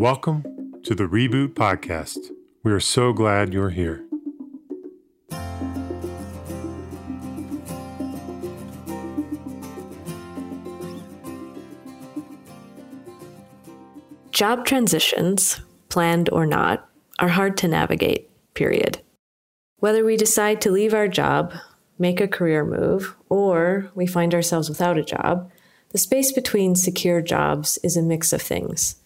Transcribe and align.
Welcome 0.00 0.44
to 0.84 0.94
the 0.94 1.04
Reboot 1.04 1.48
Podcast. 1.48 2.30
We 2.62 2.72
are 2.72 2.80
so 2.80 3.12
glad 3.12 3.52
you're 3.52 3.68
here. 3.68 4.02
Job 14.30 14.64
transitions, 14.64 15.60
planned 15.90 16.30
or 16.32 16.46
not, 16.46 16.88
are 17.18 17.28
hard 17.28 17.58
to 17.58 17.68
navigate, 17.68 18.30
period. 18.54 19.02
Whether 19.80 20.02
we 20.02 20.16
decide 20.16 20.62
to 20.62 20.70
leave 20.70 20.94
our 20.94 21.08
job, 21.08 21.52
make 21.98 22.22
a 22.22 22.26
career 22.26 22.64
move, 22.64 23.16
or 23.28 23.90
we 23.94 24.06
find 24.06 24.32
ourselves 24.32 24.70
without 24.70 24.96
a 24.96 25.04
job, 25.04 25.50
the 25.90 25.98
space 25.98 26.32
between 26.32 26.74
secure 26.74 27.20
jobs 27.20 27.78
is 27.82 27.96
a 27.96 28.02
mix 28.02 28.32
of 28.32 28.42
things. 28.42 28.96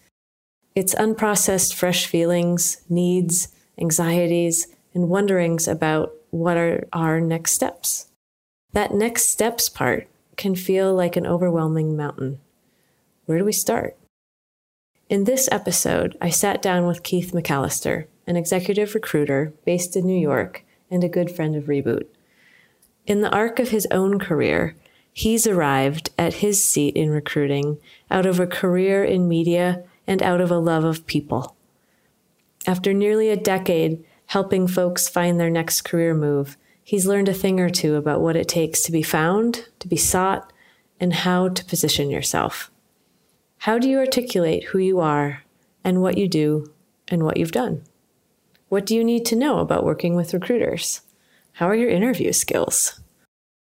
It's 0.75 0.95
unprocessed 0.95 1.73
fresh 1.73 2.05
feelings, 2.05 2.81
needs, 2.89 3.49
anxieties, 3.79 4.67
and 4.93 5.09
wonderings 5.09 5.67
about 5.67 6.13
what 6.29 6.57
are 6.57 6.87
our 6.93 7.19
next 7.19 7.53
steps. 7.53 8.07
That 8.73 8.93
next 8.93 9.27
steps 9.27 9.69
part 9.69 10.07
can 10.37 10.55
feel 10.55 10.93
like 10.93 11.15
an 11.15 11.25
overwhelming 11.25 11.95
mountain. 11.95 12.39
Where 13.25 13.37
do 13.37 13.45
we 13.45 13.53
start? 13.53 13.97
In 15.09 15.23
this 15.23 15.47
episode, 15.51 16.17
I 16.19 16.29
sat 16.29 16.61
down 16.61 16.87
with 16.87 17.03
Keith 17.03 17.31
McAllister, 17.31 18.07
an 18.27 18.35
executive 18.35 18.93
recruiter 18.93 19.53
based 19.65 19.95
in 19.95 20.05
New 20.05 20.19
York 20.19 20.63
and 20.91 21.03
a 21.03 21.09
good 21.09 21.31
friend 21.31 21.55
of 21.55 21.65
Reboot. 21.65 22.07
In 23.05 23.21
the 23.21 23.31
arc 23.31 23.59
of 23.59 23.69
his 23.69 23.87
own 23.91 24.19
career, 24.19 24.75
he's 25.15 25.47
arrived 25.47 26.09
at 26.17 26.35
his 26.35 26.61
seat 26.61 26.93
in 26.93 27.09
recruiting 27.09 27.77
out 28.11 28.25
of 28.25 28.37
a 28.37 28.45
career 28.45 29.01
in 29.01 29.29
media 29.29 29.81
and 30.05 30.21
out 30.21 30.41
of 30.41 30.51
a 30.51 30.57
love 30.57 30.83
of 30.83 31.07
people. 31.07 31.55
After 32.67 32.91
nearly 32.91 33.29
a 33.29 33.37
decade 33.37 34.03
helping 34.25 34.67
folks 34.67 35.07
find 35.07 35.39
their 35.39 35.49
next 35.49 35.83
career 35.83 36.13
move, 36.13 36.57
he's 36.83 37.05
learned 37.05 37.29
a 37.29 37.33
thing 37.33 37.61
or 37.61 37.69
two 37.69 37.95
about 37.95 38.19
what 38.19 38.35
it 38.35 38.49
takes 38.49 38.81
to 38.81 38.91
be 38.91 39.01
found, 39.01 39.69
to 39.79 39.87
be 39.87 39.95
sought, 39.95 40.51
and 40.99 41.13
how 41.13 41.47
to 41.47 41.63
position 41.63 42.09
yourself. 42.09 42.69
How 43.59 43.79
do 43.79 43.87
you 43.87 43.99
articulate 43.99 44.65
who 44.65 44.79
you 44.79 44.99
are 44.99 45.43
and 45.81 46.01
what 46.01 46.17
you 46.17 46.27
do 46.27 46.73
and 47.07 47.23
what 47.23 47.37
you've 47.37 47.53
done? 47.53 47.83
What 48.67 48.85
do 48.85 48.93
you 48.93 49.03
need 49.03 49.25
to 49.27 49.37
know 49.37 49.59
about 49.59 49.85
working 49.85 50.17
with 50.17 50.33
recruiters? 50.33 51.01
How 51.53 51.69
are 51.69 51.75
your 51.75 51.89
interview 51.89 52.33
skills? 52.33 52.99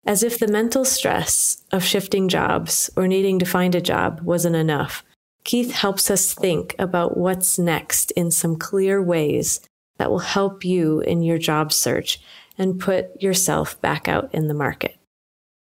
As 0.06 0.22
if 0.22 0.38
the 0.38 0.48
mental 0.48 0.84
stress 0.84 1.62
of 1.72 1.83
shifting 1.83 2.28
jobs 2.28 2.91
or 2.97 3.08
needing 3.08 3.38
to 3.38 3.47
find 3.47 3.74
a 3.74 3.80
job 3.80 4.20
wasn't 4.22 4.56
enough, 4.56 5.05
Keith 5.44 5.72
helps 5.72 6.11
us 6.11 6.34
think 6.34 6.74
about 6.78 7.16
what's 7.16 7.58
next 7.58 8.11
in 8.12 8.30
some 8.30 8.56
clear 8.56 9.02
ways 9.02 9.61
that 9.98 10.11
will 10.11 10.19
help 10.19 10.64
you 10.64 11.00
in 11.00 11.22
your 11.22 11.38
job 11.38 11.72
search 11.72 12.20
and 12.58 12.80
put 12.80 13.20
yourself 13.22 13.80
back 13.80 14.08
out 14.08 14.33
in 14.34 14.48
the 14.48 14.55
market. 14.55 14.96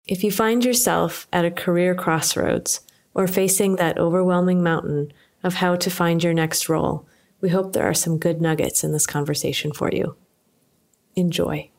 If 0.07 0.25
you 0.25 0.31
find 0.31 0.65
yourself 0.65 1.27
at 1.33 1.45
a 1.45 1.51
career 1.51 1.95
crossroads, 1.95 2.81
or 3.15 3.27
facing 3.27 3.77
that 3.77 3.99
overwhelming 3.99 4.63
mountain 4.63 5.13
of 5.43 5.55
how 5.55 5.77
to 5.77 5.91
find 5.91 6.23
your 6.23 6.35
next 6.35 6.69
role, 6.69 7.07
we 7.41 7.51
hope 7.51 7.73
there 7.73 7.89
are 7.89 7.95
some 7.95 8.19
good 8.19 8.41
nuggets 8.41 8.85
in 8.85 8.93
this 8.93 9.07
conversation 9.07 9.73
for 9.73 9.91
you. 9.93 10.17
Enjoy. 11.15 11.72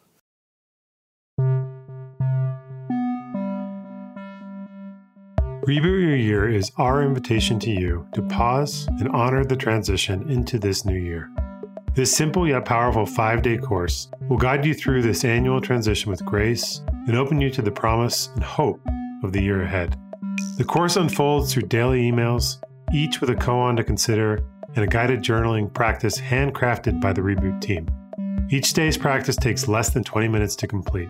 Reboot 5.65 6.01
Your 6.01 6.15
Year 6.17 6.49
is 6.49 6.73
our 6.75 7.01
invitation 7.03 7.57
to 7.59 7.69
you 7.71 8.05
to 8.15 8.21
pause 8.23 8.85
and 8.99 9.07
honor 9.07 9.45
the 9.45 9.55
transition 9.55 10.29
into 10.29 10.59
this 10.59 10.83
new 10.83 10.97
year. 10.97 11.31
This 11.95 12.13
simple 12.13 12.45
yet 12.45 12.65
powerful 12.65 13.05
five 13.05 13.41
day 13.41 13.55
course 13.55 14.09
will 14.27 14.35
guide 14.35 14.65
you 14.65 14.73
through 14.73 15.03
this 15.03 15.23
annual 15.23 15.61
transition 15.61 16.11
with 16.11 16.25
grace 16.25 16.81
and 17.07 17.15
open 17.15 17.39
you 17.39 17.49
to 17.51 17.61
the 17.61 17.71
promise 17.71 18.29
and 18.35 18.43
hope 18.43 18.85
of 19.23 19.31
the 19.31 19.41
year 19.41 19.61
ahead. 19.63 19.97
The 20.57 20.65
course 20.65 20.97
unfolds 20.97 21.53
through 21.53 21.69
daily 21.69 22.11
emails, 22.11 22.61
each 22.93 23.21
with 23.21 23.29
a 23.29 23.35
koan 23.35 23.77
to 23.77 23.85
consider 23.85 24.43
and 24.75 24.83
a 24.83 24.87
guided 24.87 25.21
journaling 25.21 25.73
practice 25.73 26.19
handcrafted 26.19 26.99
by 26.99 27.13
the 27.13 27.21
Reboot 27.21 27.61
team. 27.61 27.87
Each 28.51 28.73
day's 28.73 28.97
practice 28.97 29.37
takes 29.37 29.69
less 29.69 29.91
than 29.91 30.03
20 30.03 30.27
minutes 30.27 30.57
to 30.57 30.67
complete. 30.67 31.07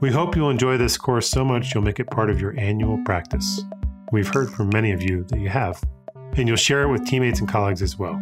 We 0.00 0.12
hope 0.12 0.36
you'll 0.36 0.50
enjoy 0.50 0.76
this 0.76 0.96
course 0.96 1.28
so 1.28 1.44
much 1.44 1.74
you'll 1.74 1.82
make 1.82 1.98
it 1.98 2.08
part 2.08 2.30
of 2.30 2.40
your 2.40 2.54
annual 2.56 2.98
practice. 3.04 3.62
We've 4.12 4.28
heard 4.28 4.48
from 4.48 4.70
many 4.72 4.92
of 4.92 5.02
you 5.02 5.24
that 5.24 5.40
you 5.40 5.48
have, 5.48 5.82
and 6.36 6.46
you'll 6.46 6.56
share 6.56 6.84
it 6.84 6.88
with 6.88 7.04
teammates 7.04 7.40
and 7.40 7.48
colleagues 7.48 7.82
as 7.82 7.98
well. 7.98 8.14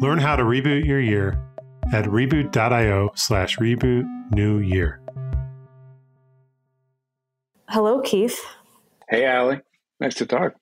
Learn 0.00 0.18
how 0.18 0.34
to 0.34 0.42
reboot 0.42 0.84
your 0.84 1.00
year 1.00 1.40
at 1.92 2.06
reboot.io 2.06 3.10
slash 3.14 3.58
reboot 3.58 4.08
new 4.32 4.58
year. 4.58 5.00
Hello, 7.68 8.00
Keith. 8.00 8.44
Hey, 9.08 9.24
Ali. 9.24 9.60
Nice 10.00 10.16
to 10.16 10.26
talk. 10.26 10.54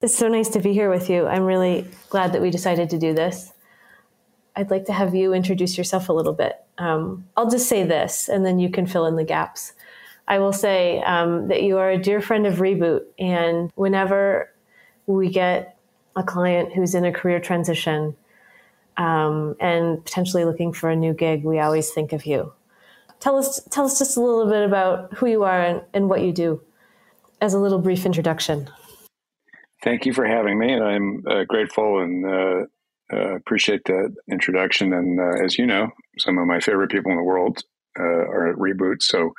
It's 0.00 0.16
so 0.16 0.26
nice 0.26 0.48
to 0.50 0.60
be 0.60 0.72
here 0.72 0.88
with 0.88 1.10
you. 1.10 1.26
I'm 1.26 1.44
really 1.44 1.86
glad 2.08 2.32
that 2.32 2.40
we 2.40 2.50
decided 2.50 2.88
to 2.90 2.98
do 2.98 3.12
this. 3.12 3.52
I'd 4.56 4.70
like 4.70 4.86
to 4.86 4.92
have 4.92 5.14
you 5.14 5.34
introduce 5.34 5.76
yourself 5.76 6.08
a 6.08 6.12
little 6.14 6.32
bit. 6.32 6.56
Um, 6.78 7.26
I'll 7.36 7.50
just 7.50 7.68
say 7.68 7.84
this, 7.84 8.28
and 8.28 8.46
then 8.46 8.58
you 8.58 8.70
can 8.70 8.86
fill 8.86 9.04
in 9.04 9.16
the 9.16 9.24
gaps. 9.24 9.74
I 10.32 10.38
will 10.38 10.54
say 10.54 11.02
um, 11.02 11.48
that 11.48 11.62
you 11.62 11.76
are 11.76 11.90
a 11.90 11.98
dear 11.98 12.22
friend 12.22 12.46
of 12.46 12.54
Reboot, 12.54 13.02
and 13.18 13.70
whenever 13.74 14.48
we 15.04 15.28
get 15.28 15.76
a 16.16 16.22
client 16.22 16.72
who's 16.72 16.94
in 16.94 17.04
a 17.04 17.12
career 17.12 17.38
transition 17.38 18.16
um, 18.96 19.54
and 19.60 20.02
potentially 20.02 20.46
looking 20.46 20.72
for 20.72 20.88
a 20.88 20.96
new 20.96 21.12
gig, 21.12 21.44
we 21.44 21.58
always 21.58 21.90
think 21.90 22.14
of 22.14 22.24
you. 22.24 22.50
Tell 23.20 23.36
us, 23.36 23.62
tell 23.70 23.84
us 23.84 23.98
just 23.98 24.16
a 24.16 24.22
little 24.22 24.50
bit 24.50 24.64
about 24.64 25.12
who 25.12 25.26
you 25.26 25.42
are 25.42 25.60
and, 25.60 25.82
and 25.92 26.08
what 26.08 26.22
you 26.22 26.32
do 26.32 26.62
as 27.42 27.52
a 27.52 27.58
little 27.58 27.78
brief 27.78 28.06
introduction. 28.06 28.70
Thank 29.82 30.06
you 30.06 30.14
for 30.14 30.24
having 30.24 30.58
me, 30.58 30.72
and 30.72 30.82
I'm 30.82 31.24
uh, 31.30 31.44
grateful 31.44 32.00
and 32.00 32.24
uh, 32.24 32.64
uh, 33.12 33.34
appreciate 33.34 33.84
that 33.84 34.14
introduction. 34.30 34.94
And 34.94 35.20
uh, 35.20 35.44
as 35.44 35.58
you 35.58 35.66
know, 35.66 35.90
some 36.16 36.38
of 36.38 36.46
my 36.46 36.58
favorite 36.58 36.90
people 36.90 37.10
in 37.10 37.18
the 37.18 37.22
world 37.22 37.62
uh, 37.98 38.50
at 38.50 38.56
Reboot, 38.56 39.02
so 39.02 39.32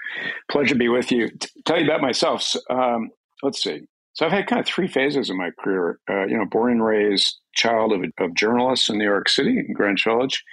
pleasure 0.49 0.73
to 0.73 0.79
be 0.79 0.89
with 0.89 1.11
you. 1.11 1.29
T- 1.29 1.49
tell 1.65 1.79
you 1.79 1.85
about 1.85 2.01
myself. 2.01 2.41
So, 2.41 2.59
um, 2.69 3.09
let's 3.41 3.61
see. 3.61 3.81
So 4.13 4.25
I've 4.25 4.31
had 4.31 4.47
kind 4.47 4.59
of 4.59 4.67
three 4.67 4.87
phases 4.87 5.29
in 5.29 5.37
my 5.37 5.49
career. 5.59 5.99
Uh, 6.09 6.25
you 6.25 6.37
know, 6.37 6.45
born 6.45 6.73
and 6.73 6.85
raised 6.85 7.39
child 7.55 7.93
of, 7.93 8.03
of 8.19 8.35
journalists 8.35 8.89
in 8.89 8.97
New 8.97 9.05
York 9.05 9.29
City, 9.29 9.57
in 9.59 9.73
Greenwich 9.73 10.03
Village. 10.03 10.43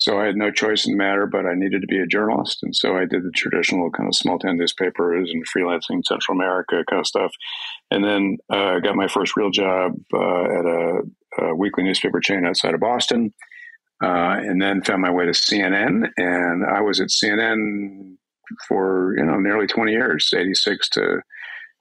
So 0.00 0.18
I 0.18 0.24
had 0.24 0.36
no 0.36 0.50
choice 0.50 0.86
in 0.86 0.92
the 0.92 0.98
matter, 0.98 1.26
but 1.26 1.44
I 1.44 1.54
needed 1.54 1.82
to 1.82 1.86
be 1.86 1.98
a 1.98 2.06
journalist. 2.06 2.62
And 2.62 2.74
so 2.74 2.96
I 2.96 3.04
did 3.04 3.22
the 3.22 3.30
traditional 3.32 3.90
kind 3.90 4.08
of 4.08 4.16
small 4.16 4.38
town 4.38 4.56
newspapers 4.56 5.30
and 5.30 5.44
freelancing 5.46 6.04
Central 6.06 6.38
America 6.38 6.82
kind 6.88 7.00
of 7.00 7.06
stuff. 7.06 7.32
And 7.90 8.02
then 8.02 8.38
I 8.50 8.76
uh, 8.76 8.78
got 8.80 8.96
my 8.96 9.08
first 9.08 9.36
real 9.36 9.50
job 9.50 9.92
uh, 10.14 10.44
at 10.44 10.64
a, 10.64 11.02
a, 11.40 11.54
weekly 11.54 11.84
newspaper 11.84 12.18
chain 12.18 12.46
outside 12.46 12.72
of 12.72 12.80
Boston. 12.80 13.34
Uh, 14.02 14.36
and 14.40 14.62
then 14.62 14.82
found 14.82 15.02
my 15.02 15.10
way 15.10 15.26
to 15.26 15.32
CNN. 15.32 16.08
And 16.16 16.64
I 16.64 16.80
was 16.80 17.00
at 17.00 17.08
CNN 17.08 18.16
for, 18.66 19.14
you 19.18 19.24
know, 19.24 19.38
nearly 19.38 19.66
20 19.66 19.92
years, 19.92 20.32
86 20.34 20.88
to 20.90 21.20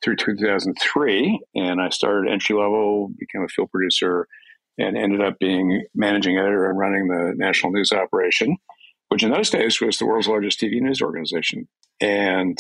through 0.04 0.16
2003. 0.16 1.42
And 1.56 1.82
I 1.82 1.90
started 1.90 2.32
entry 2.32 2.56
level, 2.56 3.10
became 3.18 3.44
a 3.44 3.48
field 3.48 3.72
producer 3.72 4.28
and 4.78 4.98
ended 4.98 5.22
up 5.22 5.38
being 5.40 5.86
managing 5.94 6.38
editor 6.38 6.70
and 6.70 6.80
running 6.80 7.08
the 7.08 7.34
national 7.36 7.74
news 7.74 7.92
operation, 7.92 8.56
which 9.10 9.24
in 9.24 9.32
those 9.32 9.50
days 9.50 9.82
was 9.82 9.98
the 9.98 10.06
world's 10.06 10.28
largest 10.28 10.60
TV 10.60 10.82
news 10.82 11.02
organization. 11.02 11.68
And 12.00 12.58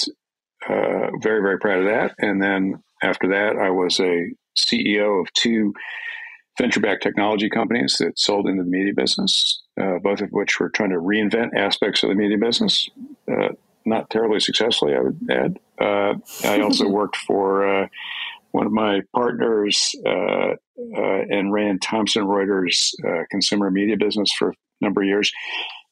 uh, 0.67 1.11
very, 1.21 1.41
very 1.41 1.57
proud 1.59 1.79
of 1.79 1.85
that. 1.85 2.13
And 2.19 2.41
then 2.41 2.83
after 3.01 3.29
that, 3.29 3.55
I 3.55 3.69
was 3.69 3.99
a 3.99 4.27
CEO 4.57 5.21
of 5.21 5.31
two 5.33 5.73
venture 6.59 6.81
backed 6.81 7.01
technology 7.01 7.49
companies 7.49 7.95
that 7.99 8.19
sold 8.19 8.47
into 8.47 8.63
the 8.63 8.69
media 8.69 8.93
business, 8.93 9.63
uh, 9.81 9.97
both 10.03 10.21
of 10.21 10.29
which 10.31 10.59
were 10.59 10.69
trying 10.69 10.89
to 10.91 10.97
reinvent 10.97 11.55
aspects 11.55 12.03
of 12.03 12.09
the 12.09 12.15
media 12.15 12.37
business. 12.37 12.87
Uh, 13.31 13.49
not 13.85 14.09
terribly 14.09 14.39
successfully, 14.39 14.93
I 14.93 14.99
would 14.99 15.19
add. 15.31 15.59
Uh, 15.81 16.13
I 16.43 16.59
also 16.61 16.87
worked 16.87 17.15
for 17.15 17.83
uh, 17.83 17.87
one 18.51 18.65
of 18.65 18.73
my 18.73 19.01
partners 19.15 19.95
uh, 20.05 20.09
uh, 20.97 21.21
and 21.29 21.53
ran 21.53 21.79
Thomson 21.79 22.25
Reuters 22.25 22.91
uh, 23.07 23.23
consumer 23.31 23.71
media 23.71 23.95
business 23.97 24.31
for 24.37 24.49
a 24.49 24.53
number 24.81 25.01
of 25.01 25.07
years. 25.07 25.31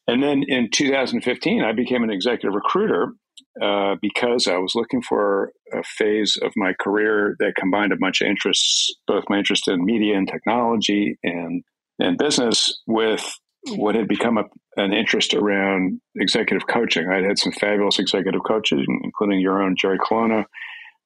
And 0.07 0.21
then 0.21 0.43
in 0.43 0.69
2015, 0.69 1.63
I 1.63 1.71
became 1.71 2.03
an 2.03 2.11
executive 2.11 2.53
recruiter 2.53 3.13
uh, 3.61 3.95
because 4.01 4.47
I 4.47 4.57
was 4.57 4.75
looking 4.75 5.01
for 5.01 5.51
a 5.73 5.83
phase 5.83 6.37
of 6.41 6.51
my 6.55 6.73
career 6.79 7.35
that 7.39 7.55
combined 7.55 7.91
a 7.91 7.97
bunch 7.97 8.21
of 8.21 8.27
interests, 8.27 8.93
both 9.07 9.23
my 9.29 9.37
interest 9.37 9.67
in 9.67 9.85
media 9.85 10.17
and 10.17 10.27
technology 10.27 11.17
and 11.23 11.63
and 11.99 12.17
business, 12.17 12.79
with 12.85 13.27
what 13.69 13.95
had 13.95 14.07
become 14.07 14.37
a, 14.37 14.43
an 14.75 14.93
interest 14.93 15.33
around 15.33 15.99
executive 16.15 16.67
coaching. 16.67 17.09
I'd 17.09 17.23
had 17.23 17.39
some 17.39 17.51
fabulous 17.53 17.97
executive 17.99 18.41
coaches, 18.47 18.85
including 19.03 19.39
your 19.39 19.63
own 19.63 19.75
Jerry 19.79 19.97
Colonna, 19.97 20.45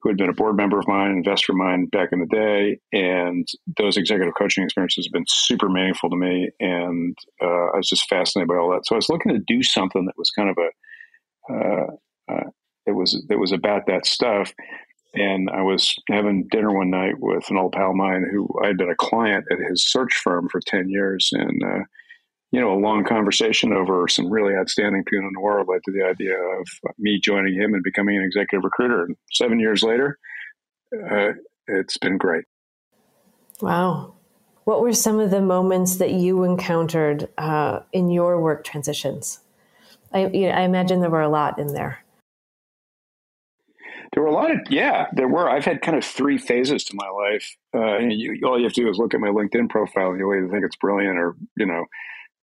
who 0.01 0.09
had 0.09 0.17
been 0.17 0.29
a 0.29 0.33
board 0.33 0.57
member 0.57 0.77
of 0.79 0.87
mine, 0.87 1.11
investor 1.11 1.53
of 1.53 1.57
mine 1.57 1.85
back 1.85 2.09
in 2.11 2.19
the 2.19 2.25
day, 2.25 2.79
and 2.91 3.47
those 3.77 3.97
executive 3.97 4.33
coaching 4.37 4.63
experiences 4.63 5.07
have 5.07 5.13
been 5.13 5.25
super 5.27 5.69
meaningful 5.69 6.09
to 6.09 6.15
me, 6.15 6.49
and 6.59 7.15
uh, 7.41 7.71
I 7.73 7.77
was 7.77 7.87
just 7.87 8.09
fascinated 8.09 8.49
by 8.49 8.55
all 8.55 8.71
that. 8.71 8.85
So 8.85 8.95
I 8.95 8.97
was 8.97 9.09
looking 9.09 9.31
to 9.33 9.39
do 9.47 9.63
something 9.63 10.05
that 10.05 10.17
was 10.17 10.31
kind 10.31 10.49
of 10.49 10.57
a 10.57 11.53
uh, 11.53 11.87
uh, 12.27 12.49
it 12.85 12.91
was 12.91 13.23
it 13.29 13.39
was 13.39 13.51
about 13.51 13.87
that 13.87 14.05
stuff. 14.05 14.53
And 15.13 15.49
I 15.49 15.61
was 15.61 15.93
having 16.09 16.47
dinner 16.49 16.71
one 16.73 16.89
night 16.89 17.15
with 17.19 17.49
an 17.49 17.57
old 17.57 17.73
pal 17.73 17.89
of 17.89 17.97
mine 17.97 18.25
who 18.31 18.47
I 18.63 18.67
had 18.67 18.77
been 18.77 18.89
a 18.89 18.95
client 18.95 19.43
at 19.51 19.59
his 19.59 19.85
search 19.85 20.13
firm 20.13 20.47
for 20.49 20.61
ten 20.61 20.89
years, 20.89 21.29
and 21.33 21.63
uh, 21.63 21.83
you 22.51 22.59
know, 22.59 22.73
a 22.73 22.79
long 22.79 23.03
conversation 23.05 23.71
over 23.71 24.07
some 24.07 24.29
really 24.29 24.53
outstanding 24.55 25.03
the 25.09 25.39
world 25.39 25.67
led 25.69 25.81
to 25.85 25.91
the 25.91 26.03
idea 26.03 26.35
of 26.35 26.67
me 26.99 27.19
joining 27.19 27.55
him 27.55 27.73
and 27.73 27.83
becoming 27.83 28.17
an 28.17 28.23
executive 28.23 28.63
recruiter. 28.63 29.05
And 29.05 29.15
seven 29.31 29.59
years 29.59 29.83
later, 29.83 30.17
uh, 30.93 31.31
it's 31.67 31.97
been 31.97 32.17
great. 32.17 32.43
Wow. 33.61 34.15
What 34.65 34.81
were 34.81 34.93
some 34.93 35.19
of 35.19 35.31
the 35.31 35.41
moments 35.41 35.95
that 35.97 36.11
you 36.11 36.43
encountered 36.43 37.29
uh, 37.37 37.79
in 37.93 38.09
your 38.09 38.39
work 38.41 38.65
transitions? 38.65 39.39
I, 40.13 40.27
you 40.27 40.49
know, 40.49 40.53
I 40.53 40.61
imagine 40.61 40.99
there 40.99 41.09
were 41.09 41.21
a 41.21 41.29
lot 41.29 41.57
in 41.57 41.73
there. 41.73 42.03
There 44.13 44.23
were 44.23 44.29
a 44.29 44.33
lot 44.33 44.51
of, 44.51 44.59
yeah, 44.69 45.07
there 45.13 45.27
were. 45.27 45.49
I've 45.49 45.63
had 45.63 45.81
kind 45.81 45.97
of 45.97 46.03
three 46.03 46.37
phases 46.37 46.83
to 46.85 46.95
my 46.95 47.07
life. 47.07 47.55
Uh, 47.73 47.97
you, 47.99 48.41
all 48.45 48.57
you 48.57 48.65
have 48.65 48.73
to 48.73 48.81
do 48.81 48.89
is 48.89 48.97
look 48.97 49.13
at 49.13 49.21
my 49.21 49.29
LinkedIn 49.29 49.69
profile 49.69 50.09
and 50.09 50.19
you'll 50.19 50.35
either 50.35 50.49
think 50.49 50.65
it's 50.65 50.75
brilliant 50.75 51.17
or, 51.17 51.35
you 51.55 51.65
know, 51.65 51.85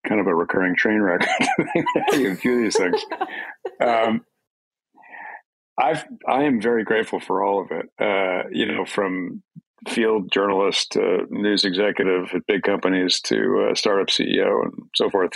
kind 0.07 0.21
of 0.21 0.27
a 0.27 0.35
recurring 0.35 0.75
train 0.77 1.01
wreck. 1.01 1.29
you 2.13 2.35
view 2.37 2.63
these 2.63 2.77
things. 2.77 3.05
Um, 3.81 4.25
I've 5.79 6.05
I 6.27 6.43
am 6.45 6.61
very 6.61 6.85
grateful 6.85 7.21
for 7.21 7.45
all 7.45 7.63
of 7.63 7.71
it. 7.71 7.87
Uh, 8.01 8.49
you 8.51 8.67
know, 8.67 8.85
from 8.85 9.43
field 9.89 10.31
journalist 10.33 10.93
to 10.93 11.27
news 11.31 11.65
executive 11.65 12.31
at 12.35 12.47
big 12.47 12.63
companies 12.63 13.21
to 13.21 13.69
uh, 13.71 13.75
startup 13.75 14.09
CEO 14.09 14.65
and 14.65 14.73
so 14.95 15.09
forth. 15.09 15.33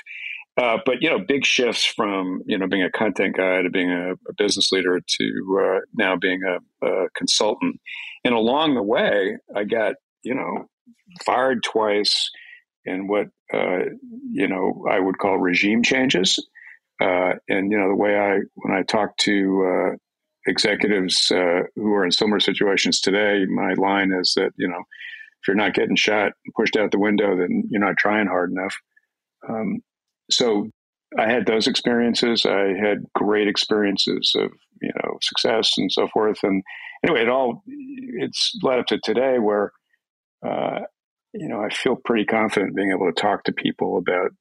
Uh, 0.60 0.78
but 0.84 1.00
you 1.00 1.08
know, 1.08 1.18
big 1.18 1.46
shifts 1.46 1.84
from 1.84 2.42
you 2.46 2.58
know 2.58 2.66
being 2.66 2.82
a 2.82 2.90
content 2.90 3.36
guy 3.36 3.62
to 3.62 3.70
being 3.70 3.90
a, 3.90 4.12
a 4.12 4.34
business 4.36 4.70
leader 4.70 5.00
to 5.06 5.60
uh, 5.62 5.80
now 5.94 6.14
being 6.16 6.42
a, 6.44 6.86
a, 6.86 7.08
consultant. 7.16 7.80
And 8.24 8.34
along 8.34 8.74
the 8.74 8.82
way, 8.82 9.38
I 9.56 9.64
got 9.64 9.94
you 10.22 10.34
know 10.34 10.66
fired 11.24 11.62
twice 11.62 12.30
in 12.84 13.08
what 13.08 13.28
uh, 13.54 13.84
you 14.30 14.46
know 14.46 14.84
I 14.90 14.98
would 14.98 15.18
call 15.18 15.38
regime 15.38 15.82
changes. 15.82 16.44
Uh, 17.00 17.32
and 17.48 17.72
you 17.72 17.78
know 17.78 17.88
the 17.88 17.96
way 17.96 18.18
I 18.18 18.40
when 18.56 18.76
I 18.76 18.82
talk 18.82 19.16
to 19.18 19.92
uh, 19.92 19.96
executives 20.46 21.32
uh, 21.34 21.62
who 21.76 21.94
are 21.94 22.04
in 22.04 22.12
similar 22.12 22.40
situations 22.40 23.00
today, 23.00 23.46
my 23.46 23.72
line 23.72 24.12
is 24.12 24.34
that 24.36 24.50
you 24.56 24.68
know 24.68 24.80
if 24.80 25.48
you're 25.48 25.56
not 25.56 25.72
getting 25.72 25.96
shot 25.96 26.32
pushed 26.54 26.76
out 26.76 26.90
the 26.90 26.98
window, 26.98 27.36
then 27.38 27.64
you're 27.70 27.80
not 27.80 27.96
trying 27.96 28.26
hard 28.26 28.50
enough. 28.50 28.74
Um, 29.48 29.80
so 30.32 30.68
I 31.18 31.30
had 31.30 31.46
those 31.46 31.66
experiences. 31.66 32.46
I 32.46 32.72
had 32.80 33.04
great 33.14 33.48
experiences 33.48 34.32
of 34.36 34.50
you 34.80 34.90
know 35.02 35.18
success 35.20 35.72
and 35.76 35.90
so 35.92 36.08
forth. 36.08 36.38
And 36.42 36.62
anyway, 37.04 37.22
it 37.22 37.28
all 37.28 37.62
it's 37.66 38.58
led 38.62 38.80
up 38.80 38.86
to 38.86 38.98
today 38.98 39.38
where 39.38 39.72
uh, 40.44 40.80
you 41.32 41.48
know, 41.48 41.62
I 41.62 41.70
feel 41.70 41.96
pretty 41.96 42.24
confident 42.24 42.76
being 42.76 42.90
able 42.90 43.10
to 43.10 43.20
talk 43.20 43.44
to 43.44 43.52
people 43.52 43.96
about 43.96 44.32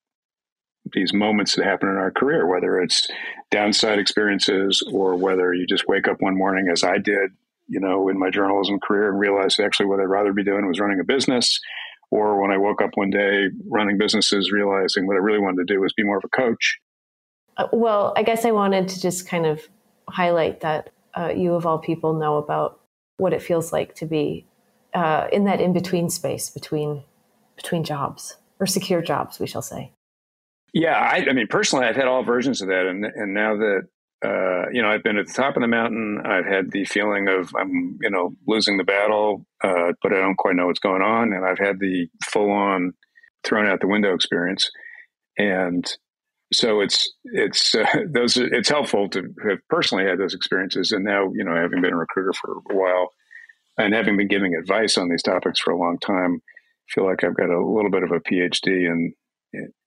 these 0.93 1.13
moments 1.13 1.55
that 1.55 1.65
happen 1.65 1.89
in 1.89 1.95
our 1.95 2.11
career, 2.11 2.45
whether 2.47 2.79
it's 2.79 3.07
downside 3.49 3.99
experiences 3.99 4.83
or 4.91 5.15
whether 5.15 5.53
you 5.53 5.65
just 5.67 5.87
wake 5.87 6.07
up 6.07 6.17
one 6.19 6.37
morning, 6.37 6.67
as 6.71 6.83
I 6.83 6.97
did, 6.97 7.31
you 7.67 7.79
know, 7.79 8.09
in 8.09 8.19
my 8.19 8.29
journalism 8.29 8.79
career 8.79 9.09
and 9.09 9.19
realize 9.19 9.59
actually 9.59 9.85
what 9.85 9.99
I'd 9.99 10.03
rather 10.03 10.33
be 10.33 10.43
doing 10.43 10.67
was 10.67 10.79
running 10.79 10.99
a 10.99 11.05
business. 11.05 11.59
Or 12.11 12.41
when 12.41 12.51
I 12.51 12.57
woke 12.57 12.81
up 12.81 12.91
one 12.95 13.09
day 13.09 13.47
running 13.67 13.97
businesses, 13.97 14.51
realizing 14.51 15.07
what 15.07 15.15
I 15.15 15.19
really 15.19 15.39
wanted 15.39 15.65
to 15.65 15.73
do 15.73 15.79
was 15.79 15.93
be 15.93 16.03
more 16.03 16.17
of 16.17 16.23
a 16.25 16.29
coach. 16.29 16.79
Uh, 17.57 17.67
well, 17.71 18.13
I 18.17 18.23
guess 18.23 18.45
I 18.45 18.51
wanted 18.51 18.89
to 18.89 19.01
just 19.01 19.27
kind 19.27 19.45
of 19.45 19.61
highlight 20.09 20.61
that 20.61 20.89
uh, 21.17 21.31
you, 21.35 21.53
of 21.53 21.65
all 21.65 21.79
people, 21.79 22.13
know 22.13 22.37
about 22.37 22.81
what 23.17 23.33
it 23.33 23.41
feels 23.41 23.71
like 23.71 23.95
to 23.95 24.05
be 24.05 24.45
uh, 24.93 25.27
in 25.31 25.45
that 25.45 25.61
in 25.61 25.73
between 25.73 26.09
space 26.09 26.49
between 26.49 27.03
between 27.55 27.83
jobs 27.83 28.37
or 28.59 28.65
secure 28.65 29.01
jobs, 29.01 29.39
we 29.39 29.47
shall 29.47 29.61
say. 29.61 29.91
Yeah, 30.73 30.97
I, 30.97 31.25
I 31.29 31.33
mean, 31.33 31.47
personally, 31.47 31.85
I've 31.85 31.95
had 31.95 32.07
all 32.07 32.23
versions 32.23 32.61
of 32.61 32.67
that, 32.69 32.85
and 32.85 33.05
and 33.05 33.33
now 33.33 33.57
that 33.57 33.87
uh, 34.23 34.69
you 34.71 34.81
know, 34.81 34.89
I've 34.89 35.03
been 35.03 35.17
at 35.17 35.27
the 35.27 35.33
top 35.33 35.55
of 35.55 35.61
the 35.61 35.67
mountain. 35.67 36.21
I've 36.23 36.45
had 36.45 36.71
the 36.71 36.85
feeling 36.85 37.27
of 37.27 37.55
I'm, 37.55 37.97
you 38.01 38.09
know, 38.09 38.35
losing 38.47 38.77
the 38.77 38.83
battle, 38.83 39.45
uh, 39.63 39.93
but 40.01 40.13
I 40.13 40.17
don't 40.17 40.37
quite 40.37 40.55
know 40.55 40.67
what's 40.67 40.79
going 40.79 41.01
on. 41.01 41.33
And 41.33 41.43
I've 41.43 41.57
had 41.57 41.79
the 41.79 42.07
full 42.25 42.51
on 42.51 42.93
thrown 43.43 43.67
out 43.67 43.81
the 43.81 43.87
window 43.87 44.13
experience. 44.13 44.69
And 45.39 45.85
so 46.53 46.81
it's 46.81 47.11
it's 47.23 47.73
uh, 47.73 47.85
those 48.13 48.37
it's 48.37 48.69
helpful 48.69 49.09
to 49.09 49.33
have 49.47 49.59
personally 49.69 50.05
had 50.05 50.19
those 50.19 50.35
experiences. 50.35 50.91
And 50.91 51.03
now, 51.03 51.31
you 51.33 51.43
know, 51.43 51.55
having 51.55 51.81
been 51.81 51.93
a 51.93 51.97
recruiter 51.97 52.33
for 52.33 52.61
a 52.69 52.75
while, 52.75 53.09
and 53.77 53.93
having 53.93 54.17
been 54.17 54.27
giving 54.27 54.53
advice 54.55 54.97
on 54.99 55.09
these 55.09 55.23
topics 55.23 55.59
for 55.59 55.71
a 55.71 55.79
long 55.79 55.97
time, 55.97 56.41
I 56.45 56.93
feel 56.93 57.05
like 57.05 57.23
I've 57.23 57.37
got 57.37 57.49
a 57.49 57.65
little 57.65 57.89
bit 57.89 58.03
of 58.03 58.11
a 58.11 58.19
PhD 58.19 58.67
in 58.67 59.13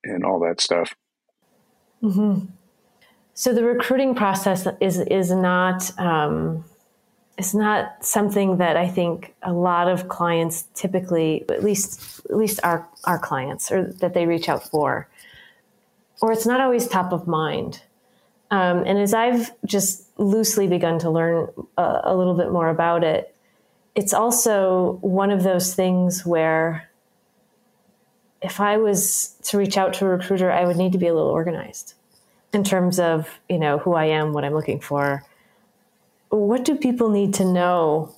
in 0.03 0.25
all 0.25 0.41
that 0.41 0.61
stuff. 0.61 0.93
Mm-hmm. 2.03 2.47
So 3.35 3.53
the 3.53 3.65
recruiting 3.65 4.15
process 4.15 4.67
is 4.81 5.01
is 5.01 5.31
not 5.33 5.91
um, 5.99 6.65
not 7.53 8.05
something 8.05 8.59
that 8.59 8.77
I 8.77 8.87
think 8.89 9.35
a 9.43 9.53
lot 9.53 9.89
of 9.89 10.09
clients 10.09 10.69
typically, 10.75 11.45
at 11.51 11.65
least 11.65 12.21
at 12.31 12.37
least 12.37 12.61
our 12.63 12.89
our 13.05 13.19
clients, 13.19 13.73
or 13.73 13.93
that 13.95 14.15
they 14.15 14.27
reach 14.27 14.49
out 14.49 14.63
for, 14.63 15.09
or 16.23 16.31
it's 16.31 16.47
not 16.47 16.61
always 16.61 16.87
top 16.87 17.13
of 17.13 17.27
mind. 17.27 17.83
Um, 18.53 18.85
and 18.87 18.99
as 18.99 19.13
I've 19.13 19.51
just 19.67 20.07
loosely 20.17 20.69
begun 20.69 21.01
to 21.01 21.11
learn 21.11 21.49
a, 21.77 22.01
a 22.05 22.17
little 22.17 22.35
bit 22.35 22.53
more 22.53 22.69
about 22.69 23.03
it, 23.03 23.35
it's 23.97 24.15
also 24.15 24.99
one 25.01 25.33
of 25.33 25.43
those 25.43 25.75
things 25.75 26.25
where 26.25 26.89
if 28.43 28.61
I 28.61 28.77
was 28.77 29.35
to 29.45 29.59
reach 29.59 29.77
out 29.77 29.95
to 29.95 30.05
a 30.05 30.09
recruiter, 30.09 30.53
I 30.53 30.67
would 30.67 30.77
need 30.77 30.93
to 30.93 30.99
be 30.99 31.09
a 31.09 31.15
little 31.15 31.31
organized 31.31 31.95
in 32.55 32.65
terms 32.65 32.99
of, 32.99 33.29
you 33.49 33.59
know, 33.59 33.79
who 33.79 33.95
I 33.95 34.07
am, 34.07 34.33
what 34.33 34.45
I'm 34.45 34.55
looking 34.55 34.81
for. 34.81 35.25
What 36.29 36.65
do 36.65 36.77
people 36.77 37.11
need 37.11 37.35
to 37.35 37.45
know? 37.45 38.15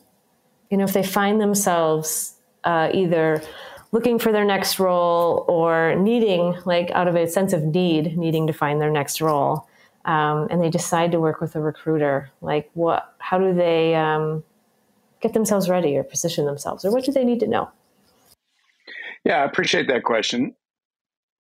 You 0.71 0.79
know, 0.79 0.85
if 0.85 0.93
they 0.93 1.03
find 1.03 1.41
themselves 1.41 2.35
uh, 2.65 2.91
either 2.93 3.43
looking 3.93 4.19
for 4.19 4.33
their 4.33 4.45
next 4.45 4.79
role 4.79 5.45
or 5.49 5.95
needing, 5.97 6.57
like 6.65 6.91
out 6.91 7.09
of 7.09 7.15
a 7.15 7.29
sense 7.29 7.53
of 7.53 7.63
need, 7.63 8.17
needing 8.17 8.47
to 8.47 8.53
find 8.53 8.81
their 8.81 8.91
next 8.91 9.21
role, 9.21 9.69
um, 10.05 10.49
and 10.51 10.63
they 10.63 10.71
decide 10.71 11.13
to 11.13 11.21
work 11.21 11.41
with 11.41 11.57
a 11.57 11.61
recruiter, 11.61 12.31
like 12.41 12.71
what, 12.75 13.15
how 13.19 13.39
do 13.39 13.55
they, 13.55 13.95
um, 13.95 14.45
get 15.21 15.33
themselves 15.33 15.69
ready 15.69 15.97
or 15.97 16.05
position 16.05 16.45
themselves, 16.45 16.85
or 16.85 16.93
what 16.93 17.05
do 17.05 17.13
they 17.13 17.25
need 17.25 17.41
to 17.41 17.47
know? 17.47 17.71
Yeah, 19.25 19.39
I 19.39 19.45
appreciate 19.45 19.89
that 19.89 20.05
question. 20.05 20.55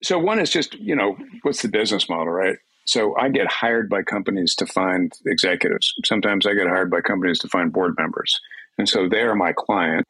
So, 0.02 0.18
one 0.18 0.38
is 0.38 0.50
just, 0.50 0.75
you 0.75 0.97
know, 0.97 1.16
what's 1.42 1.62
the 1.62 1.68
business 1.68 2.09
model, 2.09 2.32
right? 2.32 2.59
So, 2.87 3.16
I 3.16 3.28
get 3.28 3.50
hired 3.50 3.88
by 3.88 4.02
companies 4.02 4.55
to 4.57 4.66
find 4.66 5.12
executives. 5.26 5.93
Sometimes 6.05 6.47
I 6.47 6.55
get 6.55 6.69
hired 6.69 6.90
by 6.90 7.00
companies 7.00 7.38
to 7.40 7.49
find 7.49 7.73
board 7.73 7.95
members. 7.99 8.38
And 8.78 8.88
so 8.88 9.09
they 9.09 9.23
are 9.23 9.35
my 9.35 9.52
client. 9.52 10.05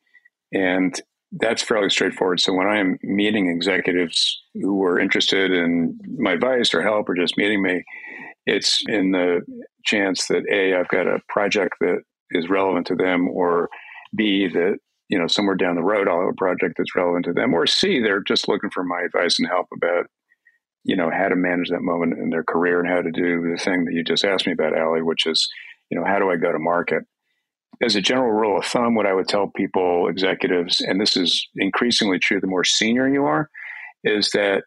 And 0.52 1.00
that's 1.32 1.62
fairly 1.62 1.90
straightforward. 1.90 2.40
So, 2.40 2.52
when 2.52 2.66
I 2.66 2.78
am 2.78 2.98
meeting 3.02 3.48
executives 3.48 4.40
who 4.54 4.82
are 4.84 5.00
interested 5.00 5.50
in 5.50 5.98
my 6.18 6.32
advice 6.32 6.74
or 6.74 6.82
help 6.82 7.08
or 7.08 7.14
just 7.14 7.38
meeting 7.38 7.62
me, 7.62 7.82
it's 8.46 8.82
in 8.86 9.10
the 9.10 9.40
chance 9.84 10.28
that 10.28 10.44
A, 10.50 10.74
I've 10.74 10.88
got 10.88 11.06
a 11.06 11.20
project 11.28 11.74
that 11.80 12.02
is 12.30 12.48
relevant 12.48 12.86
to 12.88 12.94
them, 12.94 13.28
or 13.28 13.68
B, 14.14 14.48
that 14.48 14.78
you 15.08 15.18
know 15.18 15.26
somewhere 15.26 15.56
down 15.56 15.76
the 15.76 15.82
road 15.82 16.08
I'll 16.08 16.20
have 16.20 16.30
a 16.30 16.34
project 16.34 16.74
that's 16.78 16.94
relevant 16.94 17.24
to 17.26 17.32
them, 17.32 17.54
or 17.54 17.66
C, 17.66 18.00
they're 18.00 18.22
just 18.22 18.48
looking 18.48 18.70
for 18.70 18.84
my 18.84 19.02
advice 19.02 19.38
and 19.38 19.48
help 19.48 19.66
about 19.74 20.06
you 20.86 20.94
know 20.94 21.10
how 21.10 21.28
to 21.28 21.34
manage 21.34 21.70
that 21.70 21.82
moment 21.82 22.16
in 22.16 22.30
their 22.30 22.44
career 22.44 22.78
and 22.78 22.88
how 22.88 23.02
to 23.02 23.10
do 23.10 23.42
the 23.50 23.60
thing 23.60 23.84
that 23.84 23.92
you 23.92 24.04
just 24.04 24.24
asked 24.24 24.46
me 24.46 24.52
about, 24.52 24.78
Ali, 24.78 25.02
which 25.02 25.26
is 25.26 25.48
you 25.90 25.98
know 25.98 26.06
how 26.06 26.20
do 26.20 26.30
I 26.30 26.36
go 26.36 26.52
to 26.52 26.58
market. 26.60 27.02
As 27.82 27.96
a 27.96 28.00
general 28.00 28.30
rule 28.30 28.58
of 28.58 28.64
thumb, 28.64 28.94
what 28.94 29.04
I 29.04 29.12
would 29.12 29.28
tell 29.28 29.48
people, 29.54 30.08
executives, 30.08 30.80
and 30.80 31.00
this 31.00 31.16
is 31.16 31.46
increasingly 31.56 32.18
true 32.18 32.40
the 32.40 32.46
more 32.46 32.64
senior 32.64 33.08
you 33.08 33.24
are, 33.24 33.50
is 34.04 34.30
that 34.30 34.62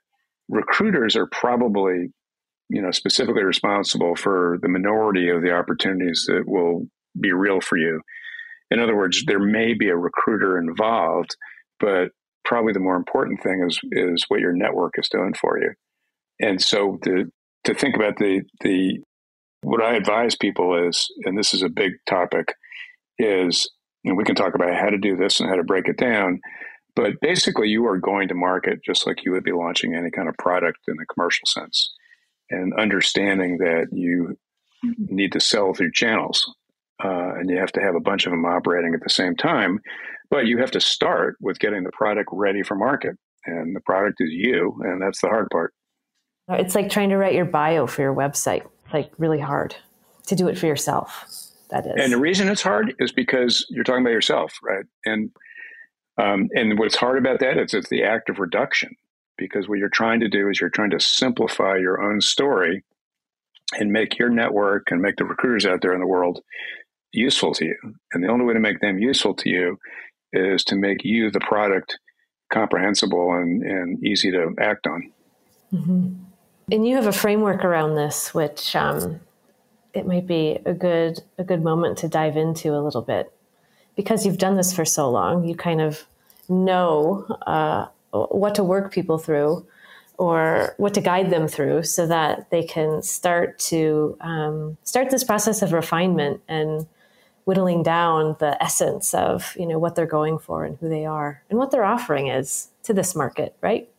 recruiters 0.49 1.15
are 1.15 1.27
probably 1.27 2.09
you 2.69 2.81
know 2.81 2.91
specifically 2.91 3.43
responsible 3.43 4.15
for 4.15 4.59
the 4.61 4.69
minority 4.69 5.29
of 5.29 5.41
the 5.41 5.53
opportunities 5.53 6.25
that 6.27 6.43
will 6.45 6.85
be 7.19 7.31
real 7.31 7.61
for 7.61 7.77
you. 7.77 8.01
In 8.71 8.79
other 8.81 8.95
words, 8.95 9.23
there 9.25 9.39
may 9.39 9.73
be 9.73 9.87
a 9.87 9.95
recruiter 9.95 10.59
involved, 10.59 11.37
but 11.79 12.09
probably 12.43 12.73
the 12.73 12.79
more 12.81 12.97
important 12.97 13.41
thing 13.41 13.65
is 13.65 13.79
is 13.93 14.25
what 14.27 14.41
your 14.41 14.53
network 14.53 14.95
is 14.97 15.07
doing 15.07 15.33
for 15.33 15.57
you. 15.57 15.71
And 16.39 16.61
so 16.61 16.97
to 17.03 17.31
to 17.65 17.73
think 17.73 17.95
about 17.95 18.17
the 18.17 18.41
the 18.61 18.99
what 19.61 19.83
I 19.83 19.95
advise 19.95 20.35
people 20.35 20.87
is, 20.87 21.07
and 21.25 21.37
this 21.37 21.53
is 21.53 21.61
a 21.61 21.69
big 21.69 21.91
topic, 22.07 22.53
is, 23.17 23.69
and 24.05 24.17
we 24.17 24.23
can 24.23 24.35
talk 24.35 24.55
about 24.55 24.73
how 24.73 24.89
to 24.89 24.97
do 24.97 25.17
this 25.17 25.39
and 25.39 25.49
how 25.49 25.55
to 25.55 25.63
break 25.63 25.87
it 25.87 25.97
down. 25.97 26.39
But 26.95 27.13
basically, 27.21 27.67
you 27.67 27.85
are 27.85 27.97
going 27.97 28.29
to 28.29 28.35
market 28.35 28.79
just 28.85 29.05
like 29.05 29.23
you 29.23 29.31
would 29.31 29.43
be 29.43 29.51
launching 29.51 29.95
any 29.95 30.11
kind 30.11 30.27
of 30.27 30.35
product 30.37 30.79
in 30.87 30.95
the 30.97 31.05
commercial 31.05 31.45
sense, 31.45 31.93
and 32.49 32.73
understanding 32.73 33.57
that 33.57 33.87
you 33.91 34.37
need 34.97 35.33
to 35.33 35.39
sell 35.39 35.73
through 35.73 35.91
channels, 35.91 36.45
uh, 37.03 37.35
and 37.35 37.49
you 37.49 37.57
have 37.57 37.71
to 37.73 37.81
have 37.81 37.95
a 37.95 38.01
bunch 38.01 38.25
of 38.25 38.31
them 38.31 38.45
operating 38.45 38.93
at 38.93 39.01
the 39.03 39.09
same 39.09 39.35
time. 39.35 39.79
But 40.29 40.45
you 40.45 40.59
have 40.59 40.71
to 40.71 40.79
start 40.79 41.35
with 41.41 41.59
getting 41.59 41.83
the 41.83 41.91
product 41.91 42.29
ready 42.31 42.63
for 42.63 42.75
market, 42.75 43.15
and 43.45 43.75
the 43.75 43.81
product 43.81 44.17
is 44.19 44.29
you, 44.31 44.79
and 44.83 45.01
that's 45.01 45.21
the 45.21 45.27
hard 45.27 45.49
part. 45.51 45.73
It's 46.49 46.75
like 46.75 46.89
trying 46.89 47.09
to 47.09 47.17
write 47.17 47.35
your 47.35 47.45
bio 47.45 47.87
for 47.87 48.01
your 48.01 48.13
website. 48.13 48.65
It's 48.85 48.93
like 48.93 49.11
really 49.17 49.39
hard 49.39 49.75
to 50.27 50.35
do 50.35 50.47
it 50.47 50.57
for 50.57 50.67
yourself. 50.67 51.25
That 51.69 51.85
is. 51.85 51.93
And 51.97 52.11
the 52.11 52.17
reason 52.17 52.47
it's 52.47 52.63
hard 52.63 52.95
is 52.99 53.11
because 53.11 53.65
you're 53.69 53.83
talking 53.83 54.01
about 54.01 54.11
yourself, 54.11 54.57
right? 54.63 54.85
And 55.05 55.31
um, 56.17 56.49
and 56.53 56.77
what's 56.77 56.95
hard 56.95 57.17
about 57.17 57.39
that 57.39 57.57
is 57.57 57.73
it's 57.73 57.89
the 57.89 58.03
act 58.03 58.29
of 58.29 58.39
reduction 58.39 58.95
because 59.37 59.69
what 59.69 59.77
you're 59.77 59.89
trying 59.89 60.19
to 60.19 60.27
do 60.27 60.49
is 60.49 60.59
you're 60.59 60.69
trying 60.69 60.89
to 60.89 60.99
simplify 60.99 61.77
your 61.77 62.01
own 62.01 62.19
story 62.19 62.83
and 63.77 63.91
make 63.91 64.17
your 64.17 64.29
network 64.29 64.91
and 64.91 65.01
make 65.01 65.15
the 65.15 65.23
recruiters 65.23 65.65
out 65.65 65.81
there 65.81 65.93
in 65.93 66.01
the 66.01 66.07
world 66.07 66.41
useful 67.13 67.53
to 67.53 67.65
you. 67.65 67.77
And 68.11 68.23
the 68.23 68.27
only 68.27 68.45
way 68.45 68.53
to 68.53 68.59
make 68.59 68.81
them 68.81 68.99
useful 68.99 69.33
to 69.35 69.49
you 69.49 69.79
is 70.33 70.63
to 70.65 70.75
make 70.75 71.03
you 71.03 71.31
the 71.31 71.39
product 71.39 71.97
comprehensible 72.51 73.33
and, 73.33 73.63
and 73.63 74.03
easy 74.03 74.31
to 74.31 74.53
act 74.59 74.87
on. 74.87 75.11
Mm-hmm. 75.71 76.23
And 76.71 76.87
you 76.87 76.95
have 76.95 77.07
a 77.07 77.11
framework 77.11 77.63
around 77.63 77.95
this, 77.95 78.33
which 78.33 78.75
um, 78.75 79.19
it 79.93 80.05
might 80.05 80.27
be 80.27 80.59
a 80.65 80.73
good 80.73 81.21
a 81.37 81.43
good 81.43 81.63
moment 81.63 81.97
to 81.99 82.07
dive 82.07 82.37
into 82.37 82.75
a 82.75 82.81
little 82.81 83.01
bit 83.01 83.31
because 83.95 84.25
you've 84.25 84.37
done 84.37 84.55
this 84.55 84.73
for 84.73 84.85
so 84.85 85.09
long. 85.09 85.43
You 85.45 85.55
kind 85.55 85.81
of 85.81 86.05
know 86.47 87.25
uh, 87.47 87.87
what 88.11 88.55
to 88.55 88.63
work 88.63 88.91
people 88.91 89.17
through 89.17 89.65
or 90.17 90.75
what 90.77 90.93
to 90.93 91.01
guide 91.01 91.29
them 91.29 91.47
through 91.47 91.83
so 91.83 92.05
that 92.05 92.49
they 92.49 92.63
can 92.63 93.01
start 93.01 93.57
to 93.57 94.17
um, 94.21 94.77
start 94.83 95.09
this 95.09 95.23
process 95.23 95.61
of 95.61 95.71
refinement 95.71 96.41
and 96.47 96.85
whittling 97.45 97.81
down 97.81 98.35
the 98.39 98.61
essence 98.61 99.13
of 99.13 99.55
you 99.57 99.65
know 99.65 99.79
what 99.79 99.95
they're 99.95 100.05
going 100.05 100.37
for 100.37 100.65
and 100.65 100.77
who 100.77 100.89
they 100.89 101.05
are 101.05 101.41
and 101.49 101.57
what 101.57 101.71
their 101.71 101.83
offering 101.83 102.27
is 102.27 102.67
to 102.83 102.93
this 102.93 103.15
market 103.15 103.55
right 103.61 103.89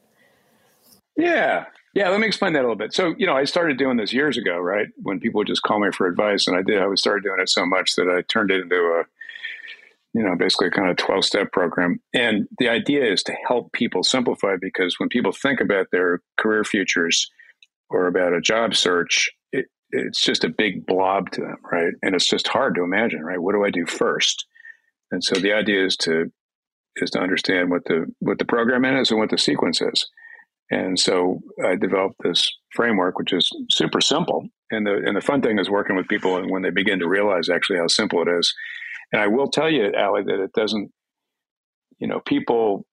yeah 1.17 1.65
yeah, 1.93 2.09
let 2.09 2.21
me 2.21 2.27
explain 2.27 2.53
that 2.53 2.61
a 2.61 2.63
little 2.63 2.77
bit. 2.77 2.95
So, 2.95 3.15
you 3.19 3.27
know, 3.27 3.37
I 3.37 3.45
started 3.45 3.77
doing 3.77 3.97
this 3.97 4.13
years 4.13 4.37
ago, 4.37 4.59
right? 4.59 4.89
When 5.03 5.19
people 5.19 5.39
would 5.39 5.49
just 5.49 5.63
call 5.63 5.81
me 5.81 5.91
for 5.91 6.07
advice, 6.07 6.47
and 6.47 6.57
I 6.57 6.63
did. 6.63 6.81
I 6.81 6.87
was 6.87 7.01
started 7.01 7.25
doing 7.25 7.41
it 7.41 7.49
so 7.49 7.67
much 7.67 7.97
that 7.97 8.09
I 8.09 8.23
turned 8.23 8.51
it 8.51 8.61
into 8.61 8.77
a, 8.77 9.05
you 10.13 10.23
know, 10.23 10.37
basically 10.37 10.69
a 10.69 10.71
kind 10.71 10.89
of 10.89 10.97
twelve 10.97 11.25
step 11.25 11.51
program. 11.53 12.01
And 12.15 12.47
the 12.59 12.69
idea 12.69 13.11
is 13.11 13.23
to 13.25 13.33
help 13.47 13.73
people 13.73 14.05
simplify 14.05 14.55
because 14.61 15.01
when 15.01 15.09
people 15.09 15.33
think 15.33 15.61
about 15.61 15.89
their 15.91 16.21
career 16.39 16.63
futures 16.63 17.29
or 17.89 18.07
about 18.07 18.35
a 18.35 18.41
job 18.41 18.77
search, 18.77 19.29
it, 19.53 19.67
it's 19.91 20.21
just 20.21 20.45
a 20.45 20.49
big 20.49 20.87
blob 20.87 21.33
to 21.33 21.41
them, 21.41 21.57
right? 21.73 21.93
And 22.03 22.15
it's 22.15 22.29
just 22.29 22.47
hard 22.47 22.77
to 22.77 22.85
imagine, 22.85 23.23
right? 23.23 23.41
What 23.41 23.53
do 23.53 23.65
I 23.65 23.71
do 23.71 23.85
first? 23.85 24.47
And 25.11 25.25
so 25.25 25.35
the 25.35 25.53
idea 25.53 25.85
is 25.85 25.97
to 25.99 26.31
is 26.97 27.11
to 27.11 27.19
understand 27.19 27.71
what 27.71 27.85
the 27.87 28.07
what 28.21 28.39
the 28.39 28.45
program 28.45 28.85
is 28.85 29.11
and 29.11 29.19
what 29.19 29.31
the 29.31 29.39
sequence 29.39 29.81
is. 29.81 30.09
And 30.71 30.99
so 30.99 31.41
I 31.65 31.75
developed 31.75 32.17
this 32.23 32.49
framework, 32.75 33.19
which 33.19 33.33
is 33.33 33.51
super 33.71 34.01
simple. 34.01 34.47
And 34.71 34.87
the 34.87 35.03
and 35.05 35.17
the 35.17 35.21
fun 35.21 35.43
thing 35.43 35.59
is 35.59 35.69
working 35.69 35.97
with 35.97 36.09
people 36.09 36.37
and 36.37 36.51
when 36.51 36.63
they 36.63 36.71
begin 36.71 37.01
to 37.01 37.09
realize 37.09 37.49
actually 37.49 37.79
how 37.79 37.89
simple 37.89 38.23
it 38.23 38.29
is. 38.29 38.53
And 39.13 39.21
I 39.21 39.27
will 39.27 39.49
tell 39.49 39.69
you, 39.69 39.93
Ali, 39.99 40.23
that 40.25 40.43
it 40.43 40.53
doesn't. 40.53 40.91
You 41.99 42.07
know, 42.07 42.21
people 42.21 42.87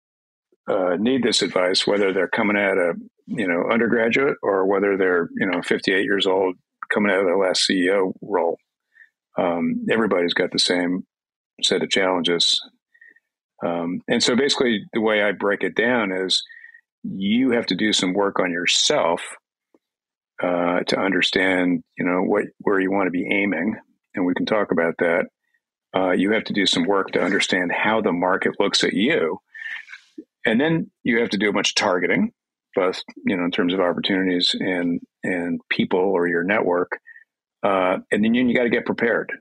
uh, 0.67 0.97
need 0.99 1.23
this 1.23 1.41
advice 1.41 1.87
whether 1.87 2.11
they're 2.11 2.27
coming 2.27 2.57
out 2.57 2.77
of 2.77 2.97
you 3.27 3.47
know 3.47 3.69
undergraduate 3.71 4.37
or 4.41 4.65
whether 4.65 4.97
they're 4.97 5.29
you 5.37 5.45
know 5.45 5.61
58 5.61 6.03
years 6.03 6.25
old 6.25 6.55
coming 6.91 7.11
out 7.11 7.19
of 7.19 7.25
their 7.25 7.37
last 7.37 7.69
CEO 7.69 8.13
role. 8.21 8.57
Um, 9.37 9.85
everybody's 9.91 10.33
got 10.33 10.51
the 10.51 10.59
same 10.59 11.05
set 11.61 11.83
of 11.83 11.89
challenges. 11.89 12.59
Um, 13.65 14.01
and 14.07 14.21
so 14.21 14.35
basically, 14.35 14.83
the 14.93 15.01
way 15.01 15.23
I 15.23 15.31
break 15.31 15.63
it 15.63 15.75
down 15.75 16.11
is 16.11 16.43
you 17.03 17.51
have 17.51 17.65
to 17.67 17.75
do 17.75 17.93
some 17.93 18.13
work 18.13 18.39
on 18.39 18.51
yourself 18.51 19.21
uh, 20.41 20.81
to 20.81 20.99
understand, 20.99 21.83
you 21.97 22.05
know, 22.05 22.21
what 22.21 22.45
where 22.59 22.79
you 22.79 22.91
want 22.91 23.07
to 23.07 23.11
be 23.11 23.27
aiming, 23.31 23.75
and 24.15 24.25
we 24.25 24.33
can 24.33 24.45
talk 24.45 24.71
about 24.71 24.95
that. 24.99 25.25
Uh, 25.95 26.11
you 26.11 26.31
have 26.31 26.43
to 26.43 26.53
do 26.53 26.65
some 26.65 26.83
work 26.83 27.11
to 27.11 27.21
understand 27.21 27.71
how 27.71 28.01
the 28.01 28.11
market 28.11 28.53
looks 28.59 28.83
at 28.83 28.93
you, 28.93 29.39
and 30.45 30.59
then 30.59 30.91
you 31.03 31.19
have 31.19 31.29
to 31.29 31.37
do 31.37 31.49
a 31.49 31.53
bunch 31.53 31.71
of 31.71 31.75
targeting, 31.75 32.31
both 32.75 33.01
you 33.25 33.35
know 33.35 33.45
in 33.45 33.51
terms 33.51 33.73
of 33.73 33.79
opportunities 33.79 34.55
and 34.59 34.99
and 35.23 35.59
people 35.69 35.99
or 35.99 36.27
your 36.27 36.43
network, 36.43 36.99
uh, 37.63 37.97
and 38.11 38.23
then 38.23 38.33
you, 38.33 38.45
you 38.47 38.55
got 38.55 38.63
to 38.63 38.69
get 38.69 38.85
prepared. 38.85 39.31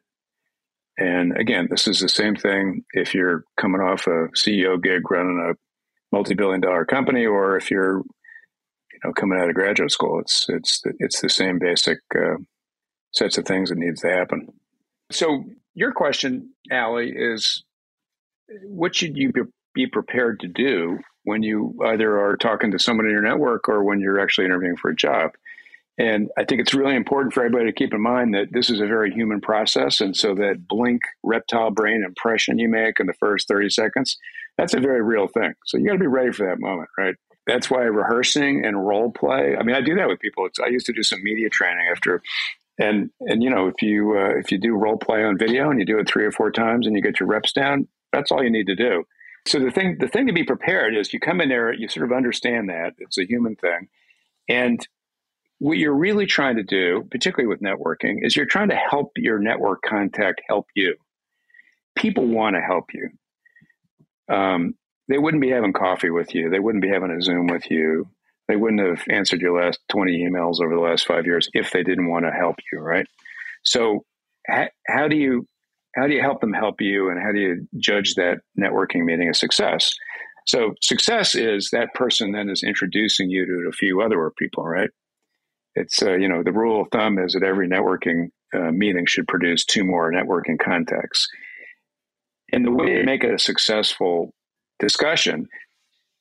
And 0.98 1.36
again, 1.36 1.68
this 1.70 1.86
is 1.86 2.00
the 2.00 2.08
same 2.08 2.36
thing 2.36 2.84
if 2.92 3.14
you're 3.14 3.44
coming 3.60 3.82
off 3.82 4.06
a 4.06 4.28
CEO 4.34 4.82
gig 4.82 5.10
running 5.10 5.38
a 5.50 5.54
multi-billion 6.12 6.60
dollar 6.60 6.84
company 6.84 7.26
or 7.26 7.56
if 7.56 7.70
you're 7.70 7.98
you 7.98 8.98
know 9.04 9.12
coming 9.12 9.38
out 9.38 9.48
of 9.48 9.54
graduate 9.54 9.90
school 9.90 10.20
it's 10.20 10.46
it's 10.48 10.82
it's 10.98 11.20
the 11.20 11.28
same 11.28 11.58
basic 11.58 11.98
uh, 12.14 12.36
sets 13.16 13.38
of 13.38 13.44
things 13.44 13.70
that 13.70 13.78
needs 13.78 14.00
to 14.02 14.08
happen. 14.08 14.48
So 15.10 15.44
your 15.74 15.92
question 15.92 16.50
Ali 16.70 17.12
is 17.14 17.64
what 18.64 18.94
should 18.94 19.16
you 19.16 19.32
be 19.74 19.86
prepared 19.86 20.40
to 20.40 20.48
do 20.48 20.98
when 21.24 21.42
you 21.42 21.76
either 21.84 22.18
are 22.18 22.36
talking 22.36 22.70
to 22.70 22.78
someone 22.78 23.06
in 23.06 23.12
your 23.12 23.22
network 23.22 23.68
or 23.68 23.82
when 23.82 24.00
you're 24.00 24.20
actually 24.20 24.44
interviewing 24.44 24.76
for 24.76 24.90
a 24.90 24.96
job 24.96 25.32
and 25.98 26.28
I 26.36 26.44
think 26.44 26.60
it's 26.60 26.74
really 26.74 26.94
important 26.94 27.32
for 27.32 27.40
everybody 27.40 27.66
to 27.66 27.72
keep 27.72 27.94
in 27.94 28.02
mind 28.02 28.34
that 28.34 28.52
this 28.52 28.68
is 28.68 28.80
a 28.80 28.86
very 28.86 29.10
human 29.10 29.40
process. 29.40 30.00
And 30.00 30.14
so 30.14 30.34
that 30.34 30.68
blink 30.68 31.02
reptile 31.22 31.70
brain 31.70 32.04
impression 32.04 32.58
you 32.58 32.68
make 32.68 33.00
in 33.00 33.06
the 33.06 33.14
first 33.14 33.48
30 33.48 33.70
seconds, 33.70 34.18
that's 34.58 34.74
a 34.74 34.80
very 34.80 35.02
real 35.02 35.26
thing. 35.26 35.54
So 35.64 35.78
you 35.78 35.86
got 35.86 35.94
to 35.94 35.98
be 35.98 36.06
ready 36.06 36.32
for 36.32 36.46
that 36.46 36.60
moment, 36.60 36.90
right? 36.98 37.14
That's 37.46 37.70
why 37.70 37.82
rehearsing 37.82 38.64
and 38.64 38.86
role 38.86 39.10
play. 39.10 39.56
I 39.56 39.62
mean, 39.62 39.76
I 39.76 39.80
do 39.80 39.94
that 39.94 40.08
with 40.08 40.20
people. 40.20 40.44
It's, 40.46 40.58
I 40.58 40.66
used 40.66 40.86
to 40.86 40.92
do 40.92 41.02
some 41.02 41.22
media 41.22 41.48
training 41.48 41.86
after, 41.90 42.20
and 42.78 43.10
and 43.20 43.40
you 43.40 43.50
know, 43.50 43.68
if 43.68 43.80
you 43.80 44.18
uh, 44.18 44.36
if 44.36 44.50
you 44.50 44.58
do 44.58 44.74
role 44.74 44.98
play 44.98 45.22
on 45.22 45.38
video 45.38 45.70
and 45.70 45.78
you 45.78 45.86
do 45.86 45.98
it 45.98 46.08
three 46.08 46.24
or 46.24 46.32
four 46.32 46.50
times 46.50 46.88
and 46.88 46.96
you 46.96 47.02
get 47.02 47.20
your 47.20 47.28
reps 47.28 47.52
down, 47.52 47.86
that's 48.12 48.32
all 48.32 48.42
you 48.42 48.50
need 48.50 48.66
to 48.66 48.74
do. 48.74 49.04
So 49.46 49.60
the 49.60 49.70
thing 49.70 49.98
the 50.00 50.08
thing 50.08 50.26
to 50.26 50.32
be 50.32 50.42
prepared 50.42 50.96
is 50.96 51.12
you 51.12 51.20
come 51.20 51.40
in 51.40 51.48
there, 51.48 51.72
you 51.72 51.88
sort 51.88 52.10
of 52.10 52.16
understand 52.16 52.68
that 52.68 52.94
it's 52.98 53.16
a 53.16 53.24
human 53.24 53.54
thing, 53.54 53.86
and 54.48 54.84
what 55.58 55.78
you're 55.78 55.94
really 55.94 56.26
trying 56.26 56.56
to 56.56 56.62
do, 56.62 57.06
particularly 57.10 57.48
with 57.48 57.60
networking, 57.60 58.18
is 58.20 58.36
you're 58.36 58.46
trying 58.46 58.68
to 58.68 58.76
help 58.76 59.12
your 59.16 59.38
network 59.38 59.80
contact 59.82 60.40
help 60.48 60.66
you. 60.74 60.94
People 61.96 62.26
want 62.26 62.56
to 62.56 62.60
help 62.60 62.86
you 62.92 63.10
um, 64.28 64.74
they 65.08 65.18
wouldn't 65.18 65.40
be 65.40 65.50
having 65.50 65.72
coffee 65.72 66.10
with 66.10 66.34
you. 66.34 66.50
They 66.50 66.58
wouldn't 66.58 66.82
be 66.82 66.90
having 66.90 67.10
a 67.10 67.22
Zoom 67.22 67.46
with 67.46 67.70
you. 67.70 68.08
They 68.48 68.56
wouldn't 68.56 68.86
have 68.86 69.04
answered 69.08 69.40
your 69.40 69.60
last 69.60 69.80
20 69.90 70.24
emails 70.24 70.60
over 70.60 70.74
the 70.74 70.80
last 70.80 71.06
five 71.06 71.26
years 71.26 71.48
if 71.52 71.72
they 71.72 71.82
didn't 71.82 72.08
want 72.08 72.24
to 72.24 72.30
help 72.30 72.56
you, 72.72 72.78
right? 72.78 73.06
So, 73.64 74.04
how, 74.46 74.68
how 74.86 75.08
do 75.08 75.16
you 75.16 75.46
how 75.96 76.06
do 76.06 76.12
you 76.12 76.20
help 76.20 76.40
them 76.40 76.52
help 76.52 76.80
you, 76.80 77.08
and 77.10 77.20
how 77.20 77.32
do 77.32 77.40
you 77.40 77.66
judge 77.78 78.14
that 78.14 78.40
networking 78.58 79.04
meeting 79.04 79.28
a 79.28 79.34
success? 79.34 79.92
So, 80.46 80.74
success 80.80 81.34
is 81.34 81.70
that 81.72 81.94
person 81.94 82.32
then 82.32 82.48
is 82.48 82.62
introducing 82.62 83.30
you 83.30 83.46
to 83.46 83.68
a 83.68 83.72
few 83.72 84.00
other 84.02 84.30
people, 84.38 84.64
right? 84.64 84.90
It's 85.76 86.02
uh, 86.02 86.14
you 86.14 86.26
know 86.28 86.42
the 86.42 86.52
rule 86.52 86.80
of 86.80 86.88
thumb 86.90 87.18
is 87.18 87.34
that 87.34 87.44
every 87.44 87.68
networking 87.68 88.30
uh, 88.54 88.72
meeting 88.72 89.06
should 89.06 89.28
produce 89.28 89.64
two 89.64 89.84
more 89.84 90.10
networking 90.10 90.58
contacts. 90.58 91.28
And 92.52 92.64
the 92.64 92.72
way 92.72 92.94
to 92.94 93.04
make 93.04 93.24
it 93.24 93.34
a 93.34 93.38
successful 93.38 94.32
discussion 94.78 95.48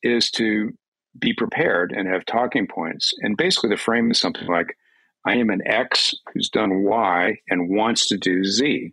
is 0.04 0.30
to 0.32 0.72
be 1.18 1.34
prepared 1.34 1.94
and 1.96 2.08
have 2.08 2.26
talking 2.26 2.68
points. 2.68 3.14
And 3.22 3.38
basically, 3.38 3.70
the 3.70 3.78
frame 3.78 4.12
is 4.12 4.20
something 4.20 4.48
like 4.48 4.76
I 5.26 5.36
am 5.36 5.50
an 5.50 5.62
X 5.66 6.14
who's 6.34 6.50
done 6.50 6.84
Y 6.84 7.38
and 7.48 7.70
wants 7.70 8.08
to 8.08 8.18
do 8.18 8.44
Z. 8.44 8.92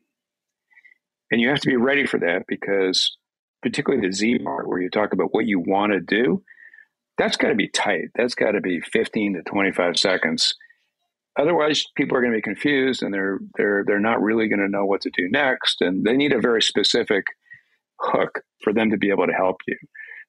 And 1.30 1.40
you 1.40 1.48
have 1.48 1.60
to 1.60 1.68
be 1.68 1.76
ready 1.76 2.06
for 2.06 2.20
that 2.20 2.44
because, 2.46 3.16
particularly 3.62 4.06
the 4.06 4.14
Z 4.14 4.38
part, 4.40 4.68
where 4.68 4.80
you 4.80 4.90
talk 4.90 5.12
about 5.12 5.32
what 5.34 5.46
you 5.46 5.58
want 5.58 5.92
to 5.92 6.00
do, 6.00 6.42
that's 7.22 7.36
got 7.36 7.50
to 7.50 7.54
be 7.54 7.68
tight. 7.68 8.08
That's 8.16 8.34
got 8.34 8.52
to 8.52 8.60
be 8.60 8.80
15 8.80 9.34
to 9.34 9.42
25 9.42 9.96
seconds. 9.96 10.56
Otherwise, 11.38 11.84
people 11.96 12.16
are 12.16 12.20
going 12.20 12.32
to 12.32 12.38
be 12.38 12.42
confused 12.42 13.02
and 13.02 13.14
they're 13.14 13.38
they're 13.56 13.84
they're 13.86 14.00
not 14.00 14.20
really 14.20 14.48
going 14.48 14.58
to 14.58 14.68
know 14.68 14.84
what 14.84 15.00
to 15.02 15.10
do 15.10 15.28
next, 15.30 15.80
and 15.80 16.04
they 16.04 16.16
need 16.16 16.32
a 16.32 16.40
very 16.40 16.60
specific 16.60 17.24
hook 18.00 18.40
for 18.62 18.72
them 18.72 18.90
to 18.90 18.98
be 18.98 19.08
able 19.08 19.26
to 19.26 19.32
help 19.32 19.58
you. 19.68 19.76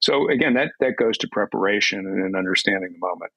So 0.01 0.29
again, 0.29 0.53
that 0.53 0.71
that 0.79 0.95
goes 0.97 1.17
to 1.19 1.27
preparation 1.29 1.99
and 2.05 2.35
understanding 2.35 2.93
the 2.93 3.05
moment. 3.05 3.31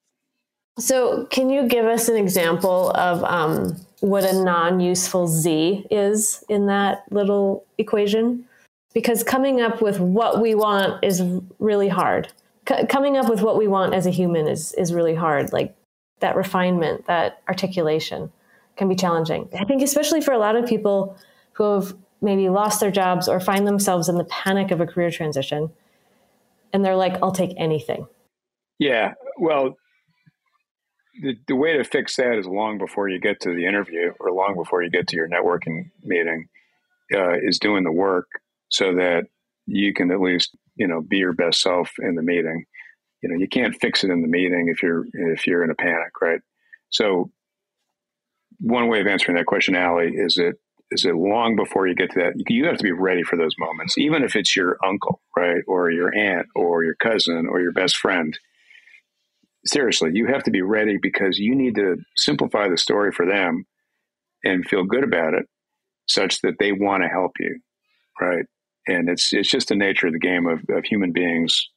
So, 0.78 1.24
can 1.30 1.48
you 1.48 1.66
give 1.66 1.86
us 1.86 2.10
an 2.10 2.16
example 2.16 2.90
of 2.90 3.24
um, 3.24 3.80
what 4.00 4.24
a 4.24 4.34
non 4.34 4.80
useful 4.80 5.26
Z 5.26 5.86
is 5.90 6.44
in 6.50 6.66
that 6.66 7.04
little 7.10 7.64
equation? 7.78 8.44
Because 8.92 9.24
coming 9.24 9.62
up 9.62 9.80
with 9.80 9.98
what 9.98 10.42
we 10.42 10.54
want 10.54 11.02
is 11.02 11.22
really 11.58 11.88
hard. 11.88 12.28
C- 12.68 12.86
coming 12.86 13.16
up 13.16 13.28
with 13.28 13.42
what 13.42 13.56
we 13.56 13.68
want 13.68 13.94
as 13.94 14.06
a 14.06 14.10
human 14.10 14.46
is, 14.46 14.72
is 14.74 14.92
really 14.92 15.14
hard. 15.14 15.52
Like 15.52 15.76
that 16.20 16.36
refinement, 16.36 17.06
that 17.06 17.42
articulation 17.48 18.32
can 18.76 18.88
be 18.88 18.94
challenging. 18.94 19.48
I 19.58 19.64
think, 19.64 19.82
especially 19.82 20.20
for 20.20 20.32
a 20.32 20.38
lot 20.38 20.56
of 20.56 20.66
people 20.66 21.16
who 21.52 21.64
have 21.74 21.94
maybe 22.20 22.48
lost 22.48 22.80
their 22.80 22.90
jobs 22.90 23.28
or 23.28 23.40
find 23.40 23.66
themselves 23.66 24.08
in 24.08 24.16
the 24.16 24.24
panic 24.24 24.70
of 24.70 24.80
a 24.80 24.86
career 24.86 25.10
transition. 25.10 25.70
And 26.72 26.84
they're 26.84 26.96
like, 26.96 27.14
I'll 27.22 27.32
take 27.32 27.54
anything. 27.56 28.06
Yeah. 28.78 29.14
Well, 29.38 29.76
the, 31.22 31.36
the 31.46 31.56
way 31.56 31.76
to 31.76 31.84
fix 31.84 32.16
that 32.16 32.38
is 32.38 32.46
long 32.46 32.78
before 32.78 33.08
you 33.08 33.18
get 33.18 33.40
to 33.40 33.54
the 33.54 33.66
interview 33.66 34.12
or 34.20 34.32
long 34.32 34.54
before 34.54 34.82
you 34.82 34.90
get 34.90 35.06
to 35.08 35.16
your 35.16 35.28
networking 35.28 35.90
meeting 36.02 36.48
uh, 37.14 37.34
is 37.42 37.58
doing 37.58 37.84
the 37.84 37.92
work 37.92 38.26
so 38.68 38.94
that 38.94 39.24
you 39.66 39.94
can 39.94 40.10
at 40.10 40.20
least 40.20 40.56
you 40.76 40.86
know 40.86 41.00
be 41.00 41.18
your 41.18 41.32
best 41.32 41.60
self 41.60 41.90
in 41.98 42.14
the 42.14 42.22
meeting 42.22 42.64
you 43.22 43.28
know 43.28 43.36
you 43.36 43.48
can't 43.48 43.76
fix 43.80 44.04
it 44.04 44.10
in 44.10 44.22
the 44.22 44.28
meeting 44.28 44.68
if 44.68 44.82
you're 44.82 45.04
if 45.12 45.46
you're 45.46 45.64
in 45.64 45.70
a 45.70 45.74
panic 45.74 46.12
right 46.20 46.40
so 46.90 47.30
one 48.58 48.88
way 48.88 49.00
of 49.00 49.06
answering 49.06 49.36
that 49.36 49.46
question 49.46 49.76
Ali 49.76 50.12
is 50.14 50.38
it 50.38 50.56
is 50.90 51.04
it 51.04 51.16
long 51.16 51.56
before 51.56 51.88
you 51.88 51.94
get 51.94 52.10
to 52.12 52.20
that 52.20 52.34
you 52.48 52.66
have 52.66 52.78
to 52.78 52.84
be 52.84 52.92
ready 52.92 53.22
for 53.22 53.36
those 53.36 53.54
moments 53.58 53.98
even 53.98 54.22
if 54.22 54.36
it's 54.36 54.56
your 54.56 54.76
uncle 54.84 55.20
right 55.36 55.62
or 55.66 55.90
your 55.90 56.14
aunt 56.16 56.46
or 56.54 56.84
your 56.84 56.94
cousin 56.94 57.46
or 57.50 57.60
your 57.60 57.72
best 57.72 57.96
friend 57.96 58.38
seriously, 59.66 60.10
you 60.14 60.26
have 60.26 60.44
to 60.44 60.50
be 60.50 60.62
ready 60.62 60.98
because 61.00 61.38
you 61.38 61.54
need 61.54 61.74
to 61.74 61.98
simplify 62.16 62.68
the 62.68 62.78
story 62.78 63.12
for 63.12 63.26
them 63.26 63.66
and 64.44 64.66
feel 64.66 64.84
good 64.84 65.04
about 65.04 65.34
it 65.34 65.46
such 66.06 66.40
that 66.42 66.54
they 66.58 66.72
want 66.72 67.02
to 67.02 67.08
help 67.08 67.32
you. 67.40 67.58
Right. 68.20 68.46
And 68.86 69.08
it's 69.08 69.32
it's 69.32 69.50
just 69.50 69.68
the 69.68 69.74
nature 69.74 70.06
of 70.06 70.12
the 70.12 70.18
game 70.18 70.46
of, 70.46 70.60
of 70.70 70.84
human 70.84 71.12
beings, 71.12 71.68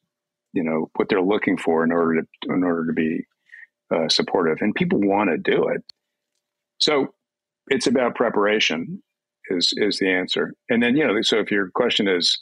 you 0.52 0.62
know, 0.62 0.90
what 0.96 1.08
they're 1.08 1.22
looking 1.22 1.56
for 1.56 1.84
in 1.84 1.92
order 1.92 2.22
to 2.22 2.52
in 2.52 2.62
order 2.62 2.86
to 2.86 2.92
be 2.92 3.26
uh, 3.94 4.08
supportive. 4.08 4.58
And 4.60 4.74
people 4.74 5.00
want 5.00 5.30
to 5.30 5.36
do 5.36 5.68
it. 5.68 5.82
So 6.78 7.14
it's 7.68 7.86
about 7.86 8.14
preparation 8.14 9.02
is 9.50 9.72
is 9.76 9.98
the 9.98 10.10
answer. 10.10 10.54
And 10.68 10.82
then, 10.82 10.96
you 10.96 11.06
know, 11.06 11.20
so 11.22 11.38
if 11.38 11.50
your 11.50 11.70
question 11.70 12.08
is, 12.08 12.38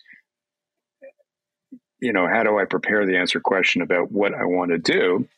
you 2.00 2.12
know, 2.12 2.28
how 2.28 2.42
do 2.42 2.58
I 2.58 2.64
prepare 2.64 3.06
the 3.06 3.16
answer 3.16 3.40
question 3.40 3.82
about 3.82 4.12
what 4.12 4.34
I 4.34 4.44
want 4.44 4.70
to 4.70 4.78
do? 4.78 5.28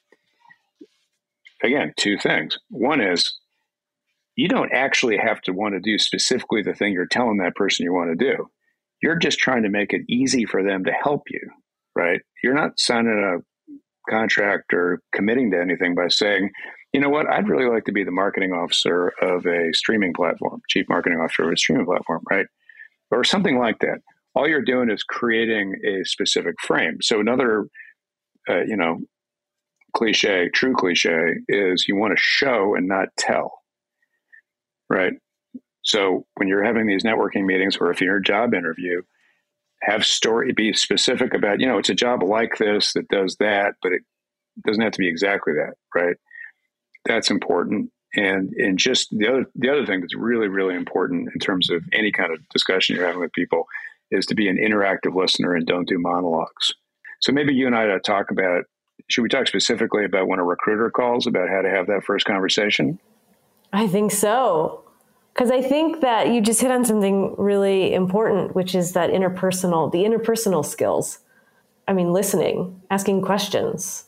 again, 1.62 1.92
two 1.96 2.16
things. 2.18 2.58
One 2.68 3.00
is 3.00 3.38
you 4.36 4.48
don't 4.48 4.72
actually 4.72 5.18
have 5.18 5.40
to 5.42 5.52
want 5.52 5.74
to 5.74 5.80
do 5.80 5.98
specifically 5.98 6.62
the 6.62 6.74
thing 6.74 6.92
you're 6.92 7.06
telling 7.06 7.38
that 7.38 7.56
person 7.56 7.84
you 7.84 7.92
want 7.92 8.10
to 8.10 8.24
do. 8.24 8.50
You're 9.02 9.18
just 9.18 9.38
trying 9.38 9.62
to 9.62 9.70
make 9.70 9.92
it 9.92 10.02
easy 10.08 10.44
for 10.44 10.62
them 10.62 10.84
to 10.84 10.92
help 10.92 11.22
you, 11.30 11.40
right? 11.96 12.20
You're 12.42 12.54
not 12.54 12.78
signing 12.78 13.18
a 13.18 14.10
contract 14.10 14.72
or 14.72 15.00
committing 15.14 15.50
to 15.52 15.60
anything 15.60 15.94
by 15.94 16.08
saying, 16.08 16.50
you 16.92 17.00
know 17.00 17.08
what, 17.08 17.28
I'd 17.28 17.48
really 17.48 17.70
like 17.70 17.84
to 17.84 17.92
be 17.92 18.04
the 18.04 18.10
marketing 18.10 18.52
officer 18.52 19.12
of 19.22 19.46
a 19.46 19.72
streaming 19.72 20.12
platform, 20.12 20.60
chief 20.68 20.86
marketing 20.88 21.18
officer 21.20 21.44
of 21.44 21.52
a 21.52 21.56
streaming 21.56 21.86
platform, 21.86 22.22
right? 22.30 22.46
Or 23.10 23.24
something 23.24 23.58
like 23.58 23.78
that. 23.80 23.98
All 24.34 24.48
you're 24.48 24.62
doing 24.62 24.90
is 24.90 25.02
creating 25.02 25.74
a 25.86 26.04
specific 26.04 26.54
frame. 26.60 26.98
So 27.00 27.20
another, 27.20 27.66
uh, 28.48 28.62
you 28.62 28.76
know, 28.76 28.98
cliche, 29.96 30.48
true 30.52 30.74
cliche, 30.74 31.34
is 31.48 31.86
you 31.88 31.96
want 31.96 32.16
to 32.16 32.22
show 32.22 32.74
and 32.74 32.86
not 32.86 33.08
tell. 33.16 33.52
Right. 34.88 35.12
So 35.82 36.26
when 36.36 36.48
you're 36.48 36.64
having 36.64 36.86
these 36.86 37.04
networking 37.04 37.44
meetings 37.44 37.76
or 37.78 37.90
if 37.90 38.00
you're 38.00 38.18
a 38.18 38.22
job 38.22 38.54
interview, 38.54 39.02
have 39.82 40.04
story 40.04 40.52
be 40.52 40.72
specific 40.72 41.32
about, 41.32 41.60
you 41.60 41.66
know, 41.66 41.78
it's 41.78 41.88
a 41.88 41.94
job 41.94 42.22
like 42.22 42.58
this 42.58 42.92
that 42.92 43.08
does 43.08 43.36
that, 43.40 43.74
but 43.82 43.92
it 43.92 44.02
doesn't 44.66 44.82
have 44.82 44.92
to 44.92 44.98
be 44.98 45.08
exactly 45.08 45.54
that, 45.54 45.74
right? 45.94 46.16
That's 47.06 47.30
important. 47.30 47.90
And 48.14 48.50
and 48.54 48.76
just 48.76 49.08
the 49.16 49.28
other 49.28 49.44
the 49.54 49.70
other 49.70 49.86
thing 49.86 50.00
that's 50.00 50.16
really, 50.16 50.48
really 50.48 50.74
important 50.74 51.28
in 51.32 51.38
terms 51.38 51.70
of 51.70 51.82
any 51.92 52.10
kind 52.10 52.32
of 52.32 52.46
discussion 52.48 52.96
you're 52.96 53.06
having 53.06 53.20
with 53.20 53.32
people 53.32 53.66
is 54.10 54.26
to 54.26 54.34
be 54.34 54.48
an 54.48 54.58
interactive 54.58 55.14
listener 55.14 55.54
and 55.54 55.64
don't 55.64 55.88
do 55.88 55.98
monologues. 55.98 56.74
So 57.20 57.32
maybe 57.32 57.54
you 57.54 57.66
and 57.66 57.76
I 57.76 57.86
talk 57.98 58.32
about 58.32 58.64
should 59.08 59.22
we 59.22 59.28
talk 59.28 59.46
specifically 59.46 60.04
about 60.04 60.26
when 60.26 60.40
a 60.40 60.44
recruiter 60.44 60.90
calls 60.90 61.26
about 61.26 61.48
how 61.48 61.62
to 61.62 61.70
have 61.70 61.86
that 61.86 62.04
first 62.04 62.26
conversation? 62.26 62.98
I 63.72 63.86
think 63.86 64.10
so. 64.10 64.84
Because 65.40 65.52
I 65.52 65.62
think 65.66 66.02
that 66.02 66.28
you 66.28 66.42
just 66.42 66.60
hit 66.60 66.70
on 66.70 66.84
something 66.84 67.34
really 67.38 67.94
important, 67.94 68.54
which 68.54 68.74
is 68.74 68.92
that 68.92 69.08
interpersonal, 69.08 69.90
the 69.90 70.04
interpersonal 70.04 70.62
skills. 70.62 71.20
I 71.88 71.94
mean, 71.94 72.12
listening, 72.12 72.82
asking 72.90 73.22
questions, 73.22 74.04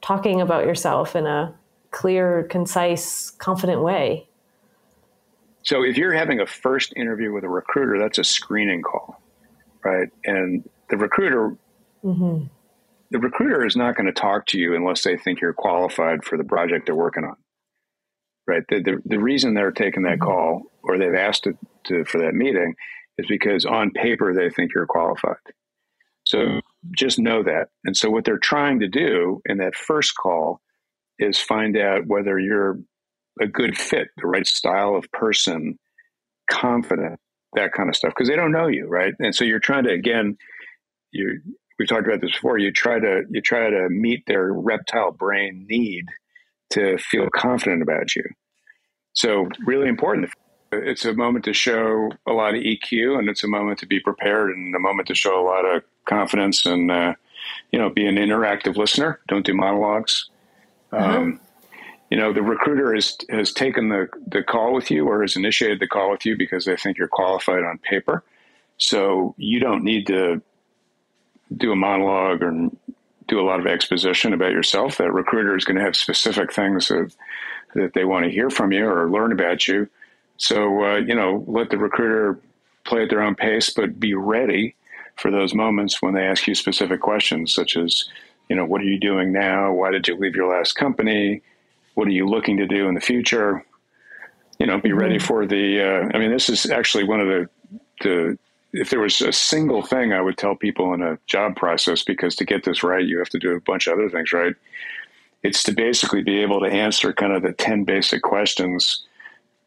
talking 0.00 0.40
about 0.40 0.64
yourself 0.64 1.14
in 1.14 1.26
a 1.26 1.54
clear, 1.90 2.44
concise, 2.44 3.28
confident 3.32 3.82
way. 3.82 4.26
So 5.60 5.84
if 5.84 5.98
you're 5.98 6.14
having 6.14 6.40
a 6.40 6.46
first 6.46 6.94
interview 6.96 7.34
with 7.34 7.44
a 7.44 7.50
recruiter, 7.50 7.98
that's 7.98 8.16
a 8.16 8.24
screening 8.24 8.80
call, 8.80 9.20
right? 9.84 10.08
And 10.24 10.66
the 10.88 10.96
recruiter 10.96 11.54
mm-hmm 12.02 12.46
the 13.10 13.18
recruiter 13.18 13.66
is 13.66 13.76
not 13.76 13.94
going 13.94 14.06
to 14.06 14.12
talk 14.12 14.46
to 14.46 14.58
you 14.58 14.74
unless 14.74 15.02
they 15.02 15.18
think 15.18 15.42
you're 15.42 15.52
qualified 15.52 16.24
for 16.24 16.38
the 16.38 16.44
project 16.44 16.86
they're 16.86 16.94
working 16.94 17.24
on. 17.24 17.36
Right. 18.46 18.62
The, 18.68 18.82
the, 18.82 19.02
the 19.04 19.18
reason 19.20 19.54
they're 19.54 19.70
taking 19.70 20.02
that 20.02 20.18
mm-hmm. 20.18 20.24
call 20.24 20.62
or 20.82 20.98
they've 20.98 21.14
asked 21.14 21.44
to, 21.44 21.56
to, 21.84 22.04
for 22.04 22.18
that 22.18 22.34
meeting 22.34 22.74
is 23.18 23.26
because 23.28 23.64
on 23.64 23.90
paper 23.92 24.34
they 24.34 24.50
think 24.50 24.72
you're 24.74 24.86
qualified. 24.86 25.36
So 26.24 26.60
just 26.96 27.18
know 27.18 27.42
that. 27.42 27.68
And 27.84 27.96
so 27.96 28.10
what 28.10 28.24
they're 28.24 28.38
trying 28.38 28.80
to 28.80 28.88
do 28.88 29.40
in 29.46 29.58
that 29.58 29.74
first 29.74 30.14
call 30.16 30.60
is 31.18 31.38
find 31.38 31.76
out 31.76 32.06
whether 32.06 32.38
you're 32.38 32.78
a 33.40 33.46
good 33.46 33.76
fit, 33.76 34.08
the 34.16 34.26
right 34.26 34.46
style 34.46 34.96
of 34.96 35.10
person, 35.12 35.78
confident, 36.50 37.18
that 37.54 37.72
kind 37.72 37.88
of 37.88 37.96
stuff, 37.96 38.12
because 38.14 38.28
they 38.28 38.36
don't 38.36 38.52
know 38.52 38.66
you, 38.66 38.86
right? 38.86 39.14
And 39.18 39.34
so 39.34 39.44
you're 39.44 39.58
trying 39.58 39.84
to 39.84 39.92
again, 39.92 40.36
you 41.12 41.40
we've 41.78 41.88
talked 41.88 42.06
about 42.06 42.20
this 42.20 42.32
before. 42.32 42.58
You 42.58 42.72
try 42.72 42.98
to 42.98 43.22
you 43.30 43.40
try 43.40 43.70
to 43.70 43.88
meet 43.88 44.24
their 44.26 44.52
reptile 44.52 45.12
brain 45.12 45.66
need 45.68 46.06
to 46.72 46.98
feel 46.98 47.28
confident 47.34 47.82
about 47.82 48.14
you. 48.14 48.24
So 49.14 49.48
really 49.64 49.88
important. 49.88 50.30
It's 50.72 51.04
a 51.04 51.12
moment 51.12 51.44
to 51.44 51.52
show 51.52 52.10
a 52.26 52.32
lot 52.32 52.54
of 52.54 52.62
EQ, 52.62 53.18
and 53.18 53.28
it's 53.28 53.44
a 53.44 53.48
moment 53.48 53.78
to 53.80 53.86
be 53.86 54.00
prepared, 54.00 54.50
and 54.50 54.74
a 54.74 54.78
moment 54.78 55.08
to 55.08 55.14
show 55.14 55.38
a 55.38 55.44
lot 55.44 55.64
of 55.66 55.82
confidence, 56.06 56.64
and 56.64 56.90
uh, 56.90 57.14
you 57.70 57.78
know, 57.78 57.90
be 57.90 58.06
an 58.06 58.16
interactive 58.16 58.76
listener. 58.76 59.20
Don't 59.28 59.44
do 59.44 59.54
monologues. 59.54 60.30
Uh-huh. 60.90 61.18
Um, 61.18 61.40
you 62.10 62.16
know, 62.16 62.32
the 62.32 62.42
recruiter 62.42 62.94
has 62.94 63.16
has 63.30 63.52
taken 63.52 63.88
the 63.88 64.08
the 64.26 64.42
call 64.42 64.72
with 64.72 64.90
you 64.90 65.06
or 65.06 65.22
has 65.22 65.36
initiated 65.36 65.80
the 65.80 65.86
call 65.86 66.10
with 66.10 66.24
you 66.24 66.36
because 66.36 66.64
they 66.64 66.76
think 66.76 66.98
you're 66.98 67.08
qualified 67.08 67.64
on 67.64 67.78
paper. 67.78 68.24
So 68.78 69.34
you 69.36 69.60
don't 69.60 69.84
need 69.84 70.06
to 70.08 70.42
do 71.54 71.72
a 71.72 71.76
monologue 71.76 72.42
or 72.42 72.70
do 73.28 73.40
a 73.40 73.46
lot 73.46 73.60
of 73.60 73.66
exposition 73.66 74.32
about 74.32 74.52
yourself. 74.52 74.98
That 74.98 75.12
recruiter 75.12 75.56
is 75.56 75.64
going 75.64 75.76
to 75.76 75.84
have 75.84 75.96
specific 75.96 76.52
things 76.52 76.88
that, 76.88 77.14
that 77.74 77.94
they 77.94 78.04
want 78.04 78.24
to 78.24 78.30
hear 78.30 78.50
from 78.50 78.72
you 78.72 78.86
or 78.86 79.10
learn 79.10 79.32
about 79.32 79.66
you. 79.68 79.88
So, 80.36 80.84
uh, 80.84 80.96
you 80.96 81.14
know, 81.14 81.44
let 81.46 81.70
the 81.70 81.78
recruiter 81.78 82.40
play 82.84 83.04
at 83.04 83.10
their 83.10 83.22
own 83.22 83.34
pace, 83.34 83.70
but 83.70 84.00
be 84.00 84.14
ready 84.14 84.74
for 85.16 85.30
those 85.30 85.54
moments 85.54 86.02
when 86.02 86.14
they 86.14 86.26
ask 86.26 86.46
you 86.46 86.54
specific 86.54 87.00
questions, 87.00 87.54
such 87.54 87.76
as, 87.76 88.08
you 88.48 88.56
know, 88.56 88.64
what 88.64 88.80
are 88.80 88.84
you 88.84 88.98
doing 88.98 89.32
now? 89.32 89.72
Why 89.72 89.90
did 89.90 90.08
you 90.08 90.16
leave 90.16 90.34
your 90.34 90.50
last 90.56 90.72
company? 90.72 91.42
What 91.94 92.08
are 92.08 92.12
you 92.12 92.26
looking 92.26 92.56
to 92.56 92.66
do 92.66 92.88
in 92.88 92.94
the 92.94 93.00
future? 93.00 93.64
You 94.58 94.66
know, 94.66 94.80
be 94.80 94.92
ready 94.92 95.16
mm-hmm. 95.16 95.26
for 95.26 95.46
the. 95.46 95.80
Uh, 95.80 96.10
I 96.14 96.18
mean, 96.18 96.30
this 96.30 96.48
is 96.48 96.70
actually 96.70 97.04
one 97.04 97.20
of 97.20 97.28
the 97.28 97.48
the 98.00 98.38
if 98.72 98.90
there 98.90 99.00
was 99.00 99.20
a 99.20 99.32
single 99.32 99.82
thing 99.82 100.12
I 100.12 100.20
would 100.20 100.38
tell 100.38 100.54
people 100.54 100.94
in 100.94 101.02
a 101.02 101.18
job 101.26 101.56
process, 101.56 102.02
because 102.02 102.34
to 102.36 102.44
get 102.44 102.64
this 102.64 102.82
right, 102.82 103.04
you 103.04 103.18
have 103.18 103.28
to 103.30 103.38
do 103.38 103.54
a 103.54 103.60
bunch 103.60 103.86
of 103.86 103.94
other 103.94 104.08
things 104.08 104.32
right. 104.32 104.54
It's 105.42 105.62
to 105.64 105.72
basically 105.72 106.22
be 106.22 106.40
able 106.40 106.60
to 106.60 106.66
answer 106.66 107.12
kind 107.12 107.32
of 107.32 107.42
the 107.42 107.52
ten 107.52 107.84
basic 107.84 108.22
questions 108.22 109.06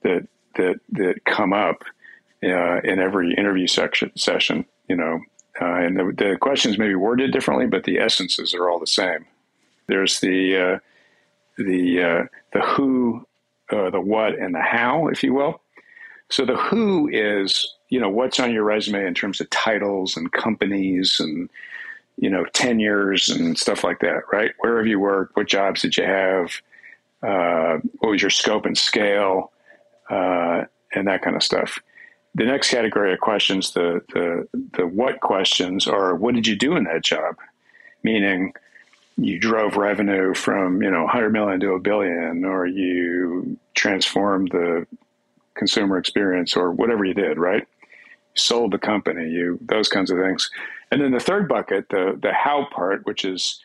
that 0.02 0.28
that 0.56 0.80
that 0.92 1.26
come 1.26 1.54
up 1.54 1.84
uh, 2.44 2.80
in 2.82 3.00
every 3.00 3.34
interview 3.36 3.68
section 3.68 4.12
session. 4.16 4.66
You 4.88 4.96
know, 4.96 5.20
uh, 5.62 5.76
and 5.76 5.98
the, 5.98 6.14
the, 6.18 6.38
questions 6.40 6.78
may 6.78 6.88
be 6.88 6.96
worded 6.96 7.32
differently, 7.32 7.68
but 7.68 7.84
the 7.84 7.98
essences 7.98 8.54
are 8.54 8.70
all 8.70 8.80
the 8.80 8.88
same. 8.88 9.26
There's 9.88 10.20
the 10.20 10.58
uh, 10.58 10.80
the 11.58 12.04
uh, 12.04 12.24
the 12.54 12.62
who, 12.62 13.26
uh, 13.72 13.90
the 13.90 14.02
what, 14.02 14.38
and 14.40 14.56
the 14.56 14.62
how, 14.62 15.08
if 15.08 15.24
you 15.24 15.34
will. 15.34 15.62
So 16.30 16.46
the 16.46 16.58
who 16.58 17.08
is 17.08 17.75
you 17.90 18.00
know 18.00 18.10
what's 18.10 18.40
on 18.40 18.52
your 18.52 18.64
resume 18.64 19.06
in 19.06 19.14
terms 19.14 19.42
of 19.42 19.50
titles 19.50 20.18
and 20.18 20.32
companies 20.32 21.20
and 21.20 21.50
you 22.18 22.30
know 22.30 22.46
tenures 22.54 23.30
and 23.30 23.58
stuff 23.58 23.84
like 23.84 24.00
that 24.00 24.22
right 24.32 24.52
where 24.60 24.78
have 24.78 24.88
you 24.88 25.00
worked 25.00 25.36
what 25.36 25.48
jobs 25.48 25.82
did 25.82 25.98
you 25.98 26.04
have 26.04 26.52
Uh, 27.24 27.80
what 28.00 28.12
was 28.12 28.22
your 28.22 28.30
scope 28.30 28.66
and 28.68 28.78
scale? 28.78 29.52
Uh, 30.10 30.66
and 30.94 31.08
that 31.08 31.24
kind 31.24 31.36
of 31.36 31.42
stuff. 31.42 31.80
The 32.36 32.46
next 32.46 32.70
category 32.70 33.14
of 33.14 33.20
questions, 33.20 33.74
the, 33.74 34.02
the, 34.14 34.48
the 34.78 34.86
what 34.86 35.22
questions, 35.22 35.88
are 35.88 36.14
what 36.14 36.36
did 36.36 36.46
you 36.46 36.56
do 36.56 36.76
in 36.76 36.84
that 36.84 37.04
job? 37.04 37.38
Meaning, 38.04 38.54
you 39.18 39.40
drove 39.40 39.76
revenue 39.78 40.34
from 40.36 40.84
you 40.84 40.92
know 40.92 41.04
100 41.04 41.32
million 41.32 41.60
to 41.62 41.72
a 41.72 41.80
billion, 41.80 42.46
or 42.46 42.68
you 42.68 43.58
transformed 43.74 44.52
the 44.52 44.86
consumer 45.56 45.98
experience, 45.98 46.56
or 46.56 46.72
whatever 46.72 47.06
you 47.06 47.14
did, 47.14 47.40
right? 47.40 47.66
Sold 48.36 48.72
the 48.72 48.78
company, 48.78 49.30
you 49.30 49.60
those 49.62 49.90
kinds 49.90 50.12
of 50.12 50.18
things. 50.18 50.50
And 50.92 51.02
then 51.02 51.12
the 51.12 51.20
third 51.20 51.48
bucket, 51.48 51.90
the 51.90 52.18
the 52.22 52.34
how 52.34 52.68
part, 52.72 53.06
which 53.06 53.26
is 53.26 53.62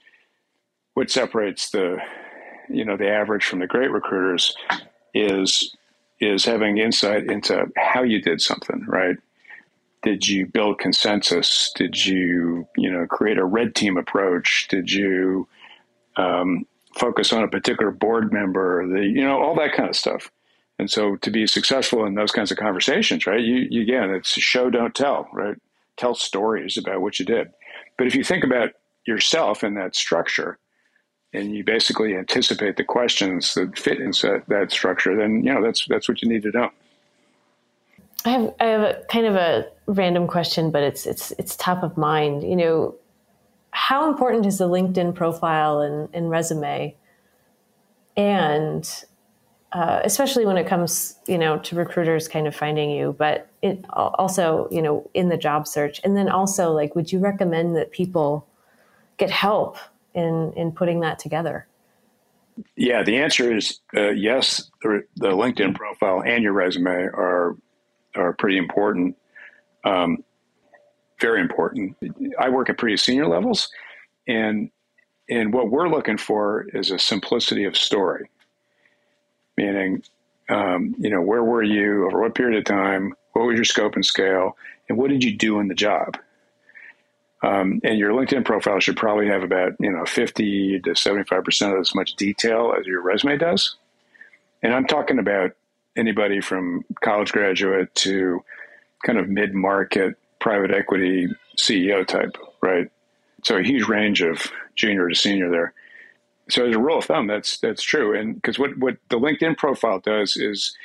what 0.94 1.10
separates 1.10 1.70
the 1.70 1.98
you 2.68 2.84
know 2.84 2.96
the 2.96 3.08
average 3.08 3.44
from 3.44 3.60
the 3.60 3.66
great 3.66 3.90
recruiters, 3.90 4.54
is 5.14 5.74
is 6.20 6.44
having 6.44 6.78
insight 6.78 7.24
into 7.24 7.66
how 7.76 8.02
you 8.02 8.20
did 8.20 8.40
something, 8.40 8.84
right? 8.86 9.16
Did 10.02 10.26
you 10.26 10.46
build 10.46 10.78
consensus? 10.78 11.70
Did 11.74 12.06
you 12.06 12.66
you 12.76 12.90
know 12.90 13.06
create 13.06 13.38
a 13.38 13.44
red 13.44 13.74
team 13.74 13.96
approach? 13.96 14.66
Did 14.68 14.90
you 14.90 15.46
um, 16.16 16.66
focus 16.98 17.32
on 17.32 17.42
a 17.42 17.48
particular 17.48 17.90
board 17.90 18.32
member? 18.32 18.86
The 18.86 19.04
you 19.04 19.22
know 19.22 19.42
all 19.42 19.54
that 19.56 19.72
kind 19.72 19.88
of 19.88 19.96
stuff. 19.96 20.30
And 20.80 20.90
so 20.90 21.16
to 21.16 21.30
be 21.30 21.46
successful 21.46 22.06
in 22.06 22.14
those 22.14 22.32
kinds 22.32 22.50
of 22.50 22.56
conversations, 22.56 23.26
right? 23.26 23.44
You, 23.44 23.68
you 23.68 23.82
again, 23.82 24.08
it's 24.08 24.30
show, 24.30 24.70
don't 24.70 24.94
tell, 24.94 25.28
right? 25.30 25.58
Tell 25.98 26.14
stories 26.14 26.78
about 26.78 27.02
what 27.02 27.18
you 27.18 27.26
did. 27.26 27.50
But 27.98 28.06
if 28.06 28.14
you 28.14 28.24
think 28.24 28.44
about 28.44 28.70
yourself 29.04 29.62
in 29.62 29.74
that 29.74 29.94
structure, 29.94 30.58
and 31.34 31.54
you 31.54 31.62
basically 31.62 32.16
anticipate 32.16 32.78
the 32.78 32.84
questions 32.84 33.52
that 33.54 33.78
fit 33.78 34.00
into 34.00 34.42
that 34.48 34.72
structure, 34.72 35.14
then 35.14 35.44
you 35.44 35.52
know 35.52 35.62
that's 35.62 35.84
that's 35.86 36.08
what 36.08 36.22
you 36.22 36.28
need 36.30 36.42
to 36.44 36.50
know. 36.50 36.70
I 38.24 38.30
have 38.30 38.54
I 38.58 38.64
have 38.64 38.80
a 38.80 39.02
kind 39.10 39.26
of 39.26 39.34
a 39.34 39.66
random 39.86 40.26
question, 40.26 40.70
but 40.70 40.82
it's 40.82 41.04
it's 41.04 41.30
it's 41.32 41.56
top 41.56 41.82
of 41.82 41.98
mind. 41.98 42.42
You 42.42 42.56
know, 42.56 42.94
how 43.72 44.08
important 44.08 44.46
is 44.46 44.56
the 44.56 44.68
LinkedIn 44.68 45.14
profile 45.14 45.80
and, 45.80 46.08
and 46.14 46.30
resume? 46.30 46.96
And 48.16 49.04
uh, 49.72 50.00
especially 50.02 50.44
when 50.44 50.56
it 50.56 50.66
comes, 50.66 51.16
you 51.28 51.38
know, 51.38 51.58
to 51.58 51.76
recruiters 51.76 52.26
kind 52.26 52.46
of 52.48 52.56
finding 52.56 52.90
you, 52.90 53.14
but 53.16 53.48
it 53.62 53.84
also, 53.90 54.68
you 54.70 54.82
know, 54.82 55.08
in 55.14 55.28
the 55.28 55.36
job 55.36 55.66
search. 55.66 56.00
And 56.02 56.16
then 56.16 56.28
also, 56.28 56.72
like, 56.72 56.96
would 56.96 57.12
you 57.12 57.20
recommend 57.20 57.76
that 57.76 57.92
people 57.92 58.46
get 59.16 59.30
help 59.30 59.76
in 60.14 60.52
in 60.56 60.72
putting 60.72 61.00
that 61.00 61.20
together? 61.20 61.68
Yeah, 62.76 63.04
the 63.04 63.18
answer 63.18 63.54
is 63.54 63.78
uh, 63.96 64.10
yes. 64.10 64.70
The, 64.82 65.04
LinkedIn 65.18 65.74
profile 65.76 66.22
and 66.26 66.42
your 66.42 66.52
resume 66.52 66.90
are 66.90 67.56
are 68.16 68.32
pretty 68.32 68.58
important, 68.58 69.16
um, 69.84 70.24
very 71.20 71.40
important. 71.40 71.96
I 72.40 72.48
work 72.48 72.68
at 72.70 72.76
pretty 72.76 72.96
senior 72.96 73.28
levels, 73.28 73.70
and 74.26 74.68
and 75.28 75.54
what 75.54 75.70
we're 75.70 75.88
looking 75.88 76.18
for 76.18 76.66
is 76.74 76.90
a 76.90 76.98
simplicity 76.98 77.64
of 77.64 77.76
story 77.76 78.28
meaning, 79.60 80.02
um, 80.48 80.94
you 80.98 81.10
know, 81.10 81.20
where 81.20 81.44
were 81.44 81.62
you 81.62 82.06
over 82.06 82.20
what 82.20 82.34
period 82.34 82.58
of 82.58 82.64
time? 82.64 83.14
What 83.32 83.46
was 83.46 83.56
your 83.56 83.64
scope 83.64 83.94
and 83.94 84.04
scale? 84.04 84.56
And 84.88 84.98
what 84.98 85.10
did 85.10 85.22
you 85.22 85.36
do 85.36 85.60
in 85.60 85.68
the 85.68 85.74
job? 85.74 86.16
Um, 87.42 87.80
and 87.84 87.98
your 87.98 88.12
LinkedIn 88.12 88.44
profile 88.44 88.80
should 88.80 88.96
probably 88.96 89.28
have 89.28 89.42
about, 89.42 89.72
you 89.80 89.90
know, 89.90 90.04
50 90.04 90.80
to 90.80 90.90
75% 90.90 91.72
of 91.72 91.80
as 91.80 91.94
much 91.94 92.16
detail 92.16 92.74
as 92.78 92.86
your 92.86 93.00
resume 93.00 93.38
does. 93.38 93.76
And 94.62 94.74
I'm 94.74 94.86
talking 94.86 95.18
about 95.18 95.52
anybody 95.96 96.40
from 96.40 96.84
college 97.00 97.32
graduate 97.32 97.94
to 97.96 98.42
kind 99.04 99.18
of 99.18 99.28
mid 99.28 99.54
market 99.54 100.16
private 100.38 100.70
equity 100.70 101.28
CEO 101.56 102.06
type, 102.06 102.36
right? 102.60 102.90
So 103.44 103.56
a 103.56 103.62
huge 103.62 103.88
range 103.88 104.22
of 104.22 104.50
junior 104.74 105.08
to 105.08 105.14
senior 105.14 105.50
there 105.50 105.74
so 106.52 106.66
as 106.66 106.74
a 106.74 106.78
rule 106.78 106.98
of 106.98 107.04
thumb, 107.04 107.26
that's 107.26 107.58
that's 107.58 107.82
true. 107.82 108.18
And 108.18 108.34
because 108.34 108.58
what 108.58 108.76
what 108.78 108.96
the 109.08 109.18
LinkedIn 109.18 109.56
profile 109.56 110.00
does 110.00 110.36
is 110.36 110.76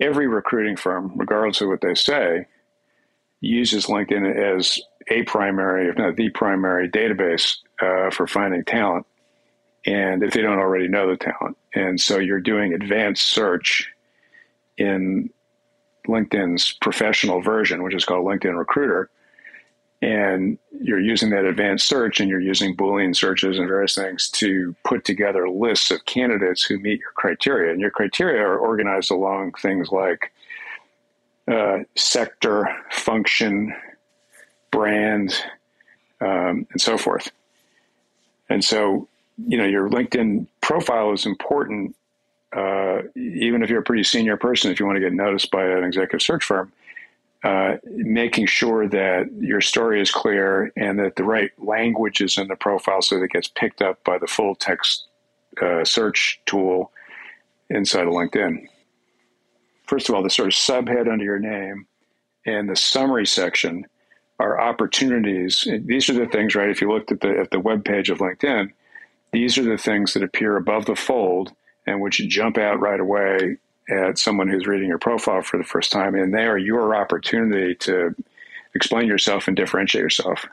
every 0.00 0.26
recruiting 0.26 0.76
firm, 0.76 1.12
regardless 1.16 1.60
of 1.60 1.68
what 1.68 1.80
they 1.80 1.94
say, 1.94 2.46
uses 3.40 3.86
LinkedIn 3.86 4.58
as 4.58 4.80
a 5.08 5.22
primary, 5.24 5.88
if 5.88 5.96
not 5.96 6.16
the 6.16 6.30
primary, 6.30 6.88
database 6.88 7.56
uh, 7.80 8.10
for 8.10 8.26
finding 8.26 8.64
talent. 8.64 9.06
And 9.86 10.22
if 10.22 10.32
they 10.32 10.42
don't 10.42 10.58
already 10.58 10.88
know 10.88 11.08
the 11.08 11.16
talent, 11.16 11.56
and 11.74 12.00
so 12.00 12.18
you're 12.18 12.40
doing 12.40 12.74
advanced 12.74 13.26
search 13.26 13.90
in 14.76 15.30
LinkedIn's 16.06 16.72
professional 16.80 17.40
version, 17.40 17.82
which 17.82 17.94
is 17.94 18.04
called 18.04 18.26
LinkedIn 18.26 18.58
Recruiter, 18.58 19.10
and 20.00 20.58
you're 20.80 21.00
using 21.00 21.30
that 21.30 21.44
advanced 21.44 21.88
search 21.88 22.20
and 22.20 22.30
you're 22.30 22.40
using 22.40 22.76
Boolean 22.76 23.16
searches 23.16 23.58
and 23.58 23.66
various 23.66 23.96
things 23.96 24.28
to 24.30 24.74
put 24.84 25.04
together 25.04 25.48
lists 25.48 25.90
of 25.90 26.04
candidates 26.04 26.62
who 26.62 26.78
meet 26.78 27.00
your 27.00 27.10
criteria. 27.16 27.72
And 27.72 27.80
your 27.80 27.90
criteria 27.90 28.42
are 28.42 28.58
organized 28.58 29.10
along 29.10 29.54
things 29.60 29.90
like 29.90 30.32
uh, 31.48 31.78
sector, 31.96 32.68
function, 32.92 33.74
brand, 34.70 35.34
um, 36.20 36.66
and 36.70 36.80
so 36.80 36.96
forth. 36.96 37.32
And 38.48 38.64
so, 38.64 39.08
you 39.48 39.58
know, 39.58 39.66
your 39.66 39.90
LinkedIn 39.90 40.46
profile 40.60 41.12
is 41.12 41.26
important, 41.26 41.96
uh, 42.52 43.02
even 43.16 43.64
if 43.64 43.70
you're 43.70 43.80
a 43.80 43.84
pretty 43.84 44.04
senior 44.04 44.36
person, 44.36 44.70
if 44.70 44.78
you 44.78 44.86
want 44.86 44.96
to 44.96 45.00
get 45.00 45.12
noticed 45.12 45.50
by 45.50 45.64
an 45.64 45.82
executive 45.82 46.22
search 46.22 46.44
firm 46.44 46.72
uh, 47.44 47.76
making 47.84 48.46
sure 48.46 48.88
that 48.88 49.26
your 49.38 49.60
story 49.60 50.00
is 50.00 50.10
clear 50.10 50.72
and 50.76 50.98
that 50.98 51.16
the 51.16 51.24
right 51.24 51.52
language 51.58 52.20
is 52.20 52.36
in 52.36 52.48
the 52.48 52.56
profile 52.56 53.00
so 53.00 53.16
that 53.16 53.24
it 53.24 53.30
gets 53.30 53.48
picked 53.48 53.80
up 53.80 54.02
by 54.04 54.18
the 54.18 54.26
full 54.26 54.54
text 54.56 55.06
uh, 55.62 55.84
search 55.84 56.40
tool 56.46 56.90
inside 57.70 58.06
of 58.06 58.12
LinkedIn. 58.12 58.66
First 59.86 60.08
of 60.08 60.14
all, 60.14 60.22
the 60.22 60.30
sort 60.30 60.48
of 60.48 60.54
subhead 60.54 61.10
under 61.10 61.24
your 61.24 61.38
name 61.38 61.86
and 62.44 62.68
the 62.68 62.76
summary 62.76 63.26
section 63.26 63.86
are 64.40 64.60
opportunities. 64.60 65.66
These 65.84 66.08
are 66.08 66.14
the 66.14 66.26
things, 66.26 66.54
right? 66.54 66.70
If 66.70 66.80
you 66.80 66.92
looked 66.92 67.12
at 67.12 67.20
the 67.20 67.38
at 67.38 67.50
the 67.50 67.60
web 67.60 67.84
page 67.84 68.10
of 68.10 68.18
LinkedIn, 68.18 68.70
these 69.32 69.58
are 69.58 69.64
the 69.64 69.78
things 69.78 70.14
that 70.14 70.22
appear 70.22 70.56
above 70.56 70.86
the 70.86 70.96
fold 70.96 71.52
and 71.86 72.00
which 72.00 72.16
jump 72.28 72.58
out 72.58 72.80
right 72.80 73.00
away 73.00 73.56
at 73.88 74.18
someone 74.18 74.48
who's 74.48 74.66
reading 74.66 74.88
your 74.88 74.98
profile 74.98 75.42
for 75.42 75.56
the 75.56 75.64
first 75.64 75.90
time, 75.90 76.14
and 76.14 76.32
they 76.32 76.44
are 76.44 76.58
your 76.58 76.94
opportunity 76.94 77.74
to 77.74 78.14
explain 78.74 79.06
yourself 79.06 79.48
and 79.48 79.56
differentiate 79.56 80.02
yourself. 80.02 80.46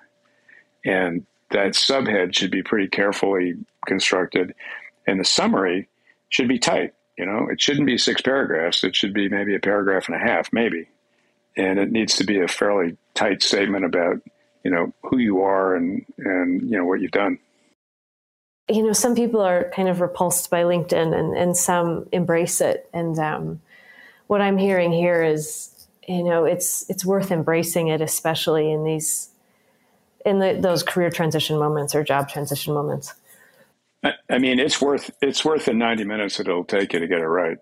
And 0.86 1.26
that 1.52 1.74
subhead 1.74 2.36
should 2.36 2.52
be 2.52 2.64
pretty 2.64 2.88
carefully 2.88 3.56
constructed, 3.86 4.54
and 5.08 5.20
the 5.20 5.26
summary 5.26 5.90
should 6.30 6.48
be 6.48 6.60
tight. 6.60 6.94
You 7.18 7.26
know, 7.26 7.48
it 7.50 7.62
shouldn't 7.62 7.86
be 7.86 7.98
six 7.98 8.22
paragraphs. 8.22 8.84
It 8.84 8.96
should 8.96 9.14
be 9.14 9.30
maybe 9.30 9.56
a 9.56 9.60
paragraph 9.60 10.08
and 10.08 10.16
a 10.16 10.20
half, 10.20 10.52
maybe. 10.52 10.90
And 11.56 11.80
it 11.80 11.92
needs 11.92 12.16
to 12.18 12.26
be 12.26 12.42
a 12.42 12.48
fairly 12.48 12.98
tight 13.14 13.42
statement 13.42 13.86
about, 13.86 14.18
you 14.64 14.72
know, 14.72 14.94
who 15.04 15.18
you 15.18 15.42
are 15.42 15.76
and 15.76 16.06
and 16.18 16.62
you 16.70 16.78
know 16.78 16.86
what 16.86 17.00
you've 17.00 17.12
done 17.12 17.40
you 18.70 18.84
know, 18.84 18.94
some 18.94 19.16
people 19.16 19.42
are 19.42 19.72
kind 19.76 19.88
of 19.88 20.02
repulsed 20.02 20.50
by 20.50 20.64
LinkedIn 20.64 21.18
and, 21.18 21.38
and 21.38 21.56
some 21.56 22.08
embrace 22.12 22.62
it. 22.62 22.90
And 22.94 23.18
um, 23.20 23.62
what 24.28 24.42
I'm 24.42 24.58
hearing 24.58 24.92
here 24.92 25.24
is, 25.24 25.72
you 26.08 26.24
know, 26.24 26.46
it's 26.46 26.90
it's 26.90 27.06
worth 27.06 27.32
embracing 27.32 27.88
it, 27.88 28.02
especially 28.02 28.72
in 28.72 28.84
these 28.84 29.30
in 30.26 30.40
the, 30.40 30.58
those 30.60 30.84
career 30.84 31.10
transition 31.10 31.58
moments 31.60 31.94
or 31.94 32.04
job 32.04 32.30
transition 32.30 32.74
moments. 32.74 33.14
I 34.30 34.38
mean, 34.38 34.60
it's 34.60 34.82
worth 34.82 35.10
it's 35.22 35.44
worth 35.44 35.66
the 35.66 35.74
90 35.74 36.04
minutes 36.04 36.38
that 36.38 36.48
it'll 36.48 36.64
take 36.64 36.94
you 36.94 37.00
to 37.00 37.08
get 37.08 37.20
it 37.20 37.28
right. 37.28 37.58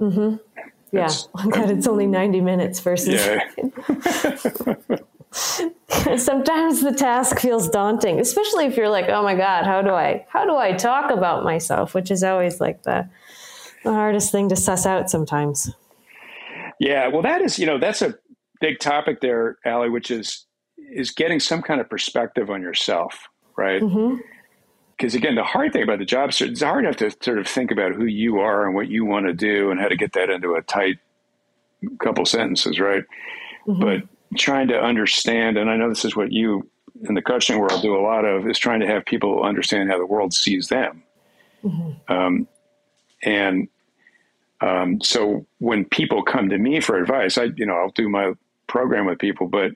Mm-hmm. 0.00 0.36
Yeah, 0.90 1.04
it's, 1.04 1.26
God, 1.50 1.70
it's 1.70 1.86
only 1.86 2.06
90 2.06 2.40
minutes 2.40 2.80
versus. 2.80 3.14
Yeah. 3.14 4.98
sometimes 6.16 6.80
the 6.80 6.92
task 6.92 7.38
feels 7.38 7.68
daunting 7.68 8.18
especially 8.18 8.64
if 8.64 8.76
you're 8.76 8.88
like 8.88 9.08
oh 9.08 9.22
my 9.22 9.34
god 9.34 9.64
how 9.64 9.82
do 9.82 9.90
i 9.90 10.24
how 10.28 10.44
do 10.44 10.56
i 10.56 10.72
talk 10.72 11.10
about 11.10 11.44
myself 11.44 11.94
which 11.94 12.10
is 12.10 12.24
always 12.24 12.60
like 12.60 12.82
the, 12.84 13.08
the 13.84 13.92
hardest 13.92 14.32
thing 14.32 14.48
to 14.48 14.56
suss 14.56 14.86
out 14.86 15.10
sometimes 15.10 15.70
yeah 16.80 17.08
well 17.08 17.22
that 17.22 17.42
is 17.42 17.58
you 17.58 17.66
know 17.66 17.78
that's 17.78 18.00
a 18.00 18.14
big 18.60 18.78
topic 18.78 19.20
there 19.20 19.58
Ali, 19.66 19.88
which 19.88 20.10
is 20.10 20.46
is 20.90 21.10
getting 21.10 21.38
some 21.38 21.62
kind 21.62 21.80
of 21.80 21.88
perspective 21.90 22.48
on 22.50 22.62
yourself 22.62 23.28
right 23.56 23.82
mm-hmm 23.82 24.16
because 24.98 25.14
again, 25.14 25.36
the 25.36 25.44
hard 25.44 25.72
thing 25.72 25.84
about 25.84 26.00
the 26.00 26.04
job 26.04 26.32
search, 26.32 26.50
it's 26.50 26.62
hard 26.62 26.84
enough 26.84 26.96
to 26.96 27.10
sort 27.22 27.38
of 27.38 27.46
think 27.46 27.70
about 27.70 27.92
who 27.92 28.04
you 28.04 28.40
are 28.40 28.66
and 28.66 28.74
what 28.74 28.88
you 28.88 29.04
want 29.04 29.26
to 29.26 29.32
do 29.32 29.70
and 29.70 29.78
how 29.78 29.86
to 29.86 29.96
get 29.96 30.12
that 30.14 30.28
into 30.28 30.54
a 30.54 30.62
tight 30.62 30.98
couple 32.00 32.24
sentences, 32.24 32.80
right? 32.80 33.04
Mm-hmm. 33.66 33.80
But 33.80 34.02
trying 34.36 34.68
to 34.68 34.80
understand, 34.80 35.56
and 35.56 35.70
I 35.70 35.76
know 35.76 35.88
this 35.88 36.04
is 36.04 36.14
what 36.14 36.32
you 36.32 36.68
in 37.08 37.14
the 37.14 37.22
coaching 37.22 37.58
world 37.58 37.80
do 37.80 37.96
a 37.96 38.02
lot 38.02 38.24
of, 38.24 38.48
is 38.48 38.58
trying 38.58 38.80
to 38.80 38.86
have 38.86 39.04
people 39.04 39.42
understand 39.42 39.90
how 39.90 39.98
the 39.98 40.06
world 40.06 40.32
sees 40.34 40.68
them. 40.68 41.02
Mm-hmm. 41.64 42.12
Um, 42.12 42.48
And 43.24 43.68
um, 44.60 45.00
so 45.00 45.44
when 45.58 45.84
people 45.84 46.22
come 46.22 46.48
to 46.50 46.58
me 46.58 46.80
for 46.80 46.96
advice, 46.96 47.36
I, 47.36 47.50
you 47.56 47.66
know, 47.66 47.74
I'll 47.74 47.90
do 47.90 48.08
my 48.08 48.34
program 48.68 49.06
with 49.06 49.18
people, 49.18 49.48
but 49.48 49.72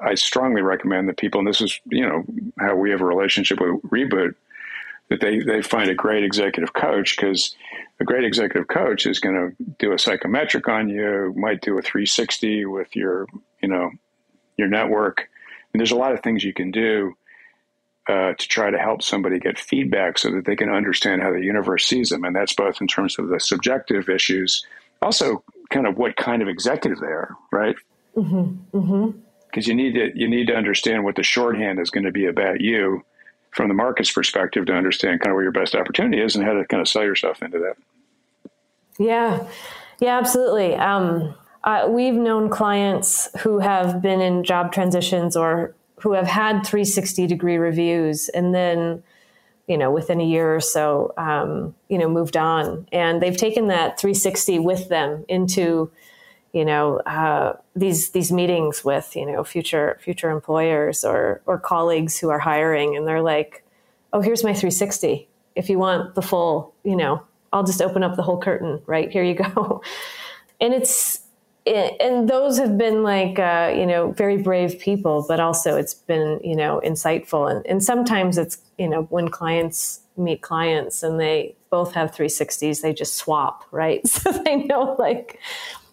I 0.00 0.14
strongly 0.14 0.62
recommend 0.62 1.08
that 1.08 1.18
people, 1.18 1.40
and 1.40 1.48
this 1.48 1.60
is, 1.60 1.78
you 1.90 2.06
know, 2.08 2.24
how 2.58 2.74
we 2.74 2.90
have 2.90 3.02
a 3.02 3.04
relationship 3.04 3.60
with 3.60 3.82
Reboot, 3.82 4.34
that 5.10 5.20
they, 5.20 5.40
they 5.40 5.60
find 5.60 5.90
a 5.90 5.94
great 5.94 6.24
executive 6.24 6.72
coach 6.72 7.16
because 7.16 7.54
a 7.98 8.04
great 8.04 8.24
executive 8.24 8.68
coach 8.68 9.06
is 9.06 9.18
going 9.18 9.34
to 9.34 9.64
do 9.78 9.92
a 9.92 9.98
psychometric 9.98 10.68
on 10.68 10.88
you, 10.88 11.34
might 11.36 11.60
do 11.60 11.76
a 11.76 11.82
360 11.82 12.64
with 12.64 12.94
your, 12.96 13.26
you 13.60 13.68
know, 13.68 13.90
your 14.56 14.68
network. 14.68 15.28
And 15.72 15.80
there's 15.80 15.90
a 15.90 15.96
lot 15.96 16.12
of 16.12 16.22
things 16.22 16.44
you 16.44 16.54
can 16.54 16.70
do 16.70 17.16
uh, 18.08 18.32
to 18.34 18.48
try 18.48 18.70
to 18.70 18.78
help 18.78 19.02
somebody 19.02 19.38
get 19.38 19.58
feedback 19.58 20.16
so 20.16 20.30
that 20.30 20.44
they 20.44 20.56
can 20.56 20.70
understand 20.70 21.22
how 21.22 21.32
the 21.32 21.42
universe 21.42 21.86
sees 21.86 22.08
them. 22.08 22.24
And 22.24 22.34
that's 22.34 22.54
both 22.54 22.80
in 22.80 22.86
terms 22.86 23.18
of 23.18 23.28
the 23.28 23.40
subjective 23.40 24.08
issues, 24.08 24.64
also 25.02 25.42
kind 25.70 25.86
of 25.86 25.98
what 25.98 26.16
kind 26.16 26.40
of 26.40 26.48
executive 26.48 27.00
they 27.00 27.06
are, 27.06 27.36
right? 27.52 27.76
Because 28.14 28.30
mm-hmm. 28.30 28.78
mm-hmm. 28.78 29.60
you 29.60 29.74
need 29.74 29.94
to 29.94 30.10
you 30.14 30.28
need 30.28 30.46
to 30.46 30.54
understand 30.54 31.04
what 31.04 31.16
the 31.16 31.22
shorthand 31.22 31.80
is 31.80 31.90
going 31.90 32.04
to 32.04 32.12
be 32.12 32.26
about 32.26 32.60
you 32.60 33.04
from 33.50 33.68
the 33.68 33.74
market's 33.74 34.12
perspective 34.12 34.66
to 34.66 34.72
understand 34.72 35.20
kind 35.20 35.30
of 35.30 35.34
where 35.34 35.42
your 35.42 35.52
best 35.52 35.74
opportunity 35.74 36.22
is 36.22 36.36
and 36.36 36.44
how 36.44 36.52
to 36.52 36.64
kind 36.66 36.80
of 36.80 36.88
sell 36.88 37.02
yourself 37.02 37.42
into 37.42 37.58
that. 37.58 37.76
Yeah, 38.98 39.46
yeah, 39.98 40.18
absolutely. 40.18 40.74
Um, 40.74 41.34
uh, 41.64 41.86
we've 41.88 42.14
known 42.14 42.48
clients 42.48 43.28
who 43.40 43.58
have 43.58 44.00
been 44.00 44.20
in 44.20 44.44
job 44.44 44.72
transitions 44.72 45.36
or 45.36 45.74
who 46.00 46.12
have 46.12 46.26
had 46.26 46.62
360 46.64 47.26
degree 47.26 47.58
reviews 47.58 48.28
and 48.30 48.54
then 48.54 49.02
you 49.66 49.76
know 49.76 49.90
within 49.90 50.20
a 50.20 50.24
year 50.24 50.54
or 50.54 50.60
so 50.60 51.12
um, 51.18 51.74
you 51.88 51.98
know 51.98 52.08
moved 52.08 52.36
on 52.36 52.86
and 52.92 53.20
they've 53.20 53.36
taken 53.36 53.68
that 53.68 54.00
360 54.00 54.58
with 54.58 54.88
them 54.88 55.24
into 55.28 55.90
you 56.52 56.64
know 56.64 56.98
uh, 57.00 57.56
these 57.76 58.10
these 58.10 58.32
meetings 58.32 58.84
with 58.84 59.14
you 59.14 59.26
know 59.26 59.44
future 59.44 59.98
future 60.02 60.30
employers 60.30 61.04
or 61.04 61.40
or 61.46 61.58
colleagues 61.58 62.18
who 62.18 62.28
are 62.28 62.38
hiring 62.40 62.96
and 62.96 63.06
they're 63.06 63.22
like 63.22 63.64
oh 64.12 64.20
here's 64.20 64.42
my 64.42 64.52
360 64.52 65.28
if 65.54 65.68
you 65.68 65.78
want 65.78 66.14
the 66.14 66.22
full 66.22 66.74
you 66.84 66.96
know 66.96 67.22
i'll 67.52 67.64
just 67.64 67.82
open 67.82 68.02
up 68.02 68.16
the 68.16 68.22
whole 68.22 68.40
curtain 68.40 68.80
right? 68.86 69.10
Here 69.10 69.24
you 69.24 69.34
go. 69.34 69.82
And 70.62 70.74
it's 70.74 71.22
and 71.64 72.28
those 72.28 72.58
have 72.58 72.76
been 72.76 73.02
like 73.02 73.38
uh, 73.38 73.72
you 73.74 73.86
know 73.86 74.12
very 74.12 74.36
brave 74.36 74.78
people 74.78 75.24
but 75.26 75.40
also 75.40 75.78
it's 75.78 75.94
been 75.94 76.38
you 76.44 76.54
know 76.54 76.82
insightful. 76.84 77.50
And, 77.50 77.66
and 77.66 77.82
sometimes 77.82 78.36
it's 78.36 78.58
you 78.76 78.86
know 78.86 79.04
when 79.04 79.28
clients 79.28 80.00
meet 80.18 80.42
clients 80.42 81.02
and 81.02 81.18
they 81.18 81.56
both 81.70 81.94
have 81.94 82.12
360s 82.12 82.82
they 82.82 82.92
just 82.92 83.14
swap 83.14 83.64
right? 83.70 84.06
So 84.06 84.32
they 84.32 84.56
know 84.56 84.96
like 84.98 85.38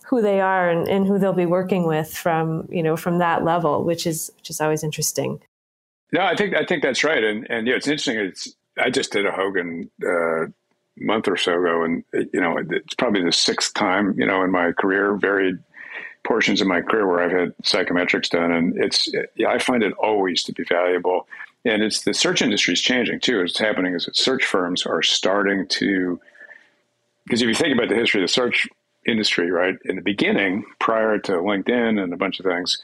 who 0.08 0.22
they 0.22 0.40
are 0.40 0.70
and, 0.70 0.88
and 0.88 1.06
who 1.06 1.20
they'll 1.20 1.34
be 1.34 1.46
working 1.46 1.86
with 1.86 2.16
from 2.16 2.68
you 2.72 2.82
know 2.82 2.96
from 2.96 3.18
that 3.20 3.44
level 3.44 3.84
which 3.84 4.08
is 4.08 4.32
which 4.38 4.50
is 4.50 4.62
always 4.62 4.84
interesting 4.84 5.40
no 6.12 6.22
i 6.22 6.36
think 6.36 6.56
i 6.56 6.66
think 6.66 6.82
that's 6.82 7.04
right 7.04 7.24
and 7.24 7.46
and 7.50 7.68
yeah 7.68 7.76
it's 7.76 7.88
interesting 7.88 8.18
it's 8.18 8.56
i 8.80 8.90
just 8.90 9.12
did 9.12 9.26
a 9.26 9.32
Hogan 9.32 9.90
uh, 10.08 10.46
month 11.00 11.28
or 11.28 11.38
so 11.38 11.54
ago, 11.54 11.84
and 11.84 12.04
you 12.14 12.42
know 12.42 12.58
it's 12.58 12.96
probably 12.96 13.24
the 13.24 13.32
sixth 13.32 13.74
time 13.74 14.16
you 14.18 14.26
know 14.26 14.44
in 14.44 14.52
my 14.52 14.72
career, 14.72 15.16
varied 15.16 15.58
portions 16.24 16.60
of 16.60 16.68
my 16.68 16.82
career 16.82 17.08
where 17.08 17.22
I've 17.22 17.32
had 17.32 17.58
psychometrics 17.64 18.30
done, 18.30 18.52
and 18.52 18.78
it's 18.78 19.10
yeah, 19.36 19.50
I 19.50 19.58
find 19.60 19.84
it 19.84 19.94
always 19.94 20.44
to 20.44 20.54
be 20.54 20.64
valuable. 20.64 21.28
And 21.66 21.84
it's 21.84 22.04
the 22.04 22.14
search 22.14 22.42
industry 22.42 22.74
is 22.74 22.82
changing 22.82 23.20
too. 23.20 23.42
What's 23.42 23.60
happening 23.60 23.94
is 23.94 24.06
that 24.06 24.16
search 24.16 24.46
firms 24.46 24.86
are 24.86 25.04
starting 25.04 25.68
to 25.68 26.20
because 27.26 27.42
if 27.42 27.48
you 27.48 27.56
think 27.56 27.76
about 27.76 27.90
the 27.90 27.96
history 27.96 28.22
of 28.22 28.28
the 28.28 28.34
search 28.34 28.68
industry, 29.08 29.50
right 29.50 29.76
in 29.86 29.96
the 29.96 30.02
beginning, 30.02 30.66
prior 30.80 31.18
to 31.20 31.34
LinkedIn 31.34 32.02
and 32.02 32.14
a 32.14 32.18
bunch 32.18 32.40
of 32.40 32.46
things, 32.46 32.84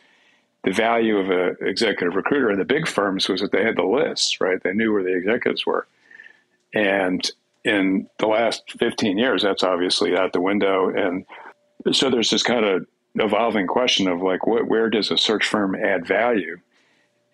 the 0.63 0.71
value 0.71 1.17
of 1.17 1.29
an 1.29 1.57
executive 1.61 2.15
recruiter 2.15 2.49
in 2.49 2.57
the 2.57 2.65
big 2.65 2.87
firms 2.87 3.27
was 3.27 3.41
that 3.41 3.51
they 3.51 3.63
had 3.63 3.75
the 3.75 3.83
lists, 3.83 4.39
right? 4.39 4.63
They 4.63 4.73
knew 4.73 4.93
where 4.93 5.03
the 5.03 5.15
executives 5.15 5.65
were, 5.65 5.85
and 6.73 7.29
in 7.63 8.09
the 8.19 8.27
last 8.27 8.63
15 8.79 9.17
years, 9.17 9.43
that's 9.43 9.63
obviously 9.63 10.17
out 10.17 10.33
the 10.33 10.41
window. 10.41 10.89
And 10.89 11.25
so 11.95 12.09
there's 12.09 12.29
this 12.29 12.43
kind 12.43 12.65
of 12.65 12.85
evolving 13.15 13.67
question 13.67 14.07
of 14.07 14.21
like, 14.21 14.45
what, 14.45 14.67
where 14.67 14.89
does 14.89 15.11
a 15.11 15.17
search 15.17 15.45
firm 15.45 15.75
add 15.75 16.05
value? 16.05 16.59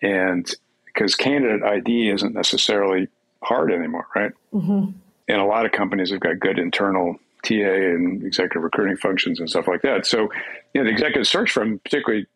And 0.02 0.48
because 0.86 1.14
candidate 1.14 1.62
ID 1.62 2.10
isn't 2.10 2.34
necessarily 2.34 3.08
hard 3.42 3.72
anymore, 3.72 4.06
right? 4.14 4.32
Mm-hmm. 4.52 4.90
And 5.28 5.40
a 5.40 5.44
lot 5.44 5.66
of 5.66 5.72
companies 5.72 6.10
have 6.10 6.20
got 6.20 6.38
good 6.38 6.58
internal 6.58 7.18
TA 7.44 7.54
and 7.54 8.24
executive 8.24 8.62
recruiting 8.62 8.96
functions 8.96 9.40
and 9.40 9.48
stuff 9.48 9.68
like 9.68 9.82
that. 9.82 10.06
So, 10.06 10.28
you 10.74 10.82
know, 10.82 10.84
the 10.84 10.92
executive 10.92 11.26
search 11.26 11.50
firm, 11.50 11.78
particularly 11.78 12.26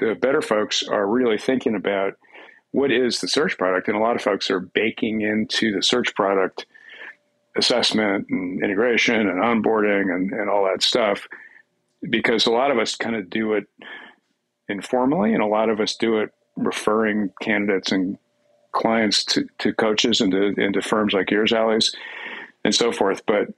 the 0.00 0.14
better 0.14 0.42
folks, 0.42 0.82
are 0.82 1.06
really 1.06 1.38
thinking 1.38 1.74
about 1.74 2.14
what 2.72 2.90
is 2.90 3.20
the 3.20 3.28
search 3.28 3.56
product. 3.58 3.88
And 3.88 3.96
a 3.96 4.00
lot 4.00 4.16
of 4.16 4.22
folks 4.22 4.50
are 4.50 4.60
baking 4.60 5.22
into 5.22 5.74
the 5.74 5.82
search 5.82 6.14
product 6.14 6.66
assessment 7.56 8.26
and 8.30 8.62
integration 8.62 9.28
and 9.28 9.42
onboarding 9.42 10.14
and, 10.14 10.32
and 10.32 10.48
all 10.48 10.64
that 10.64 10.82
stuff 10.82 11.26
because 12.08 12.46
a 12.46 12.50
lot 12.50 12.70
of 12.70 12.78
us 12.78 12.94
kind 12.94 13.16
of 13.16 13.28
do 13.28 13.54
it 13.54 13.66
informally 14.68 15.32
and 15.34 15.42
a 15.42 15.46
lot 15.46 15.68
of 15.68 15.80
us 15.80 15.96
do 15.96 16.18
it 16.18 16.30
referring 16.56 17.30
candidates 17.40 17.90
and 17.90 18.18
clients 18.72 19.24
to, 19.24 19.46
to 19.58 19.72
coaches 19.72 20.20
and 20.20 20.32
to, 20.32 20.54
into 20.60 20.82
firms 20.82 21.12
like 21.12 21.30
yours, 21.30 21.52
Ali's, 21.52 21.94
and 22.64 22.74
so 22.74 22.92
forth. 22.92 23.22
But 23.26 23.48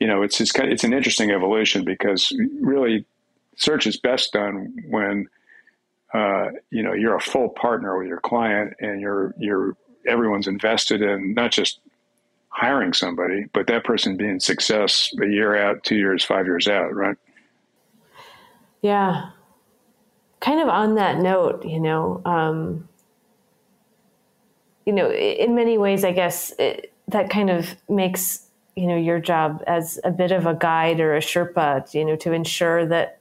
you 0.00 0.06
know, 0.06 0.22
it's 0.22 0.40
it's, 0.40 0.52
it's 0.56 0.84
an 0.84 0.92
interesting 0.92 1.30
evolution 1.30 1.84
because 1.84 2.32
really, 2.60 3.04
search 3.56 3.86
is 3.86 3.96
best 3.96 4.32
done 4.32 4.74
when 4.88 5.28
uh, 6.12 6.48
you 6.70 6.82
know 6.82 6.92
you're 6.92 7.16
a 7.16 7.20
full 7.20 7.48
partner 7.48 7.96
with 7.98 8.06
your 8.06 8.20
client 8.20 8.74
and 8.80 9.00
you're 9.00 9.34
you're 9.38 9.76
everyone's 10.06 10.46
invested 10.46 11.02
in 11.02 11.34
not 11.34 11.50
just 11.50 11.80
hiring 12.54 12.92
somebody, 12.92 13.46
but 13.52 13.66
that 13.66 13.84
person 13.84 14.16
being 14.16 14.38
success 14.38 15.12
a 15.20 15.26
year 15.26 15.56
out, 15.56 15.82
two 15.82 15.96
years, 15.96 16.24
five 16.24 16.46
years 16.46 16.68
out, 16.68 16.94
right? 16.94 17.16
Yeah. 18.80 19.30
Kind 20.40 20.60
of 20.60 20.68
on 20.68 20.94
that 20.94 21.18
note, 21.18 21.64
you 21.64 21.80
know, 21.80 22.22
um, 22.24 22.88
you 24.86 24.92
know, 24.92 25.10
in 25.10 25.54
many 25.54 25.78
ways, 25.78 26.04
I 26.04 26.12
guess 26.12 26.52
it, 26.58 26.92
that 27.08 27.28
kind 27.28 27.50
of 27.50 27.74
makes 27.88 28.46
you 28.76 28.86
know 28.86 28.96
your 28.96 29.20
job 29.20 29.62
as 29.66 29.98
a 30.04 30.10
bit 30.10 30.32
of 30.32 30.46
a 30.46 30.54
guide 30.54 31.00
or 31.00 31.14
a 31.16 31.20
Sherpa, 31.20 31.92
you 31.94 32.04
know, 32.04 32.16
to 32.16 32.32
ensure 32.32 32.86
that 32.86 33.20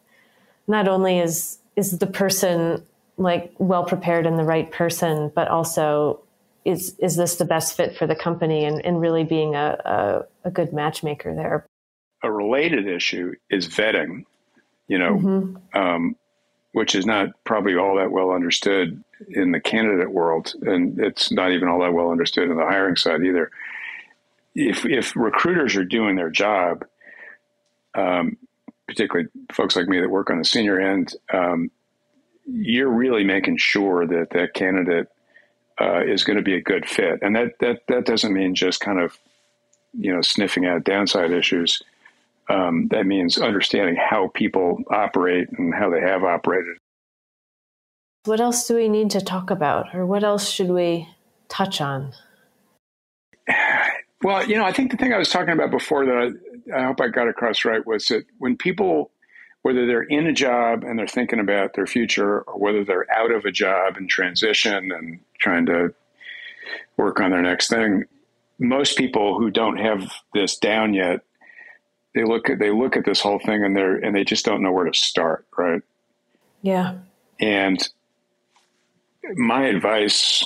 not 0.68 0.88
only 0.88 1.20
is 1.20 1.60
is 1.76 1.98
the 2.00 2.08
person 2.08 2.84
like 3.18 3.54
well 3.58 3.84
prepared 3.84 4.26
and 4.26 4.39
the 4.39 4.44
right 4.44 4.72
person, 4.72 5.32
but 5.36 5.48
also 5.48 6.22
is 6.66 6.96
is 7.00 7.16
this 7.16 7.36
the 7.36 7.46
best 7.46 7.76
fit 7.76 7.96
for 7.96 8.08
the 8.08 8.16
company 8.16 8.66
and, 8.66 8.84
and 8.86 9.00
really 9.00 9.24
being 9.24 9.56
a, 9.56 9.78
a, 9.86 10.48
a 10.48 10.52
good 10.52 10.74
matchmaker 10.74 11.36
there. 11.36 11.66
A 12.24 12.32
related 12.32 12.88
issue 12.88 13.34
is 13.50 13.68
vetting, 13.68 14.26
you 14.88 14.98
know, 14.98 15.16
mm-hmm. 15.16 15.78
um, 15.78 16.16
which 16.72 16.96
is 16.96 17.06
not 17.06 17.30
probably 17.44 17.76
all 17.76 17.96
that 17.98 18.12
well 18.12 18.32
understood 18.32 19.04
in 19.30 19.52
the 19.52 19.60
candidate 19.60 20.12
world, 20.12 20.54
and 20.62 21.00
it's 21.00 21.32
not 21.32 21.52
even 21.52 21.68
all 21.68 21.80
that 21.80 21.94
well 21.94 22.12
understood 22.12 22.50
in 22.50 22.58
the 22.58 22.63
hiring 22.63 22.96
side 22.96 23.24
either. 23.24 23.52
If 24.56 24.86
if 24.86 25.16
recruiters 25.16 25.76
are 25.76 25.86
doing 25.86 26.16
their 26.16 26.30
job, 26.30 26.86
um, 27.96 28.38
particularly 28.88 29.30
folks 29.52 29.76
like 29.76 29.88
me 29.88 30.00
that 30.00 30.10
work 30.10 30.30
on 30.30 30.38
the 30.38 30.46
senior 30.46 30.80
end, 30.80 31.16
um, 31.34 31.72
you're 32.46 32.89
really 32.92 33.24
making 33.24 33.58
sure 33.58 34.06
that 34.06 34.32
that 34.32 34.54
candidate 34.54 35.08
uh, 35.80 36.04
is 36.04 36.24
going 36.24 36.38
to 36.38 36.44
be 36.44 36.56
a 36.56 36.62
good 36.62 36.88
fit. 36.88 37.20
And 37.22 37.36
that, 37.36 37.54
that, 37.60 37.82
that 37.88 38.06
doesn't 38.06 38.34
mean 38.34 38.54
just 38.54 38.80
kind 38.80 39.00
of, 39.00 39.18
you 39.94 40.13
know, 40.13 40.22
sniffing 40.22 40.66
out 40.66 40.84
downside 40.84 41.32
issues. 41.32 41.82
Um, 42.50 42.89
that 42.89 43.06
means 43.06 43.38
understanding 43.38 43.96
how 43.96 44.30
people 44.34 44.84
operate 44.92 45.48
and 45.58 45.74
how 45.74 45.89
they 45.89 46.02
have 46.02 46.24
operated. 46.24 46.78
What 48.26 48.42
else 48.42 48.68
do 48.68 48.76
we 48.76 48.89
need 48.89 49.10
to 49.12 49.22
talk 49.22 49.50
about, 49.50 49.96
or 49.96 50.06
what 50.06 50.24
else 50.24 50.50
should 50.50 50.70
we 50.70 51.10
touch 51.48 51.82
on? 51.82 52.13
Well, 54.24 54.48
you 54.48 54.56
know, 54.56 54.64
I 54.64 54.72
think 54.72 54.92
the 54.92 54.98
thing 54.98 55.14
I 55.14 55.18
was 55.18 55.30
talking 55.30 55.54
about 55.54 55.70
before 55.70 56.06
that 56.06 56.36
I, 56.74 56.80
I 56.80 56.86
hope 56.86 57.02
I 57.02 57.10
got 57.10 57.28
across 57.28 57.66
right 57.66 57.86
was 57.86 58.08
that 58.08 58.26
when 58.38 58.58
people 58.58 59.12
whether 59.64 59.88
they're 59.88 60.04
in 60.04 60.28
a 60.28 60.34
job 60.34 60.84
and 60.84 61.00
they're 61.00 61.08
thinking 61.08 61.40
about 61.40 61.74
their 61.74 61.88
future 61.88 62.42
or 62.42 62.60
whether 62.60 62.84
they're 62.84 63.10
out 63.10 63.32
of 63.32 63.46
a 63.46 63.52
job 63.52 63.96
and 63.96 64.10
transition 64.10 64.92
and 64.92 65.22
trying 65.40 65.66
to 65.66 65.94
work 66.98 67.22
on 67.22 67.32
their 67.32 67.42
next 67.42 67.70
thing 67.70 68.04
most 68.60 68.98
people 68.98 69.38
who 69.38 69.50
don't 69.50 69.78
have 69.78 70.12
this 70.34 70.58
down 70.58 70.94
yet 70.94 71.22
they 72.14 72.24
look 72.24 72.50
at 72.50 72.60
they 72.60 72.72
look 72.72 72.96
at 72.96 73.06
this 73.06 73.22
whole 73.22 73.40
thing 73.40 73.64
and 73.64 73.76
they're 73.76 73.96
and 73.96 74.16
they 74.16 74.24
just 74.24 74.46
don't 74.46 74.62
know 74.62 74.72
where 74.72 74.86
to 74.86 74.98
start 74.98 75.46
right? 75.58 75.82
Yeah. 76.62 76.96
And 77.40 77.90
my 79.36 79.66
advice 79.66 80.46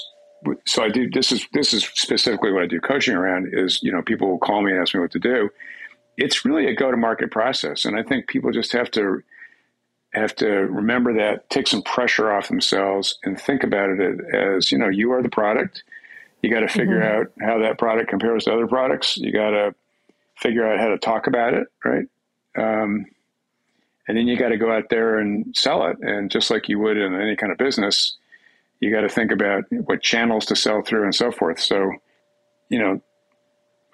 so 0.65 0.83
I 0.83 0.89
do 0.89 1.09
this 1.09 1.31
is 1.31 1.47
this 1.53 1.73
is 1.73 1.83
specifically 1.83 2.51
what 2.51 2.63
I 2.63 2.67
do 2.67 2.79
coaching 2.79 3.15
around 3.15 3.49
is 3.53 3.81
you 3.81 3.91
know 3.91 4.01
people 4.01 4.29
will 4.29 4.39
call 4.39 4.61
me 4.61 4.71
and 4.71 4.81
ask 4.81 4.93
me 4.93 5.01
what 5.01 5.11
to 5.11 5.19
do. 5.19 5.49
It's 6.17 6.45
really 6.45 6.67
a 6.67 6.75
go 6.75 6.89
to 6.91 6.97
market 6.97 7.31
process, 7.31 7.85
and 7.85 7.97
I 7.97 8.03
think 8.03 8.27
people 8.27 8.51
just 8.51 8.71
have 8.71 8.89
to 8.91 9.21
have 10.13 10.35
to 10.37 10.47
remember 10.47 11.13
that, 11.13 11.49
take 11.49 11.67
some 11.67 11.83
pressure 11.83 12.31
off 12.31 12.47
themselves, 12.47 13.19
and 13.23 13.39
think 13.39 13.63
about 13.63 13.89
it 13.89 14.19
as 14.33 14.71
you 14.71 14.77
know 14.77 14.89
you 14.89 15.11
are 15.11 15.21
the 15.21 15.29
product. 15.29 15.83
You 16.41 16.51
got 16.51 16.61
to 16.61 16.67
figure 16.67 17.01
mm-hmm. 17.01 17.21
out 17.21 17.47
how 17.47 17.59
that 17.59 17.77
product 17.79 18.09
compares 18.09 18.45
to 18.45 18.53
other 18.53 18.67
products. 18.67 19.17
You 19.17 19.31
got 19.31 19.51
to 19.51 19.75
figure 20.35 20.71
out 20.71 20.79
how 20.79 20.89
to 20.89 20.97
talk 20.97 21.27
about 21.27 21.53
it, 21.53 21.67
right? 21.83 22.07
Um, 22.57 23.07
and 24.07 24.17
then 24.17 24.27
you 24.27 24.37
got 24.37 24.49
to 24.49 24.57
go 24.57 24.71
out 24.71 24.89
there 24.89 25.19
and 25.19 25.55
sell 25.55 25.85
it. 25.87 25.97
And 25.99 26.31
just 26.31 26.49
like 26.49 26.69
you 26.69 26.79
would 26.79 26.97
in 26.97 27.13
any 27.19 27.35
kind 27.35 27.51
of 27.51 27.57
business, 27.57 28.15
you 28.79 28.91
got 28.91 29.01
to 29.01 29.09
think 29.09 29.31
about 29.31 29.63
what 29.71 30.01
channels 30.01 30.45
to 30.47 30.55
sell 30.55 30.81
through 30.81 31.03
and 31.03 31.15
so 31.15 31.31
forth. 31.31 31.59
So, 31.59 31.91
you 32.69 32.79
know, 32.79 33.01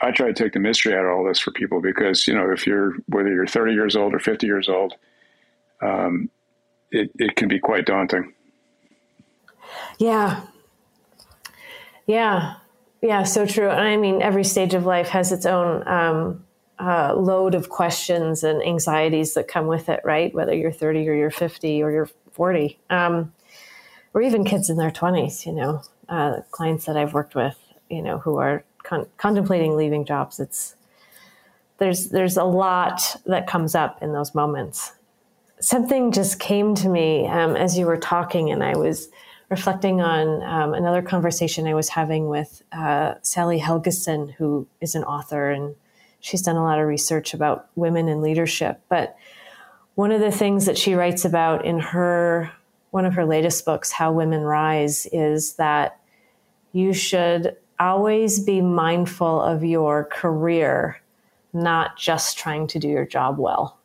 I 0.01 0.11
try 0.11 0.27
to 0.27 0.33
take 0.33 0.53
the 0.53 0.59
mystery 0.59 0.93
out 0.93 1.05
of 1.05 1.11
all 1.11 1.23
this 1.23 1.39
for 1.39 1.51
people 1.51 1.81
because, 1.81 2.27
you 2.27 2.33
know, 2.33 2.51
if 2.51 2.67
you're, 2.67 2.93
whether 3.07 3.33
you're 3.33 3.47
30 3.47 3.73
years 3.73 3.95
old 3.95 4.13
or 4.13 4.19
50 4.19 4.45
years 4.45 4.67
old, 4.67 4.93
um, 5.81 6.29
it, 6.91 7.11
it 7.17 7.35
can 7.35 7.47
be 7.47 7.59
quite 7.59 7.85
daunting. 7.85 8.33
Yeah. 9.97 10.41
Yeah. 12.05 12.55
Yeah. 13.01 13.23
So 13.23 13.45
true. 13.45 13.69
And 13.69 13.79
I 13.79 13.95
mean, 13.97 14.21
every 14.21 14.43
stage 14.43 14.73
of 14.73 14.85
life 14.85 15.09
has 15.09 15.31
its 15.31 15.45
own, 15.45 15.87
um, 15.87 16.45
uh, 16.79 17.13
load 17.15 17.55
of 17.55 17.69
questions 17.69 18.43
and 18.43 18.61
anxieties 18.61 19.35
that 19.35 19.47
come 19.47 19.67
with 19.67 19.87
it, 19.87 20.01
right? 20.03 20.33
Whether 20.33 20.53
you're 20.53 20.71
30 20.71 21.07
or 21.07 21.13
you're 21.13 21.31
50 21.31 21.81
or 21.81 21.91
you're 21.91 22.09
40. 22.31 22.79
Um, 22.89 23.33
or 24.13 24.21
even 24.21 24.43
kids 24.43 24.69
in 24.69 24.77
their 24.77 24.91
20s, 24.91 25.45
you 25.45 25.51
know, 25.51 25.81
uh, 26.09 26.41
clients 26.51 26.85
that 26.85 26.97
I've 26.97 27.13
worked 27.13 27.35
with, 27.35 27.57
you 27.89 28.01
know, 28.01 28.19
who 28.19 28.37
are 28.37 28.63
con- 28.83 29.07
contemplating 29.17 29.75
leaving 29.75 30.05
jobs. 30.05 30.39
It's 30.39 30.75
there's 31.77 32.09
there's 32.09 32.37
a 32.37 32.43
lot 32.43 33.17
that 33.25 33.47
comes 33.47 33.75
up 33.75 34.01
in 34.01 34.13
those 34.13 34.35
moments. 34.35 34.93
Something 35.59 36.11
just 36.11 36.39
came 36.39 36.75
to 36.75 36.89
me 36.89 37.25
um, 37.27 37.55
as 37.55 37.77
you 37.77 37.85
were 37.85 37.97
talking, 37.97 38.51
and 38.51 38.63
I 38.63 38.75
was 38.75 39.09
reflecting 39.49 40.01
on 40.01 40.41
um, 40.43 40.73
another 40.73 41.01
conversation 41.01 41.67
I 41.67 41.73
was 41.73 41.89
having 41.89 42.27
with 42.27 42.63
uh, 42.71 43.15
Sally 43.21 43.59
Helgesen, 43.59 44.33
who 44.33 44.67
is 44.81 44.95
an 44.95 45.03
author 45.03 45.51
and 45.51 45.75
she's 46.23 46.41
done 46.41 46.55
a 46.55 46.63
lot 46.63 46.79
of 46.79 46.87
research 46.87 47.33
about 47.33 47.67
women 47.75 48.07
in 48.07 48.21
leadership. 48.21 48.81
But 48.89 49.15
one 49.95 50.11
of 50.11 50.21
the 50.21 50.31
things 50.31 50.65
that 50.65 50.77
she 50.77 50.95
writes 50.95 51.25
about 51.25 51.65
in 51.65 51.79
her 51.79 52.51
one 52.93 53.05
of 53.07 53.15
her 53.15 53.25
latest 53.25 53.65
books, 53.65 53.91
How 53.91 54.11
Women 54.11 54.41
Rise, 54.41 55.07
is 55.07 55.53
that 55.53 55.99
you 56.73 56.93
should 56.93 57.57
always 57.79 58.39
be 58.39 58.61
mindful 58.61 59.41
of 59.41 59.63
your 59.63 60.03
career, 60.05 61.01
not 61.53 61.97
just 61.97 62.37
trying 62.37 62.67
to 62.67 62.77
do 62.77 62.87
your 62.87 63.03
job 63.05 63.39
well. 63.39 63.79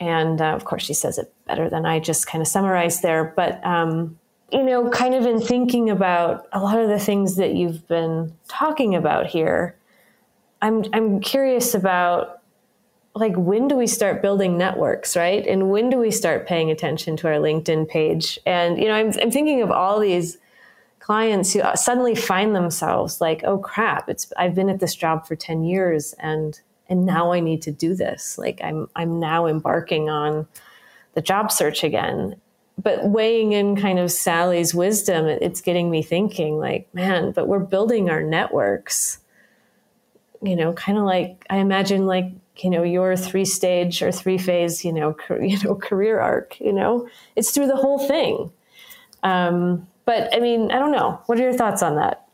And 0.00 0.40
uh, 0.40 0.46
of 0.46 0.64
course, 0.64 0.82
she 0.82 0.92
says 0.92 1.18
it 1.18 1.32
better 1.46 1.70
than 1.70 1.86
I 1.86 2.00
just 2.00 2.26
kind 2.26 2.42
of 2.42 2.48
summarized 2.48 3.00
there. 3.00 3.32
But, 3.36 3.64
um, 3.64 4.18
you 4.50 4.64
know, 4.64 4.90
kind 4.90 5.14
of 5.14 5.24
in 5.24 5.40
thinking 5.40 5.88
about 5.88 6.48
a 6.50 6.58
lot 6.58 6.80
of 6.80 6.88
the 6.88 6.98
things 6.98 7.36
that 7.36 7.54
you've 7.54 7.86
been 7.86 8.34
talking 8.48 8.96
about 8.96 9.28
here, 9.28 9.76
I'm, 10.62 10.84
I'm 10.92 11.20
curious 11.20 11.74
about 11.74 12.35
like 13.16 13.34
when 13.36 13.66
do 13.66 13.76
we 13.76 13.86
start 13.86 14.22
building 14.22 14.58
networks 14.58 15.16
right? 15.16 15.46
And 15.46 15.70
when 15.70 15.90
do 15.90 15.98
we 15.98 16.10
start 16.10 16.46
paying 16.46 16.70
attention 16.70 17.16
to 17.18 17.28
our 17.28 17.34
linkedin 17.34 17.88
page? 17.88 18.38
And 18.46 18.78
you 18.78 18.84
know 18.84 18.94
i'm, 18.94 19.12
I'm 19.20 19.30
thinking 19.30 19.62
of 19.62 19.70
all 19.70 19.98
these 19.98 20.38
clients 21.00 21.52
who 21.52 21.60
uh, 21.60 21.76
suddenly 21.76 22.16
find 22.16 22.54
themselves 22.54 23.20
like 23.20 23.42
oh 23.44 23.58
crap 23.58 24.08
it's 24.08 24.32
i've 24.36 24.56
been 24.56 24.68
at 24.68 24.80
this 24.80 24.94
job 24.94 25.24
for 25.24 25.36
10 25.36 25.62
years 25.62 26.14
and 26.18 26.60
and 26.88 27.06
now 27.06 27.30
i 27.32 27.38
need 27.38 27.62
to 27.62 27.70
do 27.70 27.94
this. 27.94 28.38
Like 28.38 28.60
i'm 28.62 28.88
i'm 28.96 29.18
now 29.20 29.46
embarking 29.46 30.10
on 30.10 30.46
the 31.14 31.22
job 31.22 31.50
search 31.50 31.82
again. 31.82 32.36
But 32.78 33.08
weighing 33.08 33.52
in 33.52 33.76
kind 33.76 33.98
of 33.98 34.12
sally's 34.12 34.74
wisdom 34.74 35.26
it's 35.26 35.62
getting 35.62 35.90
me 35.90 36.02
thinking 36.02 36.58
like 36.58 36.92
man 36.92 37.32
but 37.32 37.48
we're 37.48 37.60
building 37.60 38.10
our 38.10 38.22
networks 38.22 39.18
you 40.42 40.56
know 40.56 40.72
kind 40.72 40.98
of 40.98 41.04
like 41.04 41.44
i 41.50 41.58
imagine 41.58 42.06
like 42.06 42.26
you 42.58 42.70
know 42.70 42.82
your 42.82 43.16
three 43.16 43.44
stage 43.44 44.02
or 44.02 44.10
three 44.10 44.38
phase 44.38 44.84
you 44.84 44.92
know 44.92 45.14
you 45.40 45.58
know 45.62 45.74
career 45.74 46.20
arc 46.20 46.58
you 46.60 46.72
know? 46.72 47.08
It's 47.34 47.50
through 47.50 47.66
the 47.66 47.76
whole 47.76 47.98
thing. 47.98 48.50
Um, 49.22 49.86
but 50.04 50.34
i 50.34 50.40
mean 50.40 50.70
i 50.70 50.78
don't 50.78 50.92
know. 50.92 51.20
What 51.26 51.38
are 51.38 51.42
your 51.42 51.54
thoughts 51.54 51.82
on 51.82 51.96
that? 51.96 52.26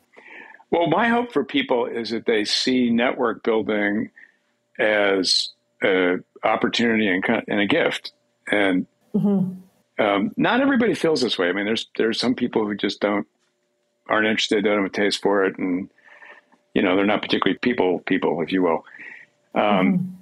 Well 0.71 0.88
my 0.88 1.09
hope 1.09 1.33
for 1.33 1.45
people 1.45 1.87
is 1.87 2.11
that 2.11 2.27
they 2.27 2.45
see 2.45 2.91
network 2.91 3.43
building 3.43 4.11
as 4.79 5.51
an 5.83 6.25
opportunity 6.45 7.09
and, 7.09 7.25
and 7.49 7.61
a 7.61 7.67
gift. 7.67 8.12
And 8.51 8.87
mm-hmm. 9.15 10.03
um, 10.03 10.33
not 10.37 10.61
everybody 10.61 10.95
feels 10.95 11.21
this 11.21 11.38
way. 11.38 11.49
I 11.49 11.53
mean 11.53 11.67
there's 11.67 11.88
there's 11.97 12.21
some 12.21 12.35
people 12.35 12.65
who 12.67 12.75
just 12.75 13.01
don't 13.01 13.27
aren't 14.09 14.27
interested 14.27 14.65
don't 14.65 14.77
have 14.77 14.87
a 14.87 14.88
taste 14.91 15.23
for 15.23 15.45
it 15.45 15.59
and 15.59 15.88
you 16.74 16.82
know 16.82 16.96
they're 16.96 17.06
not 17.06 17.22
particularly 17.22 17.58
people 17.58 18.00
people 18.00 18.40
if 18.42 18.52
you 18.52 18.62
will 18.62 18.85
um, 19.54 19.62
mm-hmm. 19.62 20.12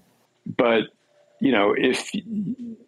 But 0.57 0.85
you 1.41 1.53
know, 1.53 1.75
if 1.77 2.11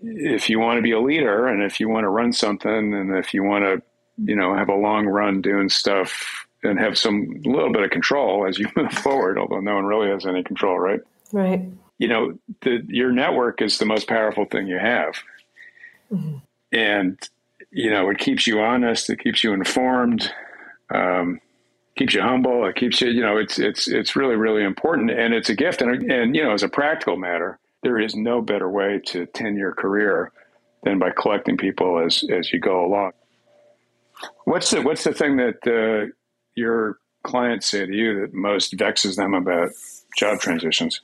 if 0.02 0.50
you 0.50 0.58
want 0.58 0.78
to 0.78 0.82
be 0.82 0.92
a 0.92 1.00
leader 1.00 1.46
and 1.46 1.62
if 1.62 1.80
you 1.80 1.88
want 1.88 2.04
to 2.04 2.08
run 2.08 2.32
something 2.32 2.94
and 2.94 3.16
if 3.16 3.32
you 3.32 3.42
want 3.42 3.64
to, 3.64 3.82
you 4.24 4.36
know, 4.36 4.54
have 4.54 4.68
a 4.68 4.74
long 4.74 5.06
run 5.06 5.40
doing 5.40 5.68
stuff 5.68 6.46
and 6.62 6.78
have 6.78 6.98
some 6.98 7.40
little 7.44 7.72
bit 7.72 7.82
of 7.82 7.90
control 7.90 8.46
as 8.46 8.58
you 8.58 8.68
move 8.76 8.92
forward, 8.92 9.38
although 9.38 9.60
no 9.60 9.74
one 9.74 9.86
really 9.86 10.10
has 10.10 10.26
any 10.26 10.42
control, 10.42 10.78
right? 10.78 11.00
Right. 11.32 11.62
You 11.98 12.08
know, 12.08 12.38
the, 12.60 12.84
your 12.88 13.10
network 13.10 13.62
is 13.62 13.78
the 13.78 13.86
most 13.86 14.08
powerful 14.08 14.44
thing 14.44 14.66
you 14.66 14.78
have, 14.78 15.14
mm-hmm. 16.12 16.38
and 16.72 17.18
you 17.70 17.90
know 17.90 18.10
it 18.10 18.18
keeps 18.18 18.46
you 18.46 18.60
honest, 18.60 19.08
it 19.08 19.20
keeps 19.20 19.44
you 19.44 19.52
informed. 19.52 20.30
Um, 20.90 21.40
keeps 21.96 22.14
you 22.14 22.22
humble. 22.22 22.66
It 22.66 22.76
keeps 22.76 23.00
you, 23.00 23.10
you 23.10 23.20
know, 23.20 23.36
it's 23.36 23.58
it's 23.58 23.88
it's 23.88 24.16
really 24.16 24.36
really 24.36 24.64
important, 24.64 25.10
and 25.10 25.34
it's 25.34 25.48
a 25.48 25.54
gift. 25.54 25.82
And 25.82 26.10
and 26.10 26.34
you 26.34 26.42
know, 26.42 26.52
as 26.52 26.62
a 26.62 26.68
practical 26.68 27.16
matter, 27.16 27.58
there 27.82 27.98
is 27.98 28.14
no 28.14 28.40
better 28.40 28.68
way 28.68 29.00
to 29.06 29.26
tend 29.26 29.58
your 29.58 29.72
career 29.72 30.32
than 30.82 30.98
by 30.98 31.10
collecting 31.10 31.56
people 31.56 31.98
as 32.04 32.24
as 32.30 32.52
you 32.52 32.60
go 32.60 32.84
along. 32.84 33.12
What's 34.44 34.70
the 34.70 34.82
what's 34.82 35.04
the 35.04 35.12
thing 35.12 35.36
that 35.36 35.66
uh, 35.66 36.12
your 36.54 36.98
clients 37.22 37.68
say 37.68 37.86
to 37.86 37.92
you 37.92 38.20
that 38.20 38.34
most 38.34 38.76
vexes 38.78 39.16
them 39.16 39.34
about 39.34 39.70
job 40.16 40.40
transitions? 40.40 41.00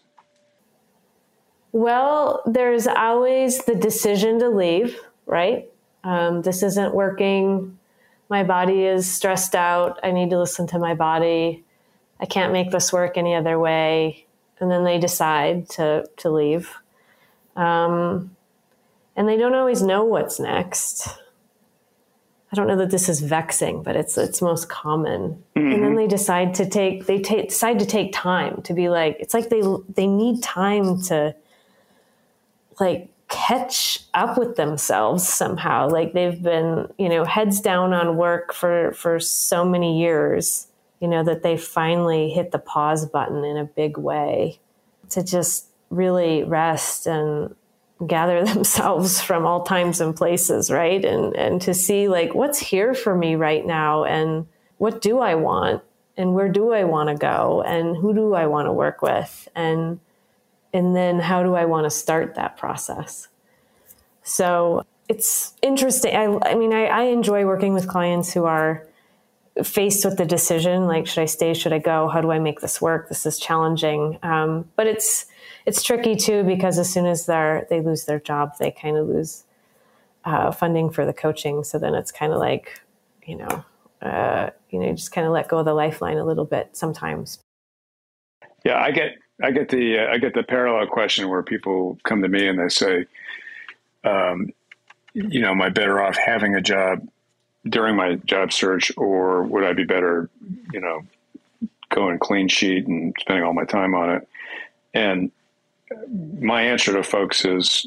Well, 1.72 2.42
there's 2.46 2.86
always 2.86 3.64
the 3.64 3.74
decision 3.74 4.38
to 4.38 4.48
leave, 4.48 4.98
right? 5.26 5.68
Um, 6.02 6.42
this 6.42 6.62
isn't 6.62 6.94
working 6.94 7.77
my 8.28 8.44
body 8.44 8.84
is 8.84 9.10
stressed 9.10 9.54
out. 9.54 9.98
I 10.02 10.10
need 10.10 10.30
to 10.30 10.38
listen 10.38 10.66
to 10.68 10.78
my 10.78 10.94
body. 10.94 11.64
I 12.20 12.26
can't 12.26 12.52
make 12.52 12.70
this 12.70 12.92
work 12.92 13.16
any 13.16 13.34
other 13.34 13.58
way. 13.58 14.26
And 14.60 14.70
then 14.70 14.84
they 14.84 14.98
decide 14.98 15.68
to, 15.70 16.08
to 16.18 16.30
leave. 16.30 16.74
Um, 17.56 18.36
and 19.16 19.28
they 19.28 19.36
don't 19.36 19.54
always 19.54 19.82
know 19.82 20.04
what's 20.04 20.38
next. 20.38 21.08
I 22.50 22.56
don't 22.56 22.66
know 22.66 22.76
that 22.76 22.90
this 22.90 23.08
is 23.08 23.20
vexing, 23.20 23.82
but 23.82 23.94
it's 23.94 24.16
it's 24.16 24.40
most 24.40 24.68
common. 24.68 25.42
Mm-hmm. 25.54 25.58
And 25.58 25.72
then 25.72 25.80
mm-hmm. 25.80 25.96
they 25.96 26.06
decide 26.06 26.54
to 26.54 26.68
take 26.68 27.06
they 27.06 27.20
take 27.20 27.50
decide 27.50 27.78
to 27.80 27.86
take 27.86 28.12
time 28.12 28.62
to 28.62 28.72
be 28.72 28.88
like 28.88 29.16
it's 29.20 29.34
like 29.34 29.50
they 29.50 29.62
they 29.94 30.06
need 30.06 30.42
time 30.42 31.02
to 31.02 31.34
like 32.80 33.10
catch 33.28 34.00
up 34.14 34.38
with 34.38 34.56
themselves 34.56 35.28
somehow. 35.28 35.88
Like 35.88 36.12
they've 36.12 36.42
been 36.42 36.88
you 36.98 37.08
know 37.08 37.24
heads 37.24 37.60
down 37.60 37.92
on 37.92 38.16
work 38.16 38.52
for 38.52 38.92
for 38.92 39.20
so 39.20 39.64
many 39.64 40.00
years 40.00 40.68
you 41.00 41.08
know 41.08 41.22
that 41.22 41.42
they 41.42 41.56
finally 41.56 42.30
hit 42.30 42.50
the 42.50 42.58
pause 42.58 43.06
button 43.06 43.44
in 43.44 43.56
a 43.56 43.64
big 43.64 43.96
way 43.96 44.58
to 45.10 45.22
just 45.22 45.66
really 45.90 46.42
rest 46.44 47.06
and 47.06 47.54
gather 48.06 48.44
themselves 48.52 49.20
from 49.20 49.46
all 49.46 49.62
times 49.62 50.00
and 50.00 50.16
places 50.16 50.70
right? 50.70 51.04
And 51.04 51.36
and 51.36 51.60
to 51.62 51.74
see 51.74 52.08
like 52.08 52.34
what's 52.34 52.58
here 52.58 52.94
for 52.94 53.14
me 53.14 53.34
right 53.34 53.64
now 53.64 54.04
and 54.04 54.46
what 54.78 55.00
do 55.00 55.18
i 55.18 55.34
want? 55.34 55.82
And 56.16 56.34
where 56.34 56.48
do 56.48 56.72
i 56.72 56.84
want 56.84 57.08
to 57.10 57.14
go? 57.14 57.62
And 57.62 57.96
who 57.96 58.14
do 58.14 58.34
i 58.34 58.46
want 58.46 58.66
to 58.66 58.72
work 58.72 59.02
with? 59.02 59.48
And 59.54 60.00
and 60.72 60.94
then 60.94 61.18
how 61.18 61.42
do 61.42 61.54
I 61.54 61.64
want 61.64 61.84
to 61.84 61.90
start 61.90 62.34
that 62.34 62.56
process? 62.56 63.28
So 64.22 64.84
it's 65.08 65.54
interesting. 65.62 66.14
I, 66.14 66.38
I 66.50 66.54
mean, 66.54 66.72
I, 66.72 66.86
I, 66.86 67.02
enjoy 67.04 67.46
working 67.46 67.72
with 67.72 67.88
clients 67.88 68.32
who 68.32 68.44
are 68.44 68.86
faced 69.62 70.04
with 70.04 70.18
the 70.18 70.26
decision 70.26 70.86
like, 70.86 71.06
should 71.06 71.22
I 71.22 71.26
stay? 71.26 71.54
Should 71.54 71.72
I 71.72 71.78
go? 71.78 72.08
How 72.08 72.20
do 72.20 72.30
I 72.30 72.38
make 72.38 72.60
this 72.60 72.80
work? 72.80 73.08
This 73.08 73.24
is 73.24 73.38
challenging. 73.38 74.18
Um, 74.22 74.68
but 74.76 74.86
it's 74.86 75.26
it's 75.64 75.82
tricky 75.82 76.14
too 76.14 76.44
because 76.44 76.78
as 76.78 76.92
soon 76.92 77.06
as 77.06 77.26
they're 77.26 77.66
they 77.70 77.80
lose 77.80 78.04
their 78.04 78.20
job, 78.20 78.52
they 78.58 78.70
kind 78.70 78.96
of 78.96 79.08
lose 79.08 79.44
uh, 80.24 80.52
funding 80.52 80.90
for 80.90 81.06
the 81.06 81.12
coaching. 81.12 81.64
So 81.64 81.78
then 81.78 81.94
it's 81.94 82.12
kind 82.12 82.32
of 82.32 82.38
like, 82.38 82.80
you 83.24 83.36
know, 83.36 83.64
uh, 84.02 84.50
you 84.70 84.78
know, 84.78 84.92
just 84.92 85.12
kind 85.12 85.26
of 85.26 85.32
let 85.32 85.48
go 85.48 85.58
of 85.58 85.64
the 85.64 85.74
lifeline 85.74 86.18
a 86.18 86.24
little 86.24 86.44
bit 86.44 86.76
sometimes. 86.76 87.38
Yeah, 88.64 88.80
I 88.80 88.90
get 88.90 89.12
I 89.42 89.50
get 89.52 89.68
the 89.68 89.98
uh, 89.98 90.12
I 90.12 90.18
get 90.18 90.34
the 90.34 90.42
parallel 90.42 90.86
question 90.88 91.28
where 91.28 91.42
people 91.42 91.98
come 92.02 92.22
to 92.22 92.28
me 92.28 92.48
and 92.48 92.58
they 92.58 92.68
say, 92.68 93.06
um, 94.04 94.52
you 95.14 95.40
know, 95.40 95.50
am 95.50 95.62
I 95.62 95.68
better 95.68 96.00
off 96.02 96.16
having 96.16 96.54
a 96.54 96.60
job 96.60 97.06
during 97.64 97.96
my 97.96 98.16
job 98.16 98.52
search, 98.52 98.92
or 98.96 99.42
would 99.42 99.64
I 99.64 99.72
be 99.72 99.84
better, 99.84 100.28
you 100.72 100.80
know, 100.80 101.02
going 101.90 102.18
clean 102.18 102.48
sheet 102.48 102.86
and 102.86 103.14
spending 103.20 103.44
all 103.44 103.52
my 103.52 103.64
time 103.64 103.94
on 103.94 104.16
it? 104.16 104.28
And 104.94 105.30
my 106.40 106.62
answer 106.62 106.92
to 106.94 107.02
folks 107.02 107.44
is 107.44 107.86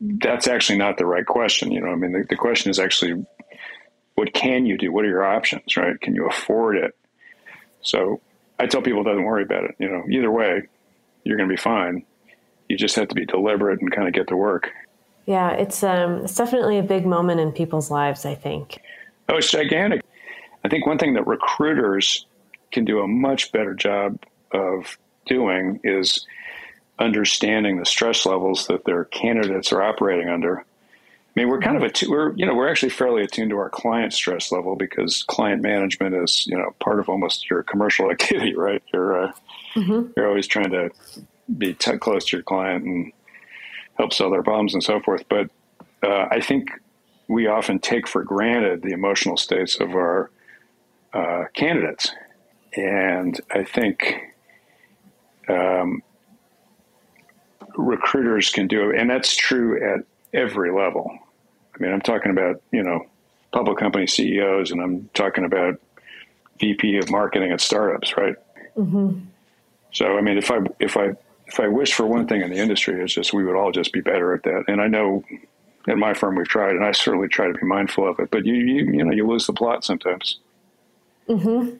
that's 0.00 0.46
actually 0.46 0.78
not 0.78 0.96
the 0.96 1.06
right 1.06 1.26
question. 1.26 1.72
You 1.72 1.80
know, 1.80 1.88
I 1.88 1.96
mean, 1.96 2.12
the, 2.12 2.24
the 2.28 2.36
question 2.36 2.70
is 2.70 2.78
actually, 2.78 3.26
what 4.14 4.32
can 4.32 4.66
you 4.66 4.78
do? 4.78 4.92
What 4.92 5.04
are 5.04 5.08
your 5.08 5.24
options, 5.24 5.76
right? 5.76 6.00
Can 6.00 6.14
you 6.14 6.26
afford 6.28 6.76
it? 6.76 6.96
So 7.80 8.20
I 8.58 8.66
tell 8.66 8.82
people, 8.82 9.04
doesn't 9.04 9.24
worry 9.24 9.42
about 9.42 9.64
it. 9.64 9.76
You 9.78 9.88
know, 9.88 10.04
either 10.10 10.30
way, 10.30 10.68
you're 11.28 11.36
going 11.36 11.48
to 11.48 11.52
be 11.52 11.60
fine. 11.60 12.02
You 12.68 12.78
just 12.78 12.96
have 12.96 13.08
to 13.08 13.14
be 13.14 13.26
deliberate 13.26 13.80
and 13.82 13.92
kind 13.92 14.08
of 14.08 14.14
get 14.14 14.28
to 14.28 14.36
work. 14.36 14.70
Yeah, 15.26 15.50
it's 15.50 15.82
um, 15.82 16.24
it's 16.24 16.34
definitely 16.34 16.78
a 16.78 16.82
big 16.82 17.04
moment 17.04 17.38
in 17.38 17.52
people's 17.52 17.90
lives. 17.90 18.24
I 18.24 18.34
think. 18.34 18.80
Oh, 19.28 19.36
it's 19.36 19.50
gigantic. 19.50 20.02
I 20.64 20.68
think 20.68 20.86
one 20.86 20.96
thing 20.98 21.14
that 21.14 21.26
recruiters 21.26 22.26
can 22.72 22.86
do 22.86 23.00
a 23.00 23.06
much 23.06 23.52
better 23.52 23.74
job 23.74 24.18
of 24.52 24.98
doing 25.26 25.80
is 25.84 26.26
understanding 26.98 27.78
the 27.78 27.84
stress 27.84 28.24
levels 28.24 28.66
that 28.68 28.86
their 28.86 29.04
candidates 29.04 29.70
are 29.70 29.82
operating 29.82 30.28
under. 30.28 30.60
I 30.60 31.40
mean, 31.40 31.48
we're 31.48 31.60
kind 31.60 31.76
of 31.76 31.82
a 31.82 32.08
we're 32.08 32.34
you 32.36 32.46
know 32.46 32.54
we're 32.54 32.70
actually 32.70 32.88
fairly 32.88 33.22
attuned 33.22 33.50
to 33.50 33.58
our 33.58 33.68
client 33.68 34.14
stress 34.14 34.50
level 34.50 34.76
because 34.76 35.24
client 35.24 35.60
management 35.60 36.14
is 36.14 36.46
you 36.46 36.56
know 36.56 36.74
part 36.80 37.00
of 37.00 37.10
almost 37.10 37.50
your 37.50 37.62
commercial 37.62 38.10
activity, 38.10 38.54
right? 38.54 38.82
You're 38.94 39.24
uh, 39.24 39.32
mm-hmm. 39.74 40.12
you're 40.16 40.28
always 40.28 40.46
trying 40.46 40.70
to 40.70 40.90
be 41.56 41.74
t- 41.74 41.96
close 41.98 42.26
to 42.26 42.36
your 42.36 42.44
client 42.44 42.84
and 42.84 43.12
help 43.96 44.12
solve 44.12 44.32
their 44.32 44.42
problems 44.42 44.74
and 44.74 44.82
so 44.82 45.00
forth. 45.00 45.24
But 45.28 45.50
uh, 46.02 46.28
I 46.30 46.40
think 46.40 46.68
we 47.28 47.46
often 47.46 47.78
take 47.78 48.06
for 48.06 48.22
granted 48.22 48.82
the 48.82 48.92
emotional 48.92 49.36
states 49.36 49.80
of 49.80 49.90
our 49.90 50.30
uh, 51.12 51.44
candidates, 51.54 52.12
and 52.76 53.38
I 53.50 53.64
think 53.64 54.20
um, 55.48 56.02
recruiters 57.76 58.50
can 58.50 58.66
do 58.66 58.90
it, 58.90 58.98
and 58.98 59.08
that's 59.08 59.34
true 59.34 59.94
at 59.94 60.04
every 60.32 60.72
level. 60.72 61.10
I 61.74 61.82
mean, 61.82 61.92
I'm 61.92 62.00
talking 62.00 62.30
about 62.30 62.62
you 62.70 62.82
know 62.82 63.06
public 63.52 63.78
company 63.78 64.06
CEOs, 64.06 64.70
and 64.70 64.80
I'm 64.80 65.08
talking 65.14 65.44
about 65.44 65.80
VP 66.60 66.98
of 66.98 67.10
marketing 67.10 67.52
at 67.52 67.60
startups, 67.60 68.16
right? 68.16 68.34
Mm-hmm. 68.76 69.20
So, 69.92 70.16
I 70.16 70.20
mean, 70.20 70.38
if 70.38 70.50
I 70.50 70.58
if 70.80 70.96
I 70.96 71.10
if 71.46 71.60
I 71.60 71.68
wish 71.68 71.94
for 71.94 72.06
one 72.06 72.26
thing 72.26 72.42
in 72.42 72.50
the 72.50 72.58
industry, 72.58 73.02
it's 73.02 73.14
just 73.14 73.32
we 73.32 73.44
would 73.44 73.56
all 73.56 73.72
just 73.72 73.92
be 73.92 74.00
better 74.00 74.34
at 74.34 74.42
that. 74.44 74.64
And 74.68 74.80
I 74.80 74.86
know 74.86 75.24
at 75.88 75.96
my 75.96 76.14
firm 76.14 76.36
we've 76.36 76.48
tried, 76.48 76.76
and 76.76 76.84
I 76.84 76.92
certainly 76.92 77.28
try 77.28 77.46
to 77.46 77.54
be 77.54 77.64
mindful 77.64 78.08
of 78.08 78.18
it. 78.20 78.30
But 78.30 78.44
you 78.44 78.54
you, 78.54 78.84
you 78.92 79.04
know 79.04 79.12
you 79.12 79.26
lose 79.26 79.46
the 79.46 79.52
plot 79.52 79.84
sometimes. 79.84 80.38
Mm-hmm. 81.28 81.76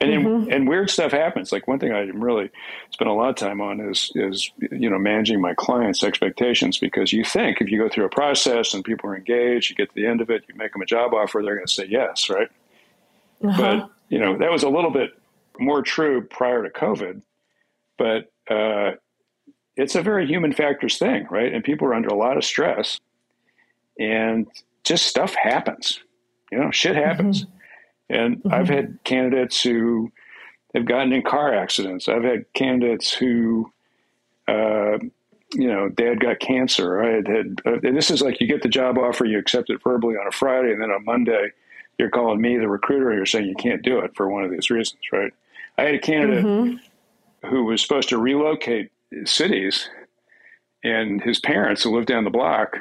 And 0.00 0.10
mm-hmm. 0.10 0.50
and 0.50 0.68
weird 0.68 0.90
stuff 0.90 1.12
happens. 1.12 1.52
Like 1.52 1.68
one 1.68 1.78
thing 1.78 1.92
I 1.92 2.00
really 2.00 2.50
spend 2.90 3.08
a 3.08 3.12
lot 3.12 3.30
of 3.30 3.36
time 3.36 3.60
on 3.60 3.80
is 3.80 4.10
is 4.16 4.50
you 4.58 4.90
know 4.90 4.98
managing 4.98 5.40
my 5.40 5.54
clients' 5.54 6.02
expectations 6.02 6.78
because 6.78 7.12
you 7.12 7.24
think 7.24 7.60
if 7.60 7.70
you 7.70 7.78
go 7.78 7.88
through 7.88 8.06
a 8.06 8.10
process 8.10 8.74
and 8.74 8.84
people 8.84 9.08
are 9.10 9.16
engaged, 9.16 9.70
you 9.70 9.76
get 9.76 9.88
to 9.90 9.94
the 9.94 10.06
end 10.06 10.20
of 10.20 10.30
it, 10.30 10.44
you 10.48 10.54
make 10.56 10.72
them 10.72 10.82
a 10.82 10.86
job 10.86 11.14
offer, 11.14 11.40
they're 11.42 11.54
going 11.54 11.66
to 11.66 11.72
say 11.72 11.86
yes, 11.88 12.28
right? 12.28 12.48
Uh-huh. 13.42 13.56
But 13.56 13.90
you 14.08 14.18
know 14.18 14.36
that 14.36 14.50
was 14.50 14.64
a 14.64 14.68
little 14.68 14.90
bit 14.90 15.16
more 15.58 15.82
true 15.82 16.22
prior 16.22 16.64
to 16.64 16.70
COVID, 16.70 17.22
but 17.98 18.32
uh, 18.50 18.92
it's 19.76 19.94
a 19.94 20.02
very 20.02 20.26
human 20.26 20.52
factors 20.52 20.98
thing, 20.98 21.26
right? 21.30 21.52
And 21.52 21.64
people 21.64 21.86
are 21.88 21.94
under 21.94 22.08
a 22.08 22.16
lot 22.16 22.36
of 22.36 22.44
stress, 22.44 23.00
and 23.98 24.46
just 24.84 25.06
stuff 25.06 25.34
happens. 25.34 26.00
You 26.52 26.58
know, 26.58 26.70
shit 26.70 26.96
happens. 26.96 27.44
Mm-hmm. 27.44 27.50
And 28.10 28.36
mm-hmm. 28.38 28.54
I've 28.54 28.68
had 28.68 28.98
candidates 29.04 29.62
who 29.62 30.12
have 30.74 30.84
gotten 30.84 31.12
in 31.12 31.22
car 31.22 31.54
accidents. 31.54 32.08
I've 32.08 32.24
had 32.24 32.44
candidates 32.52 33.12
who, 33.12 33.72
uh, 34.46 34.98
you 35.52 35.68
know, 35.68 35.88
dad 35.88 36.20
got 36.20 36.40
cancer. 36.40 37.02
I 37.02 37.08
had 37.14 37.28
had, 37.28 37.60
uh, 37.64 37.78
and 37.82 37.96
this 37.96 38.10
is 38.10 38.20
like 38.20 38.40
you 38.40 38.46
get 38.46 38.62
the 38.62 38.68
job 38.68 38.98
offer, 38.98 39.24
you 39.24 39.38
accept 39.38 39.70
it 39.70 39.82
verbally 39.82 40.16
on 40.16 40.26
a 40.26 40.32
Friday, 40.32 40.72
and 40.72 40.82
then 40.82 40.90
on 40.90 41.04
Monday, 41.04 41.52
you're 41.98 42.10
calling 42.10 42.40
me, 42.40 42.58
the 42.58 42.68
recruiter, 42.68 43.10
and 43.10 43.16
you're 43.16 43.26
saying 43.26 43.46
you 43.46 43.54
can't 43.54 43.82
do 43.82 44.00
it 44.00 44.14
for 44.16 44.28
one 44.28 44.44
of 44.44 44.50
these 44.50 44.68
reasons, 44.68 45.00
right? 45.12 45.32
I 45.78 45.82
had 45.82 45.94
a 45.94 46.00
candidate 46.00 46.44
mm-hmm. 46.44 46.76
Who 47.44 47.64
was 47.64 47.82
supposed 47.82 48.08
to 48.10 48.18
relocate 48.18 48.90
cities, 49.24 49.88
and 50.82 51.22
his 51.22 51.38
parents 51.38 51.82
who 51.82 51.94
lived 51.94 52.08
down 52.08 52.24
the 52.24 52.30
block, 52.30 52.78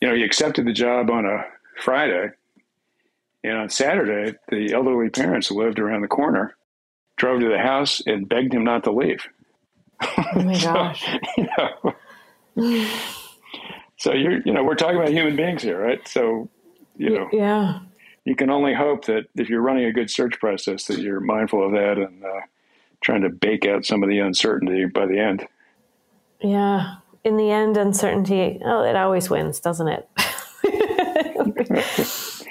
you 0.00 0.08
know, 0.08 0.14
he 0.14 0.22
accepted 0.22 0.66
the 0.66 0.72
job 0.72 1.10
on 1.10 1.26
a 1.26 1.44
Friday 1.82 2.30
and 3.42 3.56
on 3.56 3.70
Saturday, 3.70 4.36
the 4.48 4.72
elderly 4.74 5.08
parents 5.08 5.48
who 5.48 5.62
lived 5.62 5.78
around 5.78 6.02
the 6.02 6.08
corner 6.08 6.56
drove 7.16 7.40
to 7.40 7.48
the 7.48 7.58
house 7.58 8.02
and 8.06 8.28
begged 8.28 8.52
him 8.52 8.64
not 8.64 8.84
to 8.84 8.92
leave. 8.92 9.26
Oh 10.02 10.42
my 10.42 10.58
gosh. 10.62 11.04
so, 11.04 11.18
you 11.36 11.48
know, 11.56 12.86
so 13.96 14.12
you're, 14.12 14.40
you 14.44 14.52
know, 14.52 14.62
we're 14.64 14.74
talking 14.74 14.96
about 14.96 15.10
human 15.10 15.36
beings 15.36 15.62
here, 15.62 15.78
right? 15.78 16.06
So, 16.06 16.48
you 16.96 17.10
know, 17.10 17.28
yeah, 17.32 17.80
you 18.24 18.34
can 18.34 18.50
only 18.50 18.74
hope 18.74 19.06
that 19.06 19.26
if 19.36 19.48
you're 19.48 19.62
running 19.62 19.84
a 19.84 19.92
good 19.92 20.10
search 20.10 20.38
process, 20.38 20.84
that 20.86 20.98
you're 20.98 21.20
mindful 21.20 21.64
of 21.64 21.72
that 21.72 21.96
and 21.96 22.24
uh, 22.24 22.40
trying 23.00 23.22
to 23.22 23.30
bake 23.30 23.66
out 23.66 23.84
some 23.84 24.02
of 24.02 24.08
the 24.08 24.18
uncertainty 24.18 24.86
by 24.86 25.06
the 25.06 25.18
end. 25.18 25.46
Yeah. 26.40 26.96
In 27.24 27.36
the 27.36 27.50
end, 27.50 27.76
uncertainty, 27.76 28.60
oh, 28.64 28.82
it 28.82 28.96
always 28.96 29.28
wins, 29.28 29.60
doesn't 29.60 29.88
it? 29.88 30.08
it 30.64 32.48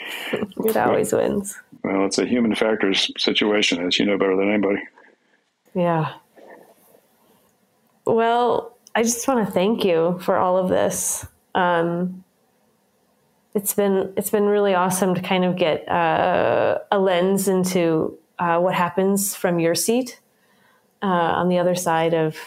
always 0.78 1.12
wins. 1.12 1.58
Well, 1.84 2.06
it's 2.06 2.20
a 2.20 2.26
human 2.26 2.56
factors 2.56 3.12
situation, 3.18 3.86
as 3.86 3.98
you 3.98 4.06
know 4.06 4.18
better 4.18 4.36
than 4.36 4.50
anybody. 4.50 4.82
Yeah. 5.74 6.14
Well, 8.06 8.76
I 8.96 9.04
just 9.04 9.28
want 9.28 9.46
to 9.46 9.52
thank 9.52 9.84
you 9.84 10.20
for 10.22 10.38
all 10.38 10.58
of 10.58 10.70
this. 10.70 11.26
Um, 11.56 12.24
it's 13.56 13.74
been 13.74 14.14
it's 14.16 14.30
been 14.30 14.46
really 14.46 14.76
awesome 14.76 15.16
to 15.16 15.22
kind 15.22 15.46
of 15.46 15.56
get 15.56 15.90
uh, 15.90 16.80
a 16.92 17.00
lens 17.00 17.48
into 17.48 18.18
uh, 18.38 18.60
what 18.60 18.76
happens 18.76 19.36
from 19.36 19.60
your 19.60 19.74
seat 19.74 20.20
uh, 21.02 21.06
on 21.06 21.50
the 21.50 21.58
other 21.58 21.76
side 21.76 22.14
of 22.14 22.38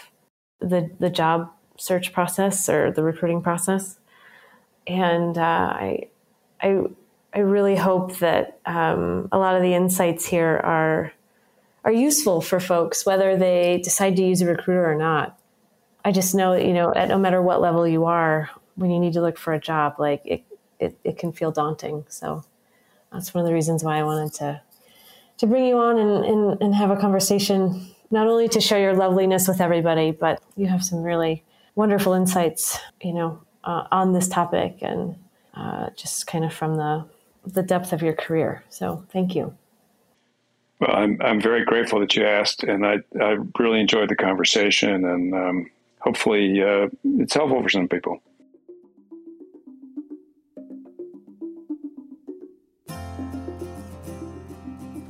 the 0.59 0.89
the 0.99 1.09
job 1.09 1.51
search 1.77 2.13
process 2.13 2.69
or 2.69 2.91
the 2.91 3.03
recruiting 3.03 3.41
process, 3.41 3.99
and 4.87 5.37
uh, 5.37 5.41
I 5.41 6.09
I 6.61 6.83
I 7.33 7.39
really 7.39 7.75
hope 7.75 8.17
that 8.19 8.59
um, 8.65 9.27
a 9.31 9.37
lot 9.37 9.55
of 9.55 9.61
the 9.63 9.73
insights 9.73 10.25
here 10.25 10.61
are 10.63 11.13
are 11.83 11.91
useful 11.91 12.41
for 12.41 12.59
folks, 12.59 13.05
whether 13.05 13.35
they 13.35 13.81
decide 13.83 14.15
to 14.15 14.23
use 14.23 14.41
a 14.41 14.45
recruiter 14.45 14.89
or 14.89 14.95
not. 14.95 15.37
I 16.05 16.11
just 16.11 16.35
know 16.35 16.53
that 16.53 16.65
you 16.65 16.73
know, 16.73 16.93
at 16.93 17.09
no 17.09 17.17
matter 17.17 17.41
what 17.41 17.61
level 17.61 17.87
you 17.87 18.05
are, 18.05 18.49
when 18.75 18.91
you 18.91 18.99
need 18.99 19.13
to 19.13 19.21
look 19.21 19.37
for 19.37 19.53
a 19.53 19.59
job, 19.59 19.95
like 19.99 20.21
it, 20.25 20.43
it, 20.79 20.97
it 21.03 21.17
can 21.17 21.31
feel 21.31 21.51
daunting. 21.51 22.05
So 22.09 22.43
that's 23.11 23.33
one 23.33 23.43
of 23.43 23.47
the 23.47 23.53
reasons 23.53 23.83
why 23.83 23.99
I 23.99 24.03
wanted 24.03 24.33
to 24.35 24.61
to 25.39 25.47
bring 25.47 25.65
you 25.65 25.77
on 25.77 25.97
and, 25.97 26.25
and, 26.25 26.61
and 26.61 26.75
have 26.75 26.91
a 26.91 26.95
conversation, 26.95 27.87
not 28.11 28.27
only 28.27 28.47
to 28.49 28.61
share 28.61 28.79
your 28.79 28.95
loveliness 28.95 29.47
with 29.47 29.61
everybody, 29.61 30.11
but 30.11 30.41
you 30.55 30.67
have 30.67 30.83
some 30.83 31.01
really 31.01 31.43
wonderful 31.75 32.13
insights, 32.13 32.77
you 33.01 33.13
know, 33.13 33.41
uh, 33.63 33.85
on 33.91 34.13
this 34.13 34.27
topic 34.27 34.77
and 34.81 35.15
uh, 35.55 35.89
just 35.95 36.27
kind 36.27 36.45
of 36.45 36.53
from 36.53 36.75
the 36.75 37.05
the 37.45 37.63
depth 37.63 37.91
of 37.91 38.01
your 38.01 38.13
career. 38.13 38.63
So 38.69 39.05
thank 39.11 39.35
you. 39.35 39.53
Well, 40.79 40.95
I'm 40.95 41.17
I'm 41.21 41.41
very 41.41 41.65
grateful 41.65 41.99
that 41.99 42.15
you 42.15 42.25
asked, 42.25 42.63
and 42.63 42.85
I 42.85 42.97
I 43.19 43.37
really 43.59 43.79
enjoyed 43.79 44.09
the 44.09 44.15
conversation, 44.15 45.05
and 45.05 45.33
um, 45.33 45.71
hopefully 45.99 46.61
uh, 46.61 46.87
it's 47.03 47.33
helpful 47.33 47.61
for 47.61 47.69
some 47.69 47.87
people. 47.87 48.21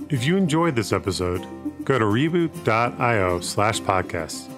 If 0.09 0.25
you 0.25 0.37
enjoyed 0.37 0.75
this 0.75 0.93
episode, 0.93 1.43
go 1.83 1.99
to 1.99 2.05
reboot.io 2.05 3.39
slash 3.41 3.81
podcast 3.81 4.49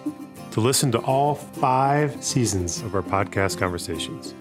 to 0.51 0.61
listen 0.61 0.91
to 0.91 0.99
all 0.99 1.35
five 1.35 2.23
seasons 2.23 2.81
of 2.81 2.95
our 2.95 3.01
podcast 3.01 3.57
conversations. 3.57 4.33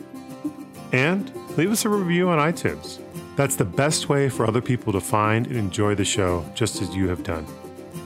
And 0.93 1.35
leave 1.57 1.72
us 1.72 1.85
a 1.85 1.89
review 1.89 2.28
on 2.28 2.39
iTunes. 2.39 3.01
That's 3.37 3.57
the 3.57 3.64
best 3.64 4.09
way 4.09 4.28
for 4.28 4.47
other 4.47 4.61
people 4.61 4.93
to 4.93 5.01
find 5.01 5.47
and 5.49 5.57
enjoy 5.57 5.97
the 5.97 6.05
show, 6.05 6.49
just 6.55 6.80
as 6.80 6.95
you 6.95 7.09
have 7.09 7.24
done. 7.24 7.45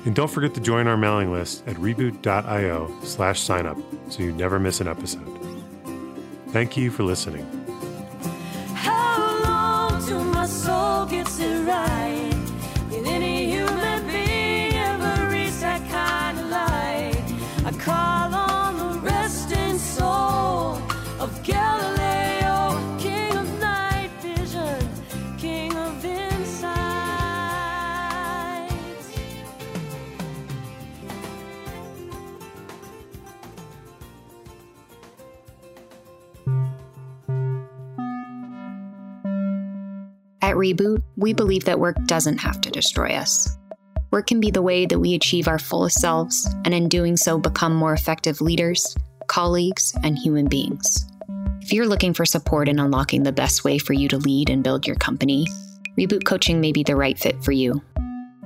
And 0.06 0.14
don't 0.14 0.30
forget 0.30 0.54
to 0.54 0.60
join 0.60 0.86
our 0.86 0.96
mailing 0.96 1.32
list 1.32 1.66
at 1.66 1.76
reboot.io 1.76 3.00
slash 3.02 3.46
signup 3.46 3.82
so 4.10 4.22
you 4.22 4.32
never 4.32 4.58
miss 4.58 4.80
an 4.80 4.88
episode. 4.88 5.26
Thank 6.48 6.78
you 6.78 6.90
for 6.90 7.02
listening. 7.02 7.46
Reboot, 40.58 41.04
we 41.16 41.32
believe 41.32 41.64
that 41.66 41.78
work 41.78 41.96
doesn't 42.06 42.38
have 42.38 42.60
to 42.62 42.70
destroy 42.70 43.12
us. 43.12 43.56
Work 44.10 44.26
can 44.26 44.40
be 44.40 44.50
the 44.50 44.60
way 44.60 44.86
that 44.86 44.98
we 44.98 45.14
achieve 45.14 45.46
our 45.46 45.60
fullest 45.60 46.00
selves, 46.00 46.52
and 46.64 46.74
in 46.74 46.88
doing 46.88 47.16
so, 47.16 47.38
become 47.38 47.76
more 47.76 47.92
effective 47.92 48.40
leaders, 48.40 48.96
colleagues, 49.28 49.94
and 50.02 50.18
human 50.18 50.48
beings. 50.48 51.06
If 51.60 51.72
you're 51.72 51.86
looking 51.86 52.12
for 52.12 52.24
support 52.24 52.68
in 52.68 52.80
unlocking 52.80 53.22
the 53.22 53.30
best 53.30 53.62
way 53.62 53.78
for 53.78 53.92
you 53.92 54.08
to 54.08 54.18
lead 54.18 54.50
and 54.50 54.64
build 54.64 54.84
your 54.84 54.96
company, 54.96 55.46
Reboot 55.96 56.24
Coaching 56.24 56.60
may 56.60 56.72
be 56.72 56.82
the 56.82 56.96
right 56.96 57.16
fit 57.16 57.40
for 57.44 57.52
you. 57.52 57.80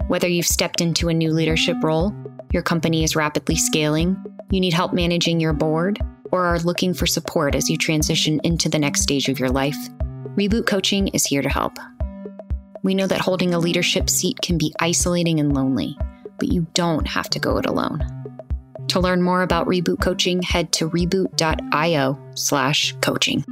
Whether 0.08 0.28
you've 0.28 0.44
stepped 0.44 0.82
into 0.82 1.08
a 1.08 1.14
new 1.14 1.32
leadership 1.32 1.78
role, 1.82 2.14
your 2.52 2.62
company 2.62 3.04
is 3.04 3.16
rapidly 3.16 3.56
scaling, 3.56 4.22
you 4.50 4.60
need 4.60 4.74
help 4.74 4.92
managing 4.92 5.40
your 5.40 5.54
board, 5.54 5.98
or 6.30 6.44
are 6.44 6.58
looking 6.58 6.92
for 6.92 7.06
support 7.06 7.54
as 7.54 7.70
you 7.70 7.78
transition 7.78 8.38
into 8.44 8.68
the 8.68 8.78
next 8.78 9.00
stage 9.00 9.30
of 9.30 9.38
your 9.38 9.48
life, 9.48 9.78
Reboot 10.36 10.66
Coaching 10.66 11.08
is 11.08 11.26
here 11.26 11.42
to 11.42 11.48
help. 11.50 11.78
We 12.82 12.94
know 12.94 13.06
that 13.06 13.20
holding 13.20 13.54
a 13.54 13.58
leadership 13.58 14.10
seat 14.10 14.40
can 14.42 14.58
be 14.58 14.74
isolating 14.80 15.38
and 15.38 15.54
lonely, 15.54 15.96
but 16.38 16.52
you 16.52 16.66
don't 16.74 17.06
have 17.06 17.30
to 17.30 17.38
go 17.38 17.58
it 17.58 17.66
alone. 17.66 18.04
To 18.88 19.00
learn 19.00 19.22
more 19.22 19.42
about 19.42 19.66
Reboot 19.66 20.00
Coaching, 20.00 20.42
head 20.42 20.72
to 20.72 20.90
reboot.io 20.90 22.18
slash 22.34 22.94
coaching. 23.00 23.44